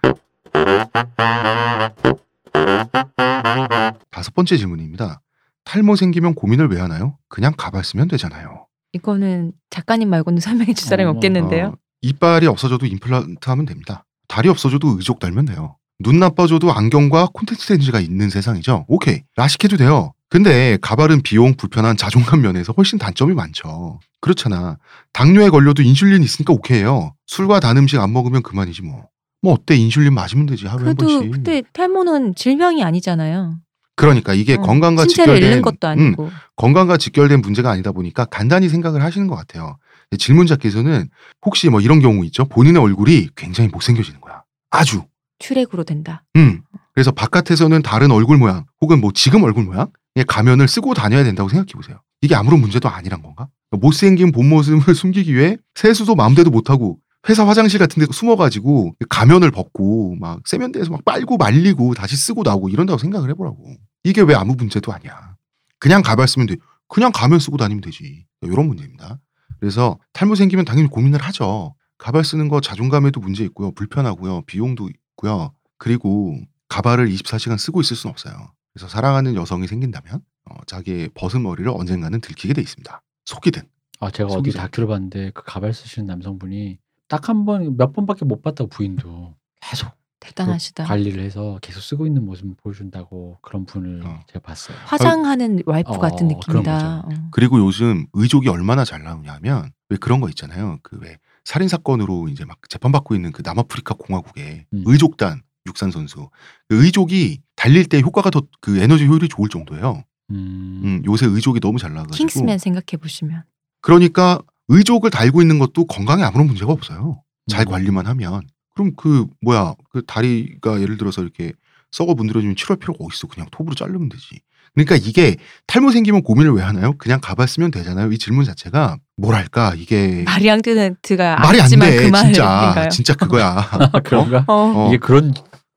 [4.11, 5.21] 다섯 번째 질문입니다.
[5.65, 7.17] 탈모 생기면 고민을 왜 하나요?
[7.29, 8.67] 그냥 가봤으면 되잖아요.
[8.91, 11.67] 이거는 작가님 말고는 설명해 줄 사람이 어, 없겠는데요.
[11.67, 14.05] 어, 이빨이 없어져도 임플란트 하면 됩니다.
[14.27, 15.77] 다리 없어져도 의족 달면 돼요.
[15.99, 18.85] 눈 나빠져도 안경과 콘택트 렌즈가 있는 세상이죠.
[18.87, 19.23] 오케이.
[19.35, 20.13] 라식해도 돼요.
[20.33, 23.99] 근데 가발은 비용, 불편한 자존감 면에서 훨씬 단점이 많죠.
[24.19, 24.79] 그렇잖아.
[25.11, 27.13] 당뇨에 걸려도 인슐린 있으니까 오케이예요.
[27.27, 29.09] 술과 단 음식 안 먹으면 그만이지 뭐.
[29.43, 31.31] 뭐 어때 인슐린 마시면 되지 하루에 한 그래도 번씩.
[31.33, 33.59] 근데 탈모는 질병이 아니잖아요.
[33.95, 36.31] 그러니까 이게 어, 건강과 직결된 것도 음, 아니고.
[36.55, 39.77] 건강과 직결된 문제가 아니다 보니까 간단히 생각을 하시는 것 같아요.
[40.17, 41.09] 질문자께서는
[41.45, 42.45] 혹시 뭐 이런 경우 있죠.
[42.45, 44.41] 본인의 얼굴이 굉장히 못생겨지는 거야.
[44.71, 45.03] 아주.
[45.37, 46.23] 출액으로 된다.
[46.37, 46.63] 음.
[46.95, 49.87] 그래서 바깥에서는 다른 얼굴 모양 혹은 뭐 지금 얼굴 모양 의
[50.27, 52.01] 가면을 쓰고 다녀야 된다고 생각해 보세요.
[52.21, 53.47] 이게 아무런 문제도 아니란 건가?
[53.71, 60.15] 못생긴 본 모습을 숨기기 위해 세수도 마음대로 못하고 회사 화장실 같은 데 숨어가지고 가면을 벗고
[60.19, 63.75] 막 세면대에서 막 빨고 말리고 다시 쓰고 나오고 이런다고 생각을 해보라고.
[64.03, 65.35] 이게 왜 아무 문제도 아니야.
[65.79, 66.57] 그냥 가발 쓰면 돼.
[66.87, 68.25] 그냥 가면 쓰고 다니면 되지.
[68.41, 69.19] 이런 문제입니다.
[69.59, 71.75] 그래서 탈모 생기면 당연히 고민을 하죠.
[71.97, 73.71] 가발 쓰는 거 자존감에도 문제 있고요.
[73.71, 74.41] 불편하고요.
[74.41, 75.53] 비용도 있고요.
[75.77, 76.37] 그리고
[76.67, 78.51] 가발을 24시간 쓰고 있을 수는 없어요.
[78.73, 83.01] 그래서 사랑하는 여성이 생긴다면 어, 자기의 벗은 머리를 언젠가는 들키게 돼 있습니다.
[83.25, 83.61] 속이든.
[83.99, 84.57] 아 제가 어디 속이죠.
[84.57, 89.91] 다큐를 봤는데 그 가발 쓰시는 남성분이 딱 한 번 몇 번밖에 못 봤다고 부인도 계속
[90.19, 90.83] 대단하시다.
[90.83, 94.21] 그 관리를 해서 계속 쓰고 있는 모습을 보여준다고 그런 분을 어.
[94.27, 94.75] 제가 봤어요.
[94.85, 96.99] 화장하는 와이프 어, 같은 느낌이다.
[97.05, 97.09] 어.
[97.31, 100.79] 그리고 요즘 의족이 얼마나 잘 나오냐면 왜 그런 거 있잖아요.
[100.81, 104.83] 그 왜 살인 사건으로 이제 막 재판받고 있는 그 남아프리카 공화국의 음.
[104.85, 106.29] 의족단 육산 선수
[106.67, 110.03] 그 의족이 달릴 때 효과가 더 그 에너지 효율이 좋을 정도예요.
[110.31, 113.43] 음, 음, 요새 의족이 너무 잘 나가지고 킹스맨 생각해 보시면
[113.81, 114.39] 그러니까
[114.69, 117.21] 의족을 달고 있는 것도 건강에 아무런 문제가 없어요.
[117.47, 117.71] 잘 음.
[117.71, 118.41] 관리만 하면.
[118.75, 121.51] 그럼 그 뭐야 그 다리가 예를 들어서 이렇게
[121.91, 123.27] 썩어 문드러지면 치료할 필요가 어딨어.
[123.29, 124.39] 그냥 톱으로 자르면 되지.
[124.73, 125.35] 그러니까 이게
[125.67, 126.93] 탈모 생기면 고민을 왜 하나요?
[126.97, 128.11] 그냥 가발 쓰면 되잖아요.
[128.11, 132.09] 이 질문 자체가 뭐랄까 이게 마리 앙뜨네트가 말이 안 돼.
[132.09, 132.89] 그 진짜?
[132.89, 133.67] 진짜 그거야.
[133.69, 134.45] 아, 그런가?
[134.47, 134.87] 어, 어.
[134.87, 135.33] 이게 그런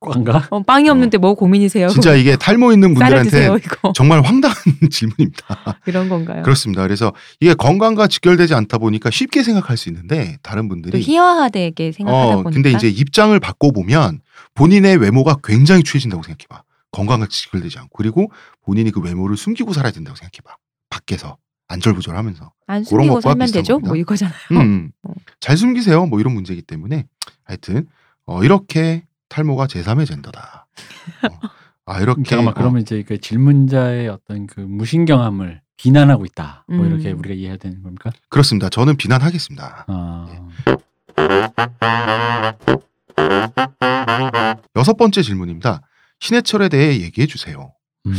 [0.07, 0.47] 과인가?
[0.49, 1.87] 어, 빵이 없는데 뭐 고민이세요?
[1.89, 3.57] 진짜 이게 탈모 있는 분들한테 드세요
[3.93, 4.55] 정말 황당한
[4.91, 5.79] 질문입니다.
[5.85, 6.43] 이런 건가요?
[6.43, 6.81] 그렇습니다.
[6.83, 12.25] 그래서 이게 건강과 직결되지 않다 보니까 쉽게 생각할 수 있는데 다른 또 분들이 희화화되게 생각하다
[12.27, 14.21] 어 보니까 근데 이제 입장을 바꿔 보면
[14.55, 16.63] 본인의 외모가 굉장히 취해진다고 생각해봐.
[16.91, 18.31] 건강과 직결되지 않고 그리고
[18.63, 20.55] 본인이 그 외모를 숨기고 살아야 된다고 생각해봐.
[20.89, 21.37] 밖에서
[21.67, 23.73] 안절부절하면서 안 그런 숨기고 것과 살면 되죠?
[23.73, 23.89] 겁니다.
[23.89, 24.35] 뭐 이거잖아요.
[24.53, 25.11] 음, 어.
[25.39, 26.05] 잘 숨기세요.
[26.05, 27.05] 뭐 이런 문제이기 때문에
[27.43, 27.87] 하여튼
[28.25, 30.67] 어, 이렇게 탈모가 제3의 젠더다.
[31.31, 31.47] 어.
[31.85, 36.65] 아 이렇게 잠깐만 어, 그러면 이제 그 질문자의 어떤 그 무신경함을 비난하고 있다.
[36.67, 36.87] 뭐 음.
[36.87, 38.11] 이렇게 우리가 이해해야 되는 겁니까?
[38.29, 38.67] 그렇습니다.
[38.69, 39.85] 저는 비난하겠습니다.
[39.87, 40.27] 아,
[44.75, 45.81] 여섯 번째 질문입니다.
[46.19, 47.71] 신해철에 대해 얘기해 주세요.
[48.05, 48.13] 음.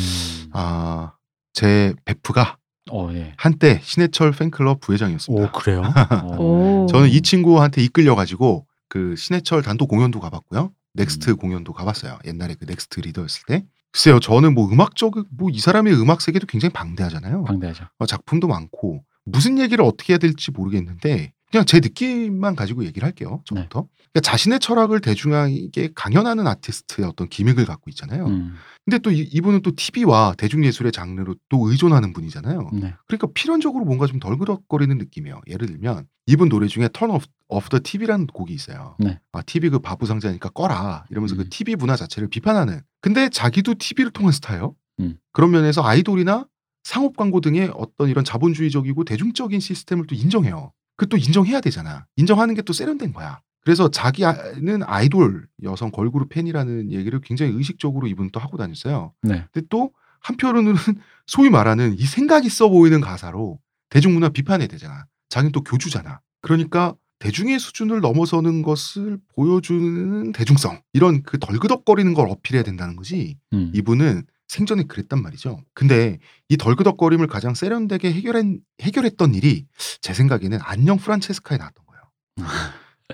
[0.52, 1.12] 아,
[1.52, 2.56] 제 베프가
[2.90, 3.34] 어, 예.
[3.36, 5.44] 한때 신해철 팬클럽 부회장이었습니다.
[5.44, 5.82] 오 그래요?
[6.22, 6.36] 어.
[6.38, 6.86] 오.
[6.88, 10.72] 저는 이 친구한테 이끌려 가지고 그 신해철 단독 공연도 가봤고요.
[10.98, 11.36] 넥스트 음.
[11.36, 12.18] 공연도 가봤어요.
[12.26, 13.64] 옛날에 그 넥스트 리더였을 때.
[13.92, 17.44] 글쎄요, 저는 뭐 음악적 뭐 이 사람의 음악 세계도 굉장히 방대하잖아요.
[17.44, 17.84] 방대하죠.
[17.98, 23.42] 어, 작품도 많고 무슨 얘기를 어떻게 해야 될지 모르겠는데 그냥 제 느낌만 가지고 얘기를 할게요.
[23.46, 23.88] 저부터.
[24.12, 28.26] 그러니까 자신의 철학을 대중에게 강연하는 아티스트의 어떤 gimmick을 갖고 있잖아요.
[28.26, 28.54] 음.
[28.84, 32.70] 근데 또 이, 이분은 또 TV와 대중예술의 장르로 또 의존하는 분이잖아요.
[32.72, 32.94] 네.
[33.06, 35.40] 그러니까 필연적으로 뭔가 좀 덜그덕거리는 느낌이에요.
[35.46, 38.96] 예를 들면 이분 노래 중에 Turn Off, off the TV라는 곡이 있어요.
[38.98, 39.18] 네.
[39.32, 41.38] 아 TV 그 바보 상자니까 꺼라 이러면서 음.
[41.38, 42.80] 그 TV 문화 자체를 비판하는.
[43.00, 44.74] 근데 자기도 TV를 통한 스타예요.
[45.00, 45.18] 음.
[45.32, 46.46] 그런 면에서 아이돌이나
[46.84, 50.72] 상업 광고 등의 어떤 이런 자본주의적이고 대중적인 시스템을 또 인정해요.
[50.96, 52.06] 그 또 인정해야 되잖아.
[52.16, 53.40] 인정하는 게 또 세련된 거야.
[53.62, 59.12] 그래서 자기는 아이돌 여성 걸그룹 팬이라는 얘기를 굉장히 의식적으로 이분 또 하고 다녔어요.
[59.22, 59.44] 네.
[59.52, 60.74] 근데 또 한편으로는
[61.26, 63.58] 소위 말하는 이 생각 있어 보이는 가사로
[63.90, 65.04] 대중문화 비판해야 되잖아.
[65.28, 66.20] 자기는 또 교주잖아.
[66.40, 73.36] 그러니까 대중의 수준을 넘어서는 것을 보여주는 대중성 이런 그 덜그덕거리는 걸 어필해야 된다는 거지.
[73.52, 73.72] 음.
[73.74, 75.60] 이분은 생전에 그랬단 말이죠.
[75.74, 79.66] 근데 이 덜그덕거림을 가장 세련되게 해결한, 해결했던 일이
[80.00, 82.50] 제 생각에는 안녕 프란체스카에 나왔던 거예요.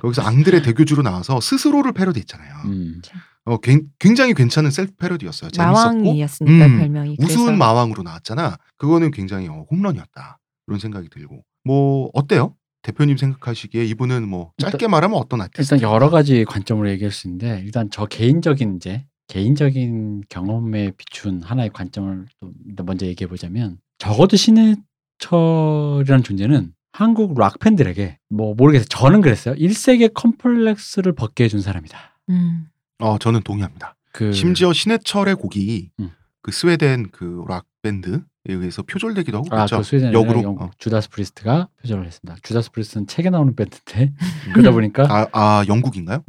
[0.01, 2.55] 거기서 앙드레 대교주로 나와서 스스로를 패러디했잖아요.
[2.67, 3.01] 음.
[3.47, 5.51] 어, 굉- 굉장히 괜찮은 셀프 패러디였어요.
[5.51, 7.17] 재밌었고 마왕이었으니까 음, 별명이.
[7.17, 8.57] 그래서 우스운 마왕으로 나왔잖아.
[8.79, 10.39] 그거는 굉장히 어, 홈런이었다.
[10.67, 11.43] 그런 생각이 들고.
[11.65, 12.57] 뭐 어때요?
[12.83, 15.75] 대표님 생각하시기에 이분은 뭐 짧게 말하면 어떤 아티스트?
[15.75, 21.71] 일단 여러 가지 관점으로 얘기할 수 있는데 일단 저 개인적인 이제 개인적인 경험에 비춘 하나의
[21.71, 28.87] 관점을 또 먼저 얘기해 보자면 적어도 신해철이라는 존재는 한국 락 팬들에게 뭐 모르겠어요.
[28.89, 29.57] 저는 그랬어요.
[29.57, 31.99] 1세계 컴플렉스를 벗게 해준 사람이다.
[32.31, 32.69] 음.
[33.01, 33.97] 어, 저는 동의합니다.
[34.13, 36.11] 그 심지어 신해철의 곡이 음.
[36.41, 39.79] 그 스웨덴 그 락 밴드에 의해서 표절되기도 하고 아, 그렇죠.
[39.79, 40.71] 그 스웨덴 역으로 영, 어.
[40.79, 42.39] 주다스 프리스트가 표절을 했습니다.
[42.45, 44.15] 주다스 프리스트는 책에 나오는 밴드인데
[44.53, 46.23] 그러다 보니까 아, 아 영국인가요?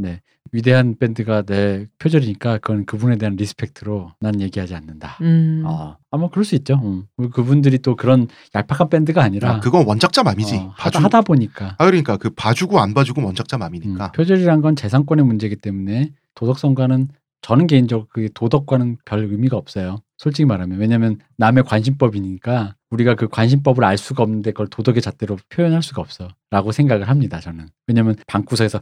[0.56, 5.18] 위대한 밴드가 내 표절이니까 그건 그분에 대한 respect로 난 얘기하지 않는다.
[5.22, 5.64] 음.
[5.66, 6.80] 어, 아마 그럴 수 있죠.
[6.82, 7.04] 음.
[7.34, 10.56] 그분들이 또 그런 얄팍한 밴드가 아니라 아, 그건 원작자 맘이지.
[10.56, 11.00] 어, 봐주.
[11.00, 14.14] 하다, 보니까 아 그러니까 그 봐주고 안 봐주고 원작자 음, 맘이니까.
[14.14, 17.10] 표절이란 건 재산권의 문제이기 때문에 도덕성과는
[17.42, 19.98] 저는 개인적으로 그 도덕과는 별 의미가 없어요.
[20.18, 25.84] 솔직히 말하면 왜냐하면 남의 관심법이니까 우리가 그 관심법을 알 수가 없는데 그걸 도덕의 잣대로 표현할
[25.84, 27.42] 수가 없어라고 생각을 합니다.
[27.42, 28.80] 저는 왜냐하면 방구석에서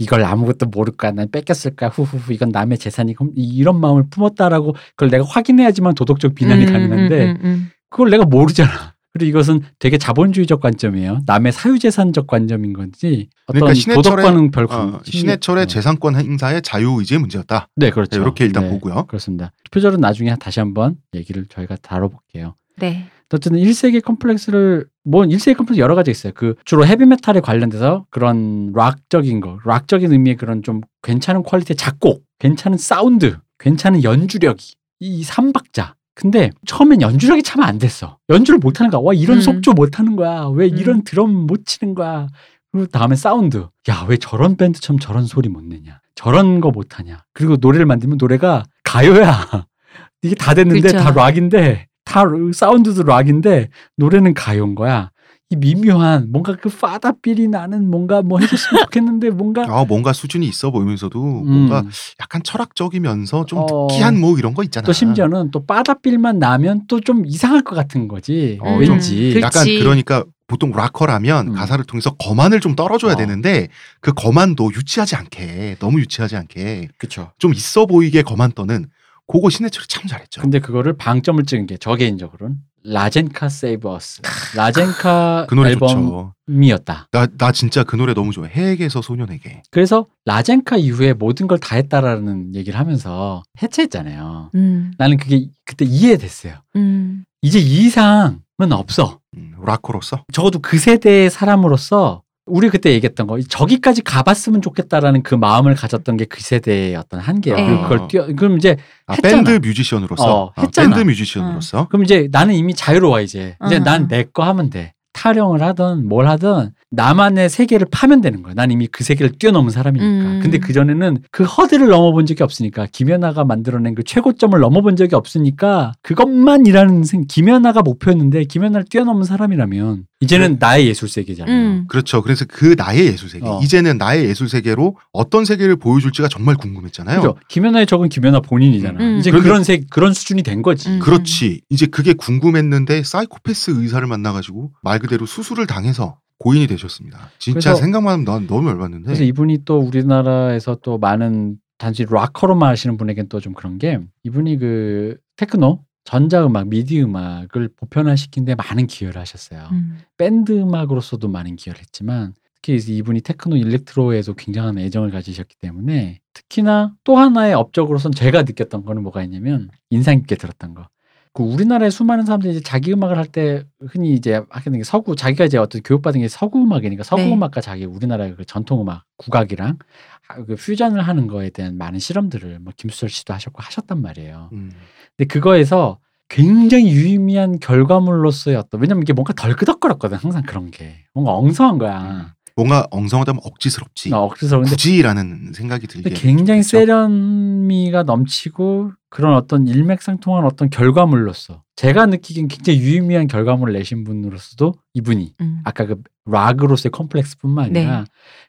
[0.00, 5.24] 이걸 아무것도 모를까 난 뺏겼을까 후후후 이건 남의 재산이고 이- 이런 마음을 품었다라고 그걸 내가
[5.24, 7.70] 확인해야지만 도덕적 비난이 음, 가능한데 음, 음, 음.
[7.90, 8.70] 그걸 내가 모르잖아.
[9.12, 11.22] 그리고 이것은 되게 자본주의적 관점이에요.
[11.26, 15.66] 남의 사유재산적 관점인 건지 어떤 그러니까 신해철의- 도덕과는 별 관- 어, 신해철의 어.
[15.66, 17.66] 재산권 행사의 자유의지의 문제였다.
[17.76, 18.18] 네 그렇죠.
[18.18, 19.06] 네, 이렇게 일단 네, 보고요.
[19.06, 19.50] 그렇습니다.
[19.72, 22.54] 표절은 나중에 다시 한번 얘기를 저희가 다뤄볼게요.
[22.78, 23.08] 네.
[23.32, 26.32] 어쨌든 1세기 컴플렉스를 뭐 1세기 컴플렉스 여러 가지 있어요.
[26.34, 32.76] 그 주로 헤비메탈에 관련돼서 그런 락적인 거, 락적인 의미의 그런 좀 괜찮은 quality의 작곡, 괜찮은
[32.78, 35.94] 사운드, 괜찮은 연주력이 이 삼박자.
[36.14, 38.18] 근데 처음엔 연주력이 참 안 됐어.
[38.28, 39.00] 연주를 못 하는 거야.
[39.00, 39.40] 와 이런 음.
[39.40, 40.48] 속주 못 하는 거야.
[40.52, 41.04] 왜 이런 음.
[41.04, 42.26] 드럼 못 치는 거야.
[42.72, 43.68] 그리고 다음에 사운드.
[43.88, 46.00] 야 왜 저런 밴드처럼 저런 소리 못 내냐.
[46.14, 47.24] 저런 거 못 하냐.
[47.32, 49.66] 그리고 노래를 만들면 노래가 가요야.
[50.22, 50.98] 이게 다 됐는데 그쵸.
[50.98, 52.24] 다 락인데 다
[52.54, 55.10] 사운드도 락인데 노래는 가요인 거야.
[55.52, 60.70] 이 미묘한 뭔가 그 파다삘이 나는 뭔가 뭐 해줬으면 좋겠는데 뭔가 아 뭔가 수준이 있어
[60.70, 61.82] 보이면서도 음, 뭔가
[62.20, 63.88] 약간 철학적이면서 좀 어.
[63.88, 64.86] 특이한 뭐 이런 거 있잖아.
[64.86, 68.58] 또 심지어는 또 파다삘만 나면 또 좀 이상할 것 같은 거지.
[68.62, 69.32] 어, 왠지.
[69.32, 69.64] 좀 약간.
[69.64, 71.52] 그러니까 보통 락커라면 음.
[71.54, 73.16] 가사를 통해서 거만을 좀 떨어줘야 어.
[73.16, 73.68] 되는데
[74.00, 77.32] 그 거만도 유치하지 않게 너무 유치하지 않게 그쵸.
[77.38, 78.86] 좀 있어 보이게 거만 떠는
[79.30, 80.40] 그거 신해철이 참 잘했죠.
[80.40, 84.22] 근데 그거를 방점을 찍은 게 저 개인적으로는 라젠카 세이버스.
[84.56, 85.70] 라젠카 그 노래.
[85.72, 87.08] 앨범이었다.
[87.12, 88.46] 나, 나 진짜 그 노래 너무 좋아.
[88.46, 89.62] 해에게서 소년에게.
[89.70, 94.50] 그래서 라젠카 이후에 모든 걸 다 했다라는 얘기를 하면서 해체했잖아요.
[94.54, 94.92] 음.
[94.98, 96.54] 나는 그게 그때 이해됐어요.
[96.76, 97.24] 음.
[97.42, 98.40] 이제 이 이상은
[98.72, 99.20] 없어.
[99.36, 100.24] 음, 락커로서.
[100.32, 106.24] 적어도 그 세대의 사람으로서 우리 그때 얘기했던 거 저기까지 가봤으면 좋겠다라는 그 마음을 가졌던 게
[106.24, 107.56] 그 세대의 어떤 한계예요.
[107.56, 107.82] 네.
[107.82, 108.76] 그걸 뛰어 그럼 이제
[109.06, 109.16] 아.
[109.22, 110.42] 밴드 뮤지션으로서.
[110.44, 110.88] 어, 했잖아.
[110.94, 111.88] 밴드 뮤지션으로서.
[111.88, 113.78] 그럼 이제 나는 이미 자유로워 이제 이제 어.
[113.80, 114.94] 난내 거 하면 돼.
[115.12, 118.52] 타령을 하든 뭘 하든 나만의 세계를 파면 되는 거야.
[118.54, 120.28] 난 이미 그 세계를 뛰어넘은 사람이니까.
[120.28, 120.40] 음.
[120.42, 125.92] 근데 그 전에는 그 허들을 넘어본 적이 없으니까 김연아가 만들어낸 그 최고점을 넘어본 적이 없으니까
[126.02, 131.54] 그것만 일하는 생 김연아가 목표였는데 김연아를 뛰어넘은 사람이라면 이제는 나의 예술 세계잖아요.
[131.56, 131.84] 음.
[131.88, 132.22] 그렇죠.
[132.22, 133.46] 그래서 그 나의 예술 세계.
[133.46, 133.60] 어.
[133.62, 137.20] 이제는 나의 예술 세계로 어떤 세계를 보여줄지가 정말 궁금했잖아요.
[137.20, 137.36] 그죠?
[137.48, 138.98] 김연아의 적은 김연아 본인이잖아.
[139.00, 139.18] 음.
[139.18, 140.88] 이제 그런데- 그런 세 그런 수준이 된 거지.
[140.90, 140.98] 음.
[140.98, 141.60] 그렇지.
[141.70, 147.30] 이제 그게 궁금했는데 사이코패스 의사를 만나가지고 말 그대로 수술을 당해서 고인이 되셨습니다.
[147.38, 149.04] 진짜 생각만 하면 난 너무 열받는데.
[149.04, 154.56] 그래서 이분이 또 우리나라에서 또 많은 단순히 락커로만 하시는 분에겐 또 좀 그런 게 이분이
[154.58, 159.68] 그 테크노 전자음악, 미디 음악을 보편화시킨 데 많은 기여를 하셨어요.
[159.72, 159.98] 음.
[160.16, 167.16] 밴드 음악으로서도 많은 기여를 했지만 특히 이분이 테크노 electro에도 굉장한 애정을 가지셨기 때문에 특히나 또
[167.18, 170.88] 하나의 업적으로선 제가 느꼈던 거는 뭐가 있냐면 인상 깊게 들었던 거.
[171.32, 173.62] 그 우리나라의 수많은 사람들이 이제 자기 음악을 할 때
[173.92, 177.32] 흔히 이제 하게 된게 서구 자기가 이제 어떤 교육받은 게 서구 음악이니까 서구 네.
[177.32, 179.78] 음악과 자기 우리나라의 그 전통 음악 국악이랑
[180.26, 184.50] 하- 그 퓨전을 하는 거에 대한 많은 실험들을 뭐 김수철 씨도 하셨고 하셨단 말이에요.
[184.52, 184.72] 음.
[185.16, 185.98] 근데 그거에서
[186.28, 192.34] 굉장히 유의미한 결과물로서의 어떤 왜냐면 이게 뭔가 덜 끄덕거렸거든 항상 그런 게 뭔가 엉성한 거야.
[192.56, 194.10] 뭔가 엉성하다면 억지스럽지.
[194.10, 196.10] 나 억지스러운데 굳이라는 생각이 들게.
[196.10, 196.62] 근데 굉장히.
[196.64, 205.34] 세련미가 넘치고 그런 어떤 일맥상통한 어떤 결과물로서 제가 느끼기엔 굉장히 유의미한 결과물을 내신 분으로서도 이분이
[205.40, 205.60] 음.
[205.64, 208.04] 아까 그 락으로서의 컴플렉스뿐만 아니라 네.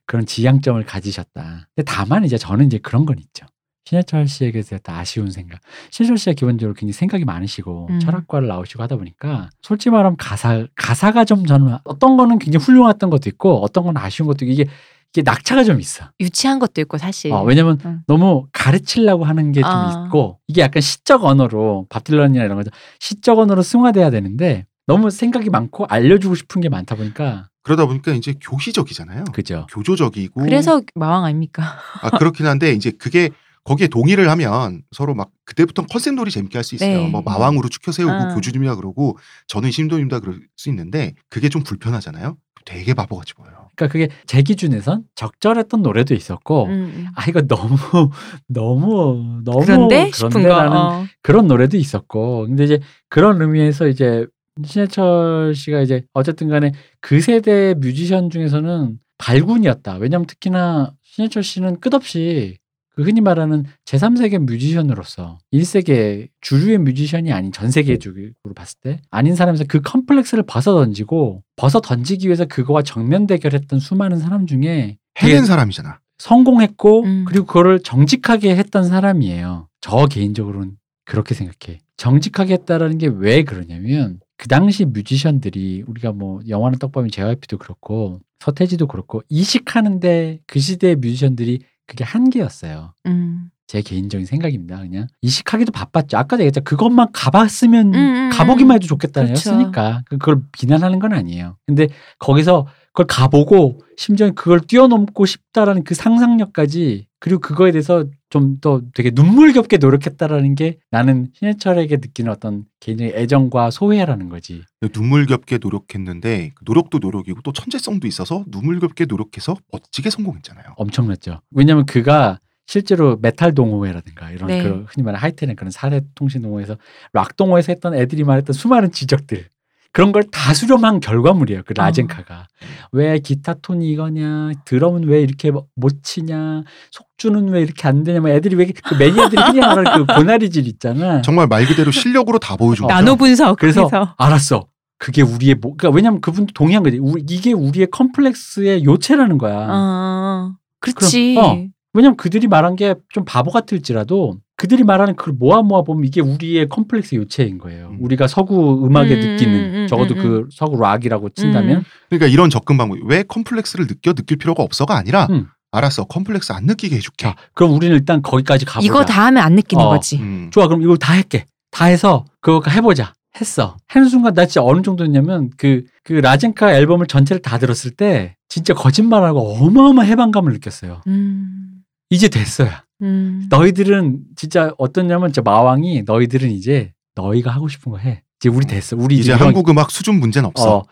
[0.06, 1.68] 그런 지향점을 가지셨다.
[1.76, 3.46] 근데 다만 이제 저는 이제 그런 건 있죠.
[3.86, 5.60] 신해철 씨에게 대해 아쉬운 생각.
[5.90, 8.00] 신해철 씨가 기본적으로 굉장히 생각이 많으시고 음.
[8.00, 13.30] 철학과를 나오시고 하다 보니까 솔직히 말하면 가사 가사가 좀 저는 어떤 거는 굉장히 훌륭했던 것도
[13.30, 14.66] 있고 어떤 건 아쉬운 것도 있고 이게
[15.14, 16.06] 이게 낙차가 좀 있어.
[16.20, 17.32] 유치한 것도 있고 사실.
[17.34, 18.02] 어, 왜냐면 음.
[18.08, 20.04] 너무 가르치려고 하는 게좀 아.
[20.08, 22.72] 있고 이게 약간 시적 언어로 밥 딜런이나 이런 거죠.
[23.00, 28.34] 시적 언어로 승화돼야 되는데 너무 생각이 많고 알려주고 싶은 게 많다 보니까 그러다 보니까 이제
[28.42, 29.26] 교시적이잖아요.
[29.34, 29.68] 그죠.
[29.72, 30.42] 교조적이고.
[30.44, 31.78] 그래서 마왕 아닙니까?
[32.02, 33.30] 아 그렇긴 한데 이제 그게
[33.64, 36.98] 거기에 동의를 하면 서로 막 그때부터 컨셉 놀이 재밌게 할 수 있어요.
[37.02, 37.08] 네.
[37.10, 38.34] 뭐 마왕으로 추켜 세우고 아.
[38.34, 39.18] 교주님이다 그러고
[39.48, 42.38] 저는 심도님다 그럴 수 있는데 그게 좀 불편하잖아요.
[42.66, 43.70] 되게 바보같이 보여요.
[43.76, 47.08] 그러니까 그게 제 기준에선 적절했던 노래도 있었고 음, 음.
[47.16, 47.76] 아 이거 너무
[48.48, 50.40] 너무 너무 그런데 싶은 거.
[50.40, 51.06] 그런데라는 어.
[51.22, 52.80] 그런 노래도 있었고 근데 이제
[53.10, 54.28] 그런 의미에서 이제
[54.64, 59.98] 신해철 씨가 이제 어쨌든 간에 그 세대 뮤지션 중에서는 발군이었다.
[59.98, 62.58] 왜냐하면 특히나 신해철 씨는 끝없이
[62.96, 69.64] 그 흔히 말하는 제3세계 뮤지션으로서 1세계 주류의 뮤지션이 아닌 전 세계적으로 봤을 때 아닌 사람에서
[69.68, 76.00] 그 컴플렉스를 벗어 던지고 벗어 던지기 위해서 그거와 정면 대결했던 수많은 사람 중에 해낸 사람이잖아.
[76.18, 77.26] 성공했고 음.
[77.28, 79.68] 그리고 그거를 정직하게 했던 사람이에요.
[79.80, 81.80] 저 개인적으로는 그렇게 생각해.
[81.98, 88.88] 정직하게 했다라는 게 왜 그러냐면 그 당시 뮤지션들이 우리가 뭐 영화는 떡밥이 JYP도 그렇고 서태지도
[88.88, 91.60] 그렇고 이식하는데 그 시대의 뮤지션들이
[91.92, 92.94] 그게 한계였어요.
[93.08, 93.50] 음.
[93.68, 94.78] 제 개인적인 생각입니다.
[94.78, 96.18] 그냥 이식하기도 바빴죠.
[96.18, 96.62] 아까 얘기했죠.
[96.62, 98.76] 그것만 가봤으면 음, 음, 가보기만 음.
[98.76, 99.52] 해도 좋겠다 그렇죠.
[99.52, 101.58] 했으니까 그걸 비난하는 건 아니에요.
[101.68, 108.82] 근데 거기서 그걸 가보고 심지어 그걸 뛰어넘고 싶다라는 그 상상력까지 그리고 그거에 대해서 좀 더
[108.94, 114.64] 되게 눈물겹게 노력했다라는 게 나는 신해철에게 느끼는 어떤 개인적인 애정과 소회라는 거지.
[114.82, 120.66] 눈물겹게 노력했는데 그 노력도 노력이고 또 천재성도 있어서 눈물겹게 노력해서 멋지게 성공했잖아요.
[120.78, 121.42] 엄청났죠.
[121.52, 124.64] 왜냐면 그가 실제로 메탈 동호회라든가 이런 네.
[124.64, 126.78] 그 흔히 말하는 하이텔의 그런 사례 통신 동호회에서
[127.12, 129.46] 락 동호회에서 했던 애들이 말했던 수많은 지적들
[129.94, 131.64] 그런 걸 다 수렴한 결과물이에요.
[131.66, 132.48] 그 라젠카가
[132.94, 138.30] 왜 기타 톤이 이거냐, 드럼은 왜 이렇게 못 치냐, 속주는 왜 이렇게 안 되냐, 뭐
[138.30, 141.22] 애들이 왜그 매니아들이 흔히 말하는 그 고나리질 있잖아.
[141.22, 142.94] 정말 말 그대로 실력으로 다 보여준 거죠.
[142.96, 143.58] 나노 분석.
[143.60, 144.68] 그래서 그래서 알았어.
[144.98, 146.98] 그게 우리의 뭐, 그러니까 왜냐면 그분도 동의한 거지.
[147.00, 149.68] 우리- 이게 우리의 컴플렉스의 요체라는 거야.
[149.70, 150.54] 어.
[150.80, 151.36] 그렇지.
[151.36, 151.66] 그럼, 어.
[151.94, 156.70] 왜냐면 그들이 말한 게 좀 바보 같을지라도 그들이 말하는 그걸 모아 모아 보면 이게 우리의
[156.70, 157.88] 컴플렉스 요체인 거예요.
[157.94, 157.98] 음.
[158.00, 161.84] 우리가 서구 음악에 음, 느끼는 음, 음, 적어도 음, 그 서구 락이라고 친다면 음.
[162.10, 165.48] 그러니까 이런 접근 방법이 왜 컴플렉스를 느껴 느낄 필요가 없어가 아니라 음.
[165.72, 167.26] 알았어 컴플렉스 안 느끼게 해줄게.
[167.26, 168.86] 자, 그럼 우리는 일단 거기까지 가보자.
[168.86, 169.90] 이거 다 하면 안 느끼는 어.
[169.90, 170.18] 거지.
[170.20, 170.52] 음.
[170.54, 171.46] 좋아, 그럼 이거 다 할게.
[171.72, 173.14] 다 해서 그거 해보자.
[173.40, 173.78] 했어.
[173.88, 178.76] 하는 순간 나 진짜 어느 정도였냐면 그, 그 라젠카 앨범을 전체를 다 들었을 때 진짜
[178.76, 181.02] 거짓말 안 하고 어마어마한 해방감을 느꼈어요.
[181.08, 181.82] 음.
[182.12, 182.70] 이제 됐어요.
[183.02, 183.48] 음.
[183.50, 188.24] 너희들은 진짜 어떠냐면 저 마왕이 너희들은 이제 너희가 하고 싶은 거 해.
[188.40, 188.96] 이제 우리 됐어.
[188.98, 190.78] 우리 이제 이런- 한국 음악 수준 문제는 없어.
[190.78, 190.84] 어,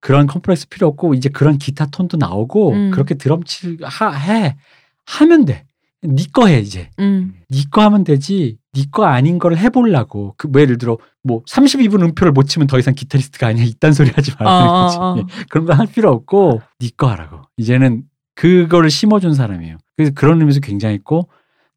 [0.00, 2.90] 그런 컴플렉스 필요 없고 이제 그런 기타 톤도 나오고 음.
[2.90, 4.56] 그렇게 드럼 칠해
[5.06, 5.64] 하면 돼.
[6.02, 6.90] 네 거 해 이제.
[6.98, 7.34] 음.
[7.48, 8.58] 네 거 하면 되지.
[8.74, 10.34] 네 거 아닌 걸 해보려고.
[10.36, 13.64] 그, 뭐 예를 들어, 뭐, 32분 음표를 못 치면 더 이상 기타리스트가 아니야.
[13.64, 14.96] 이딴 소리 하지 말라는 어, 거지.
[14.98, 15.26] 어, 어.
[15.50, 17.42] 그런 거 할 필요 없고, 네 거 하라고.
[17.56, 18.02] 이제는
[18.34, 19.76] 그거를 심어준 사람이에요.
[19.96, 21.28] 그래서 그런 의미에서 굉장했고,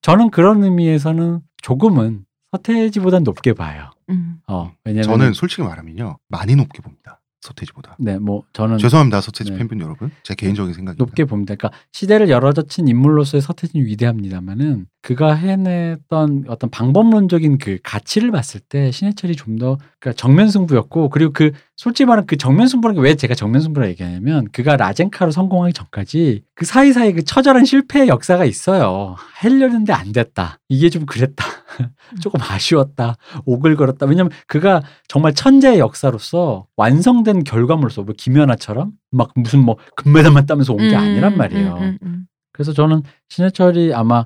[0.05, 3.89] 저는 그런 의미에서는 조금은 서태지보단 높게 봐요.
[4.11, 4.37] 음.
[4.47, 5.03] 어, 왜냐면.
[5.03, 7.23] 저는 솔직히 말하면요 많이 높게 봅니다.
[7.45, 7.95] 서태지보다.
[7.99, 9.57] 네, 뭐 저는 죄송합니다 서태지 네.
[9.57, 10.11] 팬분 여러분.
[10.23, 11.03] 제 개인적인 생각입니다.
[11.03, 11.55] 높게 봅니다.
[11.55, 19.35] 그러니까 시대를 열어젖힌 인물로서의 서태지는 위대합니다만은 그가 해냈던 어떤 방법론적인 그 가치를 봤을 때 신해철이
[19.35, 23.35] 좀 더 그러니까 정면 승부였고 그리고 그 솔직히 말하면 그 정면 승부라는 게 왜 제가
[23.35, 29.15] 정면 승부라 얘기하냐면 그가 라젠카로 성공하기 전까지 그 사이사이 그 처절한 실패의 역사가 있어요.
[29.17, 30.59] 하려는데 안 됐다.
[30.67, 31.45] 이게 좀 그랬다.
[32.21, 33.15] 조금 아쉬웠다.
[33.45, 34.05] 오글거렸다.
[34.05, 40.95] 왜냐면 그가 정말 천재의 역사로서 완성된 결과물로서 뭐 김연아처럼 막 무슨 뭐 금메달만 따면서 온게
[40.95, 41.73] 음, 아니란 말이에요.
[41.77, 42.27] 음, 음, 음.
[42.53, 44.25] 그래서 저는 신해철이 아마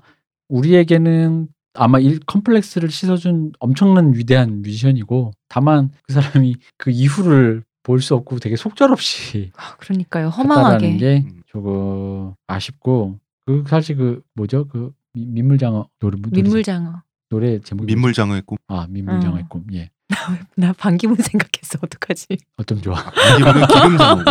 [0.50, 8.14] 우리에게는 아마 일 컴플렉스를 씻어준 엄청난 위대한 뮤지션이고 다만 그 사람이 그 이후를 볼 수
[8.14, 10.28] 없고 되게 속절없이 아, 그러니까요.
[10.30, 10.98] 허망하게.
[10.98, 11.42] 게 음.
[11.48, 17.02] 조금 아쉽고 그 사실 그 뭐죠 그 미- 민물장어 노래 노래, 민물장어.
[17.30, 18.58] 노래 제목이 민물장어의 꿈.
[18.68, 19.48] 아 민물장어의 음.
[19.48, 19.90] 꿈 예.
[20.58, 21.78] 나 반기문 생각했어.
[21.82, 22.26] 어떡하지?
[22.58, 22.98] 어쩜 좋아.
[23.40, 24.24] 이거는 기름장어고.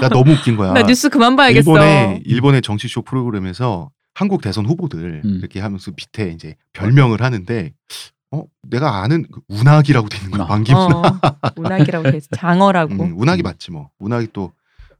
[0.00, 0.74] 나 너무 웃긴 거야.
[0.74, 1.70] 나 뉴스 그만 봐야겠어.
[1.70, 5.36] 일본의 일본의 정치쇼 프로그램에서 한국 대선 후보들 음.
[5.38, 7.72] 이렇게 하면서 밑에 이제 별명을 하는데
[8.30, 10.42] 어 내가 아는 그 운학이라고 돼 있는 거야.
[10.42, 10.46] 아.
[10.46, 10.82] 반기문.
[10.94, 11.02] 어,
[11.56, 12.28] 운학이라고 돼 있어.
[12.36, 12.92] 장어라고.
[13.02, 13.88] 음, 운학이 맞지 뭐.
[13.98, 14.52] 운학이 또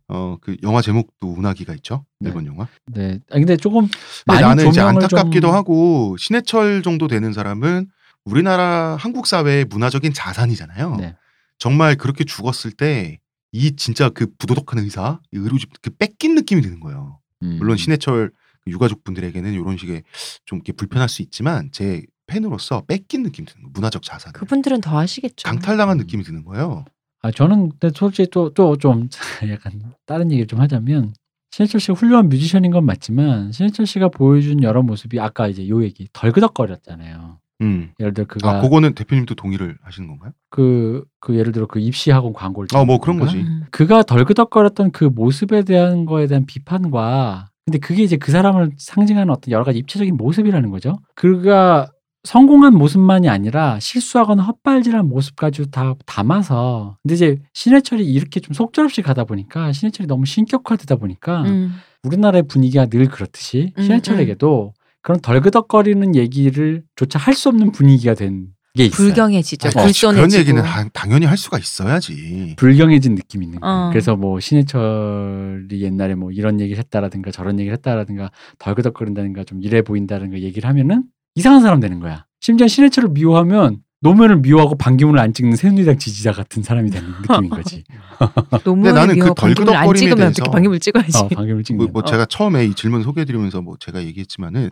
[0.09, 2.05] 어 그 영화 제목도 운학이가 있죠.
[2.21, 2.29] 네.
[2.29, 2.69] 일본 영화.
[2.87, 3.19] 네.
[3.31, 3.93] 아, 근데 조금 근데
[4.27, 7.87] 많이 나는 이제 조명을 안타깝기도 좀- 하고 신해철 정도 되는 사람은
[8.25, 10.97] 우리나라 한국 사회의 문화적인 자산이잖아요.
[10.97, 11.17] 네.
[11.59, 13.19] 정말 그렇게 죽었을 때
[13.57, 17.21] 이 진짜 그 부도덕한 의사, 이 의료집 그 뺏긴 느낌이 드는 거예요.
[17.45, 17.57] 음.
[17.61, 18.33] 물론 신해철
[18.65, 20.03] 그 유가족 분들에게는 이런 식의
[20.45, 23.71] 좀 이렇게 불편할 수 있지만 제 팬으로서 뺏긴 느낌 드는 거예요.
[23.73, 24.33] 문화적 자산.
[24.33, 25.45] 그분들은 더 하시겠죠.
[25.49, 26.01] 강탈당한 음.
[26.01, 26.85] 느낌이 드는 거예요.
[27.25, 29.09] 아 저는 근데 솔직히 또 또 좀
[29.51, 29.73] 약간
[30.07, 31.15] 다른 얘기를 좀 하자면
[31.53, 36.09] 신해철 씨가 훌륭한 뮤지션인 건 맞지만 신해철 씨가 보여준 여러 모습이 아까 이제 요 얘기
[36.13, 37.39] 덜그덕거렸잖아요.
[37.63, 37.93] 음.
[38.01, 40.33] 예를 들어 그가 아, 그거는 대표님도 동의를 하시는 건가요?
[40.51, 43.37] 그, 그 예를 들어 그 입시 학원 광고를 아, 뭐 그런 거지.
[43.39, 43.65] 음.
[43.71, 49.51] 그가 덜그덕거렸던 그 모습에 대한 거에 대한 비판과 근데 그게 이제 그 사람을 상징하는 어떤
[49.53, 50.99] 여러 가지 입체적인 모습이라는 거죠.
[51.15, 51.89] 그가
[52.25, 59.25] 성공한 모습만이 아니라 실수하거나 헛발질한 모습까지 다 담아서 근데 이제 신해철이 이렇게 좀 속절없이 가다
[59.25, 61.75] 보니까 신해철이 너무 신격화되다 보니까 음.
[62.03, 64.73] 우리나라의 분위기가 늘 그렇듯이 음, 신해철에게도
[65.03, 69.07] 그런 덜그덕거리는 얘기를 조차 할 수 없는 분위기가 된 게 있어요.
[69.07, 69.69] 불경해지죠.
[69.69, 70.33] 아니, 그런.
[70.41, 72.55] 얘기는 다- 당연히 할 수가 있어야지.
[72.57, 73.73] 불경해진 느낌이 있는 거예요.
[73.73, 73.89] 어.
[73.91, 80.31] 그래서 뭐 신해철이 옛날에 뭐 이런 얘기를 했다라든가 저런 얘기를 했다라든가 덜그덕거린다든가 좀 이래 보인다는
[80.31, 81.05] 거 얘기를 하면은
[81.35, 82.27] 이상한 사람 되는 거야.
[82.41, 87.85] 심지어 신해철을 미워하면 노무현을 미워하고 반기문을 안 찍는 새누리당 지지자 같은 사람이 되는 느낌인 거지.
[88.65, 91.19] 노무현을 나는 그 덜그덕거림에 찍으면 대해서- 방금을 찍어야지.
[91.19, 91.79] 어, 반기문을 찍는.
[91.79, 92.05] 뭐, 뭐 어.
[92.05, 94.71] 제가 처음에 이 질문 소개해드리면서 뭐 제가 얘기했지만은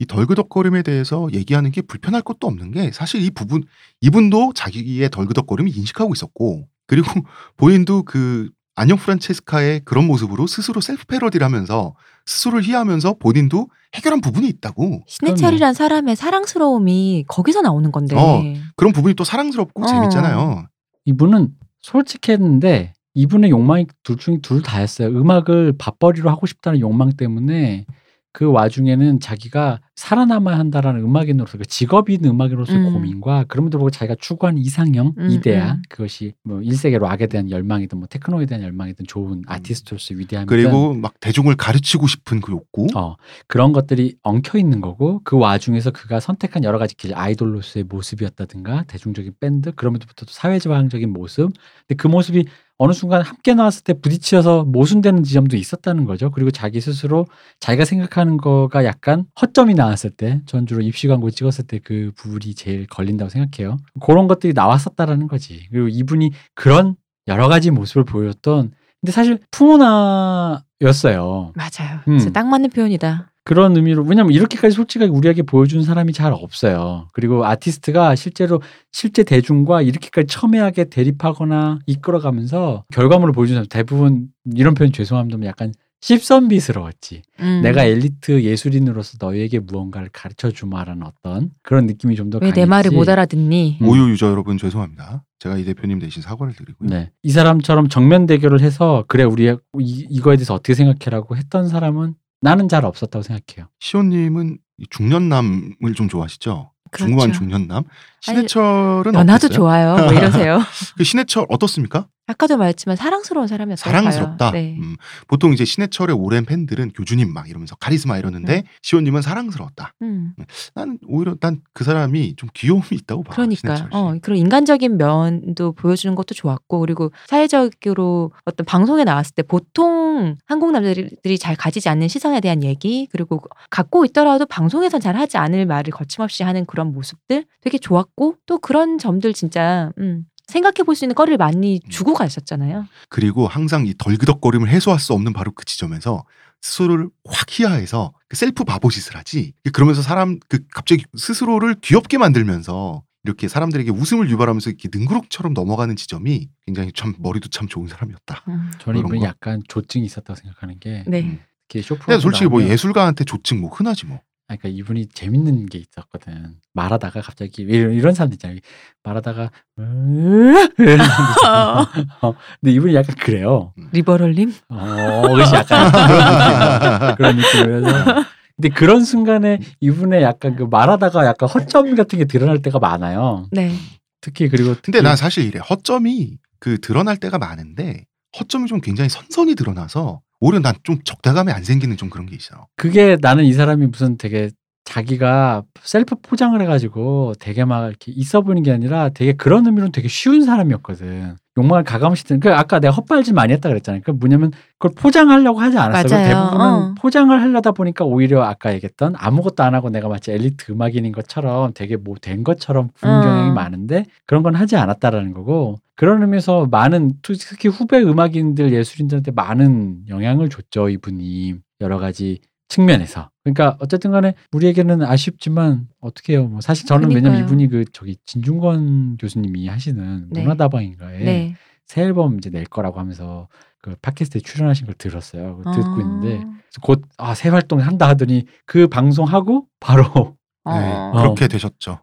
[0.00, 3.62] 이 덜그덕거림에 대해서 얘기하는 게 불편할 것도 없는 게 사실 이 부분
[4.00, 7.06] 이분도 자기의 덜그덕거림을 인식하고 있었고 그리고
[7.56, 11.94] 본인도 그 안녕 프란체스카의 그런 모습으로 스스로 셀프 패러디를 하면서
[12.26, 18.16] 스스로를 희화하면서 본인도 해결한 부분이 있다고 신해철이란 사람의 사랑스러움이 거기서 나오는 건데.
[18.16, 18.42] 어.
[18.76, 19.86] 그런 부분이 또 사랑스럽고 어.
[19.86, 20.66] 재밌잖아요.
[21.04, 21.48] 이분은
[21.80, 25.08] 솔직했는데 이분의 욕망이 둘 중에 둘 다였어요.
[25.08, 27.84] 음악을 밥벌이로 하고 싶다는 욕망 때문에
[28.32, 32.92] 그 와중에는 자기가 살아남아야 한다라는 음악인으로서 그 직업인 음악인으로서의 음.
[32.92, 35.82] 고민과 그럼에도 불구하고 자기가 추구하는 이상형, 음, 이데아 음.
[35.90, 41.12] 그것이 뭐 1세기 락에 대한 열망이든 뭐 테크노에 대한 열망이든 좋은 아티스트로서 위대함이든 그리고 막
[41.20, 42.86] 대중을 가르치고 싶은 그 욕구.
[42.94, 48.84] 어, 그런 것들이 엉켜 있는 거고 그 와중에서 그가 선택한 여러 가지 길 아이돌로서의 모습이었다든가
[48.84, 51.52] 대중적인 밴드 그럼에도부터 또 사회지향적인 모습
[51.86, 52.46] 근데 그 모습이
[52.78, 56.30] 어느 순간 함께 나왔을 때 부딪혀서 모순되는 지점도 있었다는 거죠.
[56.30, 57.26] 그리고 자기 스스로
[57.60, 62.54] 자기가 생각하는 거가 약간 허점이 나왔을 때 전 주로 입시 광고 찍었을 때 그 부분이
[62.54, 63.76] 제일 걸린다고 생각해요.
[64.00, 65.68] 그런 것들이 나왔었다라는 거지.
[65.70, 66.96] 그리고 이분이 그런
[67.28, 68.72] 여러 가지 모습을 보였던
[69.02, 72.00] 근데 사실 풍은아였어요 맞아요.
[72.06, 72.32] 음.
[72.32, 73.32] 딱 맞는 표현이다.
[73.44, 77.08] 그런 의미로 왜냐면 이렇게까지 솔직하게 우리에게 보여준 사람이 잘 없어요.
[77.12, 78.62] 그리고 아티스트가 실제로
[78.92, 85.72] 실제 대중과 이렇게까지 첨예하게 대립하거나 이끌어가면서 결과물을 보여준 사람 대부분 이런 표현 죄송합니다만 약간
[86.02, 87.22] 씹선비스러웠지.
[87.40, 87.60] 음.
[87.62, 93.78] 내가 엘리트 예술인으로서 너에게 무언가를 가르쳐 주마라는 어떤 그런 느낌이 좀더왜내 말을 못 알아듣니?
[93.80, 93.88] 음.
[93.88, 95.24] 오유 유저 여러분 죄송합니다.
[95.38, 96.88] 제가 이 대표님 대신 사과를 드리고요.
[96.90, 97.10] 네.
[97.22, 102.68] 이 사람처럼 정면 대결을 해서 그래 우리 이, 이거에 대해서 어떻게 생각해라고 했던 사람은 나는
[102.68, 103.68] 잘 없었다고 생각해요.
[103.78, 106.71] 시온님은 이 중년남을 좀 좋아하시죠?
[106.98, 107.38] 중후한 그렇죠.
[107.40, 107.84] 중년남.
[108.20, 109.56] 신해철은 연하도 어땠어요?
[109.56, 109.96] 좋아요.
[109.96, 110.60] 뭐 이러세요.
[110.96, 112.06] 그 신해철 어떻습니까?
[112.28, 113.82] 아까도 말했지만 사랑스러운 사람이었어요.
[113.92, 114.52] 사랑스럽다.
[114.52, 114.76] 네.
[114.78, 114.96] 음,
[115.26, 118.64] 보통 이제 신해철의 오랜 팬들은 교주님 막 이러면서 카리스마 이러는데 네.
[118.82, 119.92] 시호님은 사랑스러웠다.
[120.02, 120.34] 음.
[120.74, 123.32] 난 오히려 난 그 사람이 좀 귀여움이 있다고 봐.
[123.34, 123.88] 그러니까.
[123.90, 130.01] 어 그런 인간적인 면도 보여주는 것도 좋았고 그리고 사회적으로 어떤 방송에 나왔을 때 보통
[130.46, 133.40] 한국 남자들이 잘 가지지 않는 시선에 대한 얘기 그리고
[133.70, 138.98] 갖고 있더라도 방송에선 잘 하지 않을 말을 거침없이 하는 그런 모습들 되게 좋았고 또 그런
[138.98, 141.90] 점들 진짜 음, 생각해 볼 수 있는 거리를 많이 음.
[141.90, 142.86] 주고 가셨잖아요.
[143.08, 146.24] 그리고 항상 이 덜그덕거림을 해소할 수 없는 바로 그 지점에서
[146.60, 149.52] 스스로를 확 희화해서 그 셀프 바보짓을 하지.
[149.72, 156.48] 그러면서 사람 그 갑자기 스스로를 귀엽게 만들면서 이렇게 사람들에게 웃음을 유발하면서 이렇게 능구룩처럼 넘어가는 지점이
[156.66, 158.42] 굉장히 참 머리도 참 좋은 사람이었다.
[158.48, 158.70] 음.
[158.78, 159.22] 저는 거.
[159.22, 161.22] 약간 조증이 있었다고 생각하는 게 네.
[161.22, 161.40] 음.
[161.68, 162.06] 이렇게 쇼프.
[162.06, 164.20] 근데 솔직히 뭐 예술가한테 조증 뭐 흔하지 뭐.
[164.48, 166.56] 그러니까 이분이 재밌는 게 있었거든.
[166.74, 168.58] 말하다가 갑자기 이런, 이런 사람들 있잖아요.
[169.02, 170.68] 말하다가 있잖아요.
[172.22, 173.72] 어, 근데 이분이 약간 그래요.
[173.92, 177.62] 리버럴님 어, 그것이 약간 그런 느낌.
[177.62, 178.24] 그런 느낌이라서.
[178.56, 183.48] 근데 그런 순간에 이분의 약간 그 말하다가 약간 허점 같은 게 드러날 때가 많아요.
[183.52, 183.72] 네.
[184.20, 185.58] 특히 그리고 근데 특히 난 사실 이래.
[185.58, 188.04] 허점이 그 드러날 때가 많은데
[188.38, 192.66] 허점이 좀 굉장히 선선히 드러나서 오히려 난 좀 적대감이 안 생기는 좀 그런 게 있어.
[192.76, 194.50] 그게 나는 이 사람이 무슨 되게
[194.84, 200.08] 자기가 셀프 포장을 해가지고 되게 막 이렇게 있어 보이는 게 아니라 되게 그런 의미로는 되게
[200.08, 201.36] 쉬운 사람이었거든.
[201.58, 204.00] 욕망을 가감시키는 그 아까 내가 헛발질 많이 했다 그랬잖아요.
[204.04, 206.08] 그 뭐냐면 그걸 포장하려고 하지 않았어요.
[206.28, 206.94] 대부분은 어.
[206.98, 211.96] 포장을 하려다 보니까 오히려 아까 얘기했던 아무것도 안 하고 내가 마치 엘리트 음악인인 것처럼 되게
[211.96, 213.22] 뭐 된 것처럼 보이는 어.
[213.22, 220.04] 경향이 많은데 그런 건 하지 않았다라는 거고 그런 의미에서 많은 특히 후배 음악인들 예술인들한테 많은
[220.08, 222.40] 영향을 줬죠 이분이 여러 가지
[222.72, 223.30] 측면에서.
[223.44, 226.46] 그러니까 어쨌든 간에 우리에게는 아쉽지만 어떻게 해요.
[226.48, 227.44] 뭐 사실 저는 왜냐면 그러니까요.
[227.46, 230.40] 이분이 그 저기 진중권 교수님이 하시는 네.
[230.42, 231.54] 문화다방인가에 네.
[231.86, 233.48] 새 앨범 이제 낼 거라고 하면서
[233.82, 235.56] 그 팟캐스트에 출연하신 걸 들었어요.
[235.58, 236.00] 그거 듣고 아.
[236.00, 236.44] 있는데
[236.82, 240.78] 곧 아 새 활동 한다 하더니 그 방송하고 바로 어.
[240.78, 242.00] 네, 그렇게 되셨죠.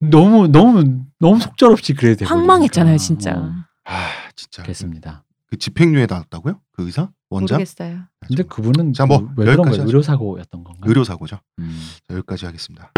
[0.00, 3.52] 너무 너무 너무 속절없이 그래야 되고 황망했잖아요, 진짜.
[3.84, 4.62] 아 진짜.
[4.62, 5.24] 그랬습니다.
[5.46, 6.58] 그 집행유예 나왔다고요?
[6.72, 7.56] 그 의사 원장?
[7.58, 8.00] 모르겠어요.
[8.26, 9.80] 근데 그분은 자, 뭐, 그 여기까지.
[9.80, 10.80] 의료 사고였던 건가?
[10.84, 11.38] 의료 사고죠.
[11.60, 11.80] 음.
[12.08, 12.92] 자, 여기까지 하겠습니다.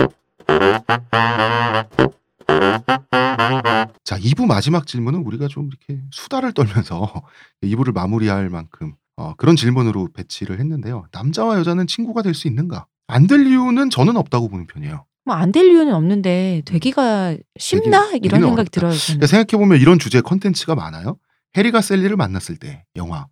[4.04, 7.12] 자, 2부 마지막 질문은 우리가 좀 이렇게 수다를 떨면서
[7.62, 11.06] 2부를 마무리할 만큼 어, 그런 질문으로 배치를 했는데요.
[11.12, 12.86] 남자와 여자는 친구가 될 수 있는가?
[13.08, 15.04] 안 될 이유는 저는 없다고 보는 편이에요.
[15.26, 18.70] 뭐 안 될 이유는 없는데 되기가 쉽나 되기- 이런 생각이 어렵다.
[18.70, 18.92] 들어요.
[19.06, 21.16] 그러니까 생각해 보면 이런 주제 컨텐츠가 많아요.
[21.56, 23.26] 해리가 셀리를 만났을 때 영화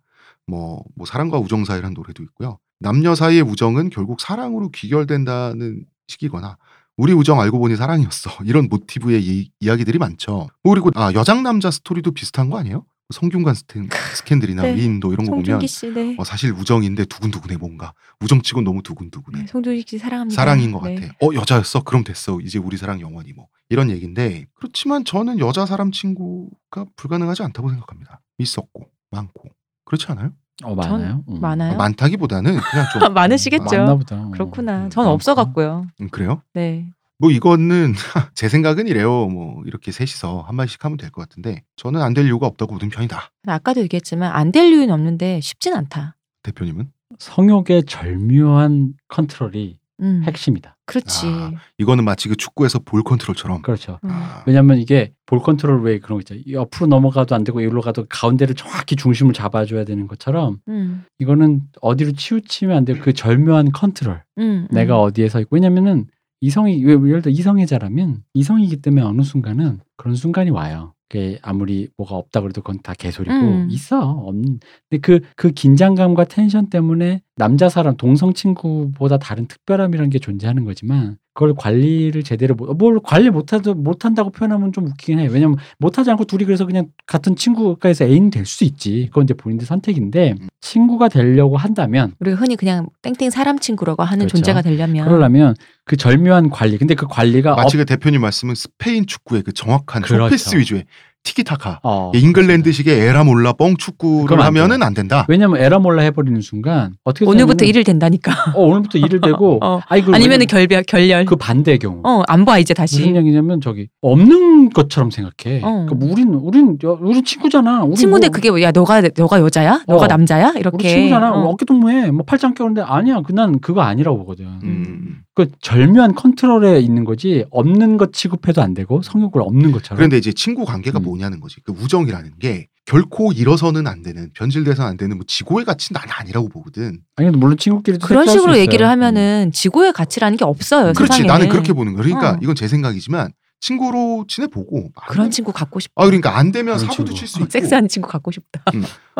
[0.51, 2.59] 뭐, 뭐 사랑과 우정 사이라는 노래도 있고요.
[2.79, 6.57] 남녀 사이의 우정은 결국 사랑으로 귀결된다는 식이거나
[6.97, 10.49] 우리 우정 알고 보니 사랑이었어 이런 모티브의 이, 이야기들이 많죠.
[10.61, 12.85] 뭐 그리고 아 여장 남자 스토리도 비슷한 거 아니에요?
[13.11, 14.75] 성균관 스탠, 스캔들이나 네.
[14.75, 16.15] 미인도 이런 거 보면 씨, 네.
[16.17, 19.41] 어, 사실 우정인데 두근두근해 뭔가 우정치곤 너무 두근두근해.
[19.41, 20.41] 네, 송중기 씨 사랑합니다.
[20.41, 20.95] 사랑인 것 네.
[20.95, 21.13] 같아.
[21.21, 21.83] 어 여자였어?
[21.83, 22.39] 그럼 됐어.
[22.41, 28.21] 이제 우리 사랑 영원히 뭐 이런 얘기인데 그렇지만 저는 여자 사람 친구가 불가능하지 않다고 생각합니다.
[28.37, 29.49] 있었고 많고
[29.85, 30.31] 그렇지 않아요?
[30.63, 31.23] 어 많아요.
[31.27, 31.41] 음.
[31.41, 31.77] 많아요.
[31.77, 33.77] 많다기보다는 그냥 좀 많으시겠죠.
[33.77, 34.29] 많나 보다.
[34.29, 34.73] 그렇구나.
[34.85, 35.09] 음, 전 많구나.
[35.11, 35.87] 없어 갖고요.
[36.01, 36.41] 음, 그래요?
[36.53, 36.87] 네.
[37.17, 37.93] 뭐 이거는
[38.35, 39.27] 제 생각은 이래요.
[39.27, 42.89] 뭐 이렇게 셋이서 한 마디씩 하면 될 것 같은데 저는 안 될 이유가 없다고 보는
[42.89, 43.31] 편이다.
[43.47, 46.15] 아까도 얘기했지만 안 될 이유는 없는데 쉽진 않다.
[46.43, 50.77] 대표님은 성욕의 절묘한 컨트롤이 음, 핵심이다.
[50.87, 51.27] 그렇지.
[51.27, 51.51] 아.
[51.77, 53.61] 이거는 마치 그 축구에서 볼 컨트롤처럼.
[53.61, 53.99] 그렇죠.
[54.03, 54.09] 음.
[54.11, 56.43] 아, 왜냐하면 이게 볼 컨트롤 왜 그런 거 있잖아요.
[56.51, 62.11] 옆으로 넘어가도 안 되고 여기로 가도 가운데를 정확히 중심을 잡아줘야 되는 것처럼 음, 이거는 어디로
[62.11, 62.97] 치우치면 안 돼요.
[63.01, 64.21] 그 절묘한 컨트롤.
[64.39, 65.03] 음, 내가 음.
[65.05, 66.07] 어디에 서 있고 왜냐면은
[66.41, 70.93] 이성이 왜- 예를 들어 이성애자라면 이성이기 때문에 어느 순간은 그런 순간이 와요.
[71.07, 73.67] 그게 아무리 뭐가 없다 그래도 그건 다 개소리고 음.
[73.69, 73.99] 있어.
[74.01, 74.59] 없는.
[74.89, 81.55] 근데 그그 긴장감과 텐션 때문에 남자 사람 동성 친구보다 다른 특별함이라는 게 존재하는 거지만 그걸
[81.55, 85.25] 관리를 제대로 못, 뭘 관리 못하도 못한다고 표현하면 좀 웃기긴 해.
[85.27, 89.07] 왜냐면 못하지 않고 둘이 그래서 그냥 같은 친구가에서 애인 될 수 있지.
[89.07, 90.49] 그건 이제 본인들 선택인데 음.
[90.59, 94.37] 친구가 되려고 한다면 우리가 흔히 그냥 땡땡 사람 친구라고 하는 그렇죠.
[94.37, 96.77] 존재가 되려면 그러려면 그 절묘한 관리.
[96.77, 100.25] 근데 그 관리가 마치 그 대표님 말씀은 스페인 축구의 그 정확한 그렇죠.
[100.25, 100.83] 숏패스 위주의
[101.23, 105.25] 티키타카 어, 잉글랜드식의 에라 몰라 뻥 축구를 하면은 안 된다.
[105.29, 108.31] 왜냐면 에라 몰라 해버리는 순간 어떻게 오늘부터 일일 된다니까.
[108.55, 109.79] 어, 오늘부터 일일 되고 어.
[109.87, 111.25] 아니 그 아니면은 결별 결렬.
[111.25, 112.97] 그 반대의 경우 어, 안 봐 이제 다시.
[112.99, 115.61] 무슨 얘기냐면 저기 없는 것처럼 생각해.
[115.63, 115.85] 어.
[115.87, 117.83] 그러니까 우린 우린 야, 우린 친구잖아.
[117.83, 119.83] 우리 친구인데 뭐, 그게 뭐야 너가 너가 여자야?
[119.87, 120.07] 너가 어.
[120.07, 120.49] 남자야?
[120.49, 120.89] 우리 이렇게.
[120.89, 121.33] 친구잖아.
[121.33, 121.49] 어.
[121.49, 122.09] 어깨 동무해.
[122.09, 123.21] 뭐 팔짱 껴는데 아니야.
[123.21, 124.45] 그 난 그거 아니라고 보거든.
[124.63, 125.17] 음.
[125.35, 129.97] 그 절묘한 컨트롤에 있는 거지 없는 것 취급해도 안 되고 성욕을 없는 것처럼.
[129.97, 131.03] 그런데 이제 친구 관계가 음.
[131.11, 131.57] 뭐냐는 거지.
[131.63, 136.49] 그 우정이라는 게 결코 잃어서는 안 되는 변질돼서는 안 되는 뭐 지고의 가치는 나는 아니라고
[136.49, 136.99] 보거든.
[137.15, 138.61] 아니 물론 친구끼리도 그런 식으로 있어요.
[138.61, 138.89] 얘기를 음.
[138.91, 140.93] 하면은 지고의 가치라는 게 없어요.
[140.93, 141.27] 그렇지 세상에.
[141.27, 142.03] 나는 그렇게 보는 거야.
[142.03, 142.39] 그러니까 어.
[142.41, 145.93] 이건 제 생각이지만 친구로 지내보고 안 그런 되면- 친구 갖고 싶다.
[146.01, 147.13] 아 그러니까 안 되면 사고도 친구.
[147.13, 147.51] 칠수 어, 있고.
[147.51, 148.63] 섹스하는 친구 갖고 싶다.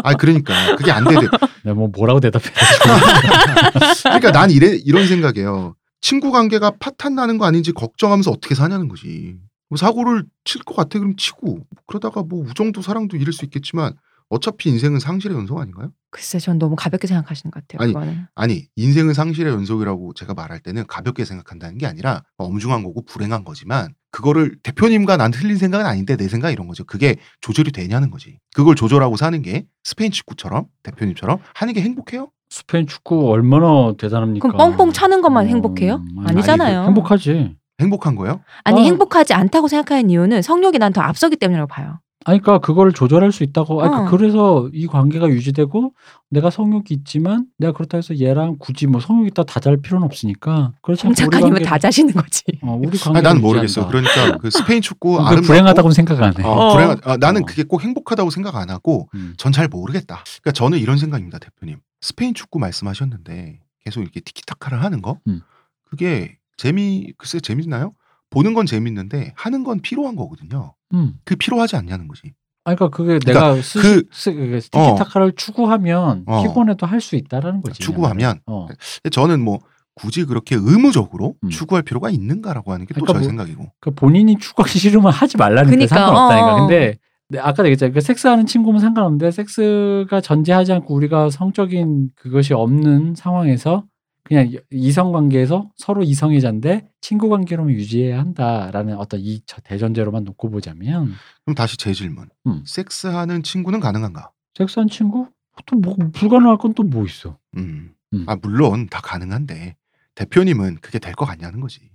[0.03, 1.19] 아 그러니까 그게 안 되대.
[1.63, 2.45] 내가 뭐 뭐라고 대답해.
[4.03, 5.75] 그러니까 난 이래 이런 생각이에요.
[6.01, 9.35] 친구 관계가 파탄 나는 거 아닌지 걱정하면서 어떻게 사냐는 거지.
[9.71, 13.93] 뭐 사고를 칠 것 같아 그럼 치고 그러다가 뭐 우정도 사랑도 잃을 수 있겠지만
[14.27, 15.91] 어차피 인생은 상실의 연속 아닌가요?
[16.09, 17.83] 글쎄, 전 너무 가볍게 생각하시는 것 같아요.
[17.83, 18.27] 아니, 그거는.
[18.35, 23.93] 아니 인생은 상실의 연속이라고 제가 말할 때는 가볍게 생각한다는 게 아니라 엄중한 거고 불행한 거지만
[24.11, 26.83] 그거를 대표님과 난 틀린 생각은 아닌데 내 생각 이런 거죠.
[26.83, 28.39] 그게 조절이 되냐는 거지.
[28.53, 32.29] 그걸 조절하고 사는 게 스페인 축구처럼 대표님처럼 하는 게 행복해요?
[32.49, 34.49] 스페인 축구 얼마나 대단합니까?
[34.49, 36.03] 그럼 뻥뻥 차는 것만 어, 행복해요?
[36.19, 36.83] 아니, 아니잖아요.
[36.87, 37.55] 행복하지.
[37.81, 38.41] 행복한 거예요?
[38.63, 38.83] 아니 어.
[38.83, 41.99] 행복하지 않다고 생각하는 이유는 성욕이 난 더 앞서기 때문이라고 봐요.
[42.23, 43.81] 아니, 그러니까 그거를 조절할 수 있다고.
[43.81, 44.05] 아니, 어.
[44.11, 45.91] 그래서 이 관계가 유지되고
[46.29, 50.73] 내가 성욕이 있지만 내가 그렇다 해서 얘랑 굳이 뭐 성욕 있다 다 잘 필요는 없으니까.
[50.83, 52.43] 그렇지 않고 정 우리 작가님은 관계를- 다 자시는 거지.
[52.61, 53.21] 어, 우리 관계.
[53.21, 53.87] 나는 모르겠어.
[53.87, 56.43] 그러니까 그 스페인 축구 그 아름답고 불행하다고는 생각 안 해.
[56.43, 56.73] 어, 어.
[56.73, 57.45] 불행하, 아, 나는 어.
[57.47, 59.33] 그게 꼭 행복하다고 생각 안 하고 음.
[59.37, 60.23] 전잘 모르겠다.
[60.43, 61.79] 그러니까 저는 이런 생각입니다, 대표님.
[62.01, 65.41] 스페인 축구 말씀하셨는데 계속 이렇게 티키타카를 하는 거 음.
[65.89, 67.93] 그게 재미 글쎄 재밌나요?
[68.29, 70.75] 보는 건 재밌는데 하는 건 필요한 거거든요.
[70.93, 71.15] 음.
[71.25, 72.21] 그 필요하지 않냐는 거지.
[72.63, 76.43] 아니, 그러니까 그게 그러니까 내가 스, 그- 스, 그 티키타카를 추구하면 어.
[76.43, 77.79] 피곤해도 할 수 있다라는 거지.
[77.81, 78.67] 추구하면 어.
[78.67, 79.59] 근데 저는 뭐
[79.95, 81.49] 굳이 그렇게 의무적으로 음.
[81.49, 83.73] 추구할 필요가 있는가라고 하는 게 또 그러니까 저의 뭐- 생각이고.
[83.79, 86.53] 그 본인이 추구하기 싫으면 하지 말라는 게 그니까, 상관없다니까.
[86.55, 86.59] 어.
[86.67, 86.97] 근데
[87.29, 87.93] 네, 아까 얘기했잖아요.
[87.93, 93.85] 그 섹스하는 친구면 상관없는데 섹스가 전제하지 않고 우리가 성적인 그것이 없는 상황에서
[94.31, 101.11] 그냥 이성 관계에서 서로 이성애자인데 친구 관계로만 유지해야 한다라는 어떤 이 저- 대전제로만 놓고 보자면
[101.43, 102.29] 그럼 다시 제 질문.
[102.47, 102.63] 음.
[102.65, 104.31] 섹스하는 친구는 가능한가?
[104.57, 105.27] 섹스한 친구
[105.65, 107.37] 또 뭐 불가능할 건 또 뭐 있어?
[107.57, 107.93] 음.
[108.13, 108.23] 음.
[108.27, 109.75] 아 물론 다 가능한데
[110.15, 111.91] 대표님은 그게 될 것 같냐는 거지.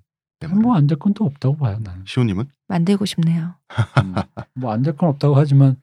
[0.62, 2.04] 뭐 안 될 건 또 없다고 봐요 나는.
[2.06, 2.44] 시호님은?
[2.68, 3.54] 만들고 싶네요.
[4.54, 5.76] 뭐안 될 건 없다고 하지만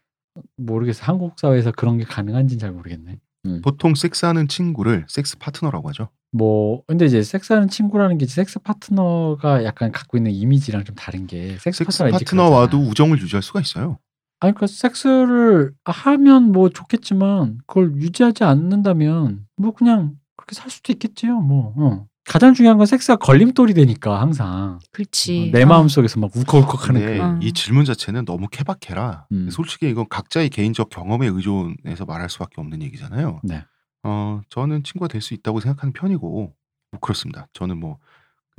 [0.57, 1.03] 모르겠어.
[1.05, 3.19] 한국 사회에서 그런 게 가능한지는 잘 모르겠네.
[3.61, 6.09] 보통 섹스하는 친구를 섹스 파트너라고 하죠.
[6.31, 11.57] 뭐 근데 이제 섹스하는 친구라는 게 섹스 파트너가 약간 갖고 있는 이미지랑 좀 다른 게
[11.59, 12.79] 섹스, 섹스 파트너와도.
[12.79, 13.99] 우정을 유지할 수가 있어요.
[14.39, 21.39] 아니 그러니까 섹스를 하면 뭐 좋겠지만 그걸 유지하지 않는다면 뭐 그냥 그렇게 살 수도 있겠지요.
[21.39, 22.05] 뭐 어.
[22.25, 25.51] 가장 중요한 건 섹스가 걸림돌이 되니까 항상 그렇지.
[25.53, 25.65] 내 어.
[25.65, 27.39] 마음 속에서 막 울컥울컥하는 그 어.
[27.41, 29.27] 이 질문 자체는 너무 케바케라.
[29.31, 29.49] 음.
[29.49, 33.41] 솔직히 이건 각자의 개인적 경험에 의존해서 말할 수밖에 없는 얘기잖아요.
[33.43, 33.65] 네.
[34.03, 36.53] 어, 저는 친구가 될 수 있다고 생각하는 편이고
[36.91, 37.47] 뭐 그렇습니다.
[37.53, 37.99] 저는 뭐그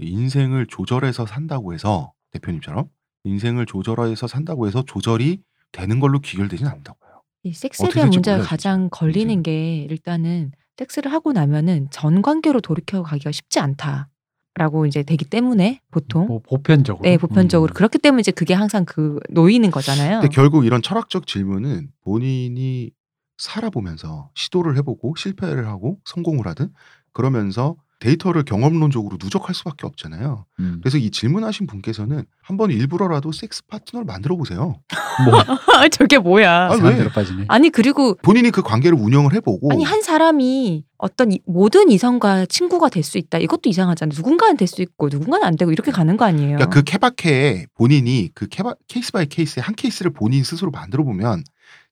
[0.00, 2.86] 인생을 조절해서 산다고 해서 대표님처럼
[3.24, 5.40] 인생을 조절해서 산다고 해서 조절이
[5.72, 7.22] 되는 걸로 귀결되진 않는다고요.
[7.44, 8.88] 이 섹스에 대한 문제가 가장.
[8.90, 9.42] 걸리는.
[9.42, 14.08] 게 일단은 섹스를 하고 나면은 전 관계로 돌이켜 가기가 쉽지 않다
[14.56, 17.74] 라고 이제 되기 때문에 보통 뭐 보편적으로 네 보편적으로 음.
[17.74, 20.20] 그렇기 때문에 이제 그게 항상 그 놓이는 거잖아요.
[20.20, 22.92] 근데 결국 이런 철학적 질문은 본인이
[23.36, 26.72] 살아보면서 시도를 해보고 실패를 하고 성공을 하든
[27.12, 30.44] 그러면서 데이터를 경험론적으로 누적할 수밖에 없잖아요.
[30.60, 30.78] 음.
[30.82, 34.78] 그래서 이 질문하신 분께서는 한번 일부러라도 섹스 파트너를 만들어 보세요.
[35.24, 35.32] 뭐
[35.90, 36.66] 저게 뭐야?
[36.66, 37.08] 아, 왜?
[37.48, 42.90] 아니 그리고 본인이 그 관계를 운영을 해보고 아니 한 사람이 어떤 이- 모든 이성과 친구가
[42.90, 43.38] 될 수 있다.
[43.38, 44.14] 이것도 이상하잖아요.
[44.14, 46.56] 누군가는 될 수 있고 누군가는 안 되고 이렇게 가는 거 아니에요.
[46.56, 51.42] 그러니까 그 케바케에 본인이 그 케바 case by case의 한 케이스를 본인 스스로 만들어 보면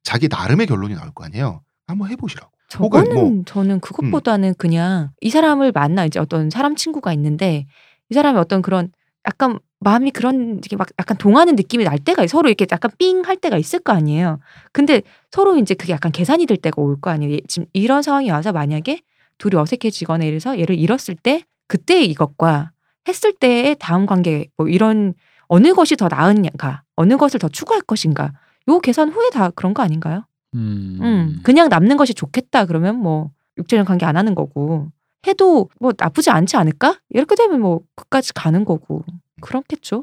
[0.02, 1.62] 자기 나름의 결론이 나올 거 아니에요.
[1.86, 2.50] 한번 해보시라고.
[2.78, 7.66] 저거는 뭐- 저는 그것보다는 그냥 이 사람을 만나 이제 어떤 사람 친구가 있는데
[8.10, 8.90] 이 사람이 어떤 그런
[9.26, 13.36] 약간 마음이 그런 이게 막 약간 동하는 느낌이 날 때가 서로 이렇게 약간 삥 할
[13.36, 14.38] 때가 있을 거 아니에요.
[14.72, 17.38] 근데 서로 이제 그게 약간 계산이 될 때가 올 거 아니에요.
[17.48, 19.00] 지금 이런 상황이 와서 만약에
[19.38, 22.70] 둘이 어색해지거나 이래서 얘를 잃었을 때 그때 이것과
[23.08, 25.14] 했을 때의 다음 관계 뭐 이런
[25.48, 28.32] 어느 것이 더 나은가 어느 것을 더 추구할 것인가
[28.68, 30.24] 요 계산 후에 다 그런 거 아닌가요?
[30.54, 30.98] 음.
[31.00, 34.88] 음, 그냥 남는 것이 좋겠다 그러면 뭐 육체적 관계 안 하는 거고
[35.26, 36.98] 해도 뭐 나쁘지 않지 않을까?
[37.10, 39.04] 이렇게 되면 뭐 끝까지 가는 거고
[39.40, 40.02] 그렇겠죠.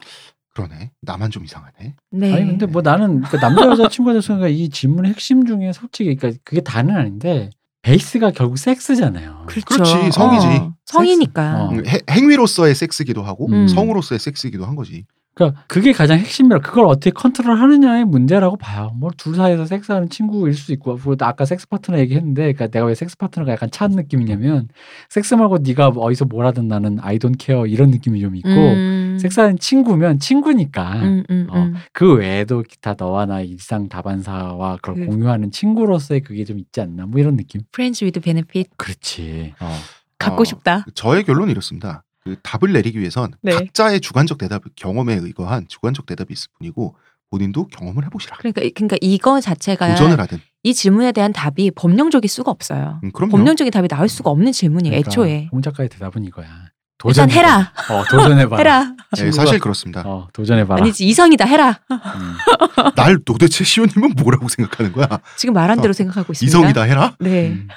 [0.55, 0.91] 그러네.
[1.01, 1.95] 나만 좀 이상하네.
[2.11, 2.33] 네.
[2.33, 6.39] 아니 근데 뭐 나는 그 남자 여자 친구가 됐으니까 이 질문의 핵심 중에 솔직히 그러니까
[6.43, 7.49] 그게 다는 아닌데
[7.81, 9.45] 베이스가 결국 섹스잖아요.
[9.47, 9.65] 그렇죠.
[9.67, 10.47] 그렇지, 성이지.
[10.47, 11.63] 어, 성이니까.
[11.65, 11.69] 어.
[11.71, 13.67] 음, 해- 행위로서의 섹스기도 하고 음.
[13.67, 15.05] 성으로서의 섹스기도 한 거지.
[15.35, 18.91] 그러니까 그게 가장 핵심이라 그걸 어떻게 컨트롤하느냐의 문제라고 봐요.
[18.95, 22.95] 뭐 둘 사이에서 섹스하는 친구일 수도 있고 그리고 아까 섹스 파트너 얘기했는데 그러니까 내가 왜
[22.95, 24.67] 섹스 파트너가 약간 차가운 느낌이냐면
[25.09, 29.17] 섹스 말고 네가 어디서 뭘 하든 나는 I don't care 이런 느낌이 좀 있고 음.
[29.21, 31.75] 섹스하는 친구면 친구니까 음, 음, 어, 음.
[31.93, 37.05] 그 외에도 기타 너와 나 일상 다반사와 그걸 그- 공유하는 친구로서의 그게 좀 있지 않나
[37.05, 37.61] 뭐 이런 느낌.
[37.73, 39.53] Friends with benefit 그렇지.
[39.61, 39.71] 어.
[40.17, 40.85] 갖고 어, 싶다.
[40.95, 42.03] 저의 결론은 이렇습니다.
[42.29, 43.53] 그 답을 내리기 위해선 네.
[43.53, 46.95] 각자의 주관적 대답, 경험에 의거한 주관적 대답이 있을 뿐이고
[47.31, 48.37] 본인도 경험을 해보시라.
[48.37, 50.39] 그러니까 그러니까 이거 자체가 도전을 하든.
[50.63, 52.99] 이 질문에 대한 답이 법령적일 수가 없어요.
[53.03, 53.11] 음.
[53.11, 54.91] 법령적인 답이 나올 수가 없는 질문이에요.
[54.91, 55.49] 그러니까 애초에.
[55.51, 56.47] 홍 작가의 대답은 이거야.
[56.99, 57.33] 도전해봐.
[57.39, 57.71] 해라.
[57.89, 58.57] 어, 도전해봐.
[58.59, 58.91] 해라.
[59.17, 60.03] 네, 사실 그렇습니다.
[60.05, 60.81] 어, 도전해봐라.
[60.83, 61.79] 아니지 이성이다 해라.
[61.89, 62.35] 음.
[62.95, 65.07] 날 도대체 시호님은 뭐라고 생각하는 거야?
[65.37, 66.55] 지금 말한 대로 생각하고 있습니다.
[66.57, 67.13] 이성이다 해라?
[67.19, 67.49] 네.
[67.51, 67.67] 음.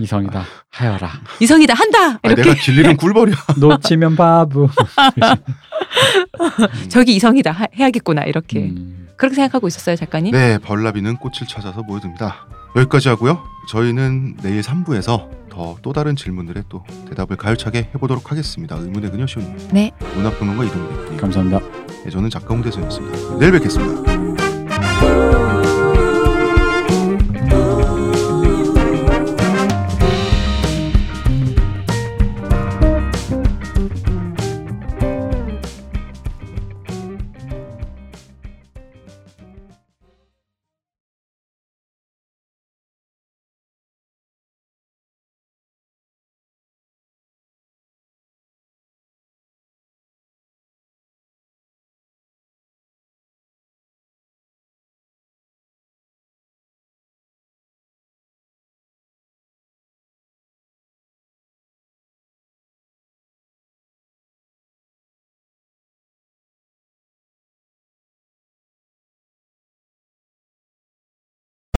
[0.00, 0.44] 이성이다.
[0.70, 1.10] 하여라.
[1.40, 2.12] 이성이다 한다.
[2.14, 3.36] 아, 이렇게 내가 길리는 꿀벌이야.
[3.60, 4.68] 놓치면 바보.
[6.88, 9.08] 저기 이성이다 하- 해야겠구나 이렇게 음.
[9.16, 10.32] 그렇게 생각하고 있었어요 작가님.
[10.32, 12.46] 네, 벌나비는 꽃을 찾아서 모여듭니다.
[12.76, 13.44] 여기까지 하고요.
[13.70, 18.76] 저희는 내일 3부에서 더 또 다른 질문들에 또 대답을 가열차게 해보도록 하겠습니다.
[18.76, 19.56] 의문의 그녀 시호님.
[19.72, 19.92] 네.
[20.16, 21.16] 문화평론가 이동훈 대표님.
[21.18, 21.60] 감사합니다.
[22.04, 23.38] 네, 저는 작가 홍대선이었습니다.
[23.38, 25.43] 내일 뵙겠습니다.